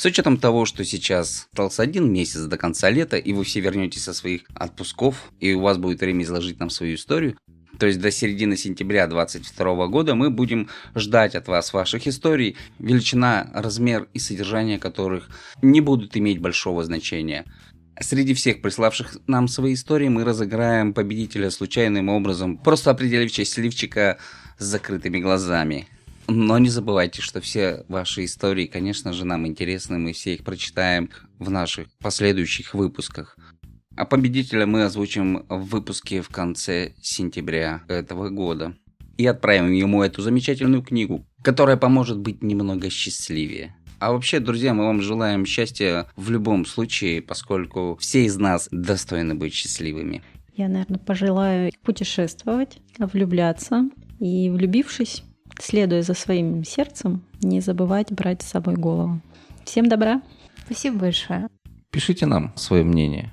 С 0.00 0.06
учетом 0.06 0.38
того, 0.38 0.64
что 0.64 0.82
сейчас 0.82 1.46
остался 1.50 1.82
один 1.82 2.10
месяц 2.10 2.44
до 2.44 2.56
конца 2.56 2.88
лета, 2.88 3.18
и 3.18 3.34
вы 3.34 3.44
все 3.44 3.60
вернетесь 3.60 4.04
со 4.04 4.14
своих 4.14 4.44
отпусков, 4.54 5.30
и 5.40 5.52
у 5.52 5.60
вас 5.60 5.76
будет 5.76 6.00
время 6.00 6.24
изложить 6.24 6.58
нам 6.58 6.70
свою 6.70 6.94
историю, 6.94 7.36
то 7.78 7.84
есть 7.84 8.00
до 8.00 8.10
середины 8.10 8.56
сентября 8.56 9.06
2022 9.08 9.88
года 9.88 10.14
мы 10.14 10.30
будем 10.30 10.70
ждать 10.94 11.34
от 11.34 11.48
вас 11.48 11.74
ваших 11.74 12.06
историй, 12.06 12.56
величина, 12.78 13.50
размер 13.52 14.08
и 14.14 14.18
содержание 14.18 14.78
которых 14.78 15.28
не 15.60 15.82
будут 15.82 16.16
иметь 16.16 16.40
большого 16.40 16.82
значения. 16.82 17.44
Среди 18.00 18.32
всех 18.32 18.62
приславших 18.62 19.18
нам 19.26 19.48
свои 19.48 19.74
истории 19.74 20.08
мы 20.08 20.24
разыграем 20.24 20.94
победителя 20.94 21.50
случайным 21.50 22.08
образом, 22.08 22.56
просто 22.56 22.90
определив 22.90 23.30
счастливчика 23.30 24.16
с 24.56 24.64
закрытыми 24.64 25.18
глазами. 25.18 25.88
Но 26.32 26.58
не 26.58 26.68
забывайте, 26.68 27.20
что 27.22 27.40
все 27.40 27.84
ваши 27.88 28.24
истории, 28.24 28.66
конечно 28.66 29.12
же, 29.12 29.24
нам 29.24 29.48
интересны, 29.48 29.98
мы 29.98 30.12
все 30.12 30.34
их 30.34 30.44
прочитаем 30.44 31.10
в 31.40 31.50
наших 31.50 31.88
последующих 31.98 32.72
выпусках. 32.72 33.36
А 33.96 34.04
победителя 34.04 34.64
мы 34.64 34.84
озвучим 34.84 35.44
в 35.48 35.64
выпуске 35.64 36.22
в 36.22 36.28
конце 36.28 36.94
сентября 37.02 37.82
этого 37.88 38.28
года. 38.28 38.76
И 39.18 39.26
отправим 39.26 39.72
ему 39.72 40.04
эту 40.04 40.22
замечательную 40.22 40.82
книгу, 40.84 41.26
которая 41.42 41.76
поможет 41.76 42.18
быть 42.18 42.44
немного 42.44 42.90
счастливее. 42.90 43.74
А 43.98 44.12
вообще, 44.12 44.38
друзья, 44.38 44.72
мы 44.72 44.84
вам 44.84 45.02
желаем 45.02 45.44
счастья 45.44 46.06
в 46.14 46.30
любом 46.30 46.64
случае, 46.64 47.22
поскольку 47.22 47.98
все 48.00 48.24
из 48.24 48.36
нас 48.36 48.68
достойны 48.70 49.34
быть 49.34 49.52
счастливыми. 49.52 50.22
Я, 50.54 50.68
наверное, 50.68 51.00
пожелаю 51.00 51.72
путешествовать, 51.82 52.78
влюбляться 52.98 53.90
и, 54.20 54.48
влюбившись, 54.48 55.24
следуя 55.62 56.02
за 56.02 56.14
своим 56.14 56.64
сердцем, 56.64 57.22
не 57.42 57.60
забывать 57.60 58.12
брать 58.12 58.42
с 58.42 58.46
собой 58.46 58.74
голову. 58.74 59.20
Всем 59.64 59.88
добра! 59.88 60.22
Спасибо 60.66 60.98
большое. 60.98 61.48
Пишите 61.90 62.26
нам 62.26 62.52
свое 62.56 62.84
мнение, 62.84 63.32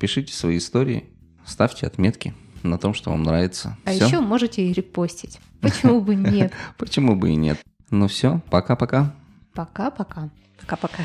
пишите 0.00 0.34
свои 0.34 0.58
истории, 0.58 1.04
ставьте 1.44 1.86
отметки 1.86 2.34
на 2.62 2.78
том, 2.78 2.94
что 2.94 3.10
вам 3.10 3.22
нравится. 3.22 3.76
А 3.84 3.92
Всё? 3.92 4.06
еще 4.06 4.20
можете 4.20 4.66
и 4.66 4.72
репостить. 4.72 5.38
Почему 5.60 6.00
бы 6.00 6.14
нет? 6.16 6.52
Почему 6.76 7.14
бы 7.14 7.30
и 7.30 7.36
нет? 7.36 7.60
Ну 7.90 8.08
все, 8.08 8.40
пока-пока. 8.50 9.14
Пока-пока. 9.54 10.30
Пока-пока. 10.60 11.04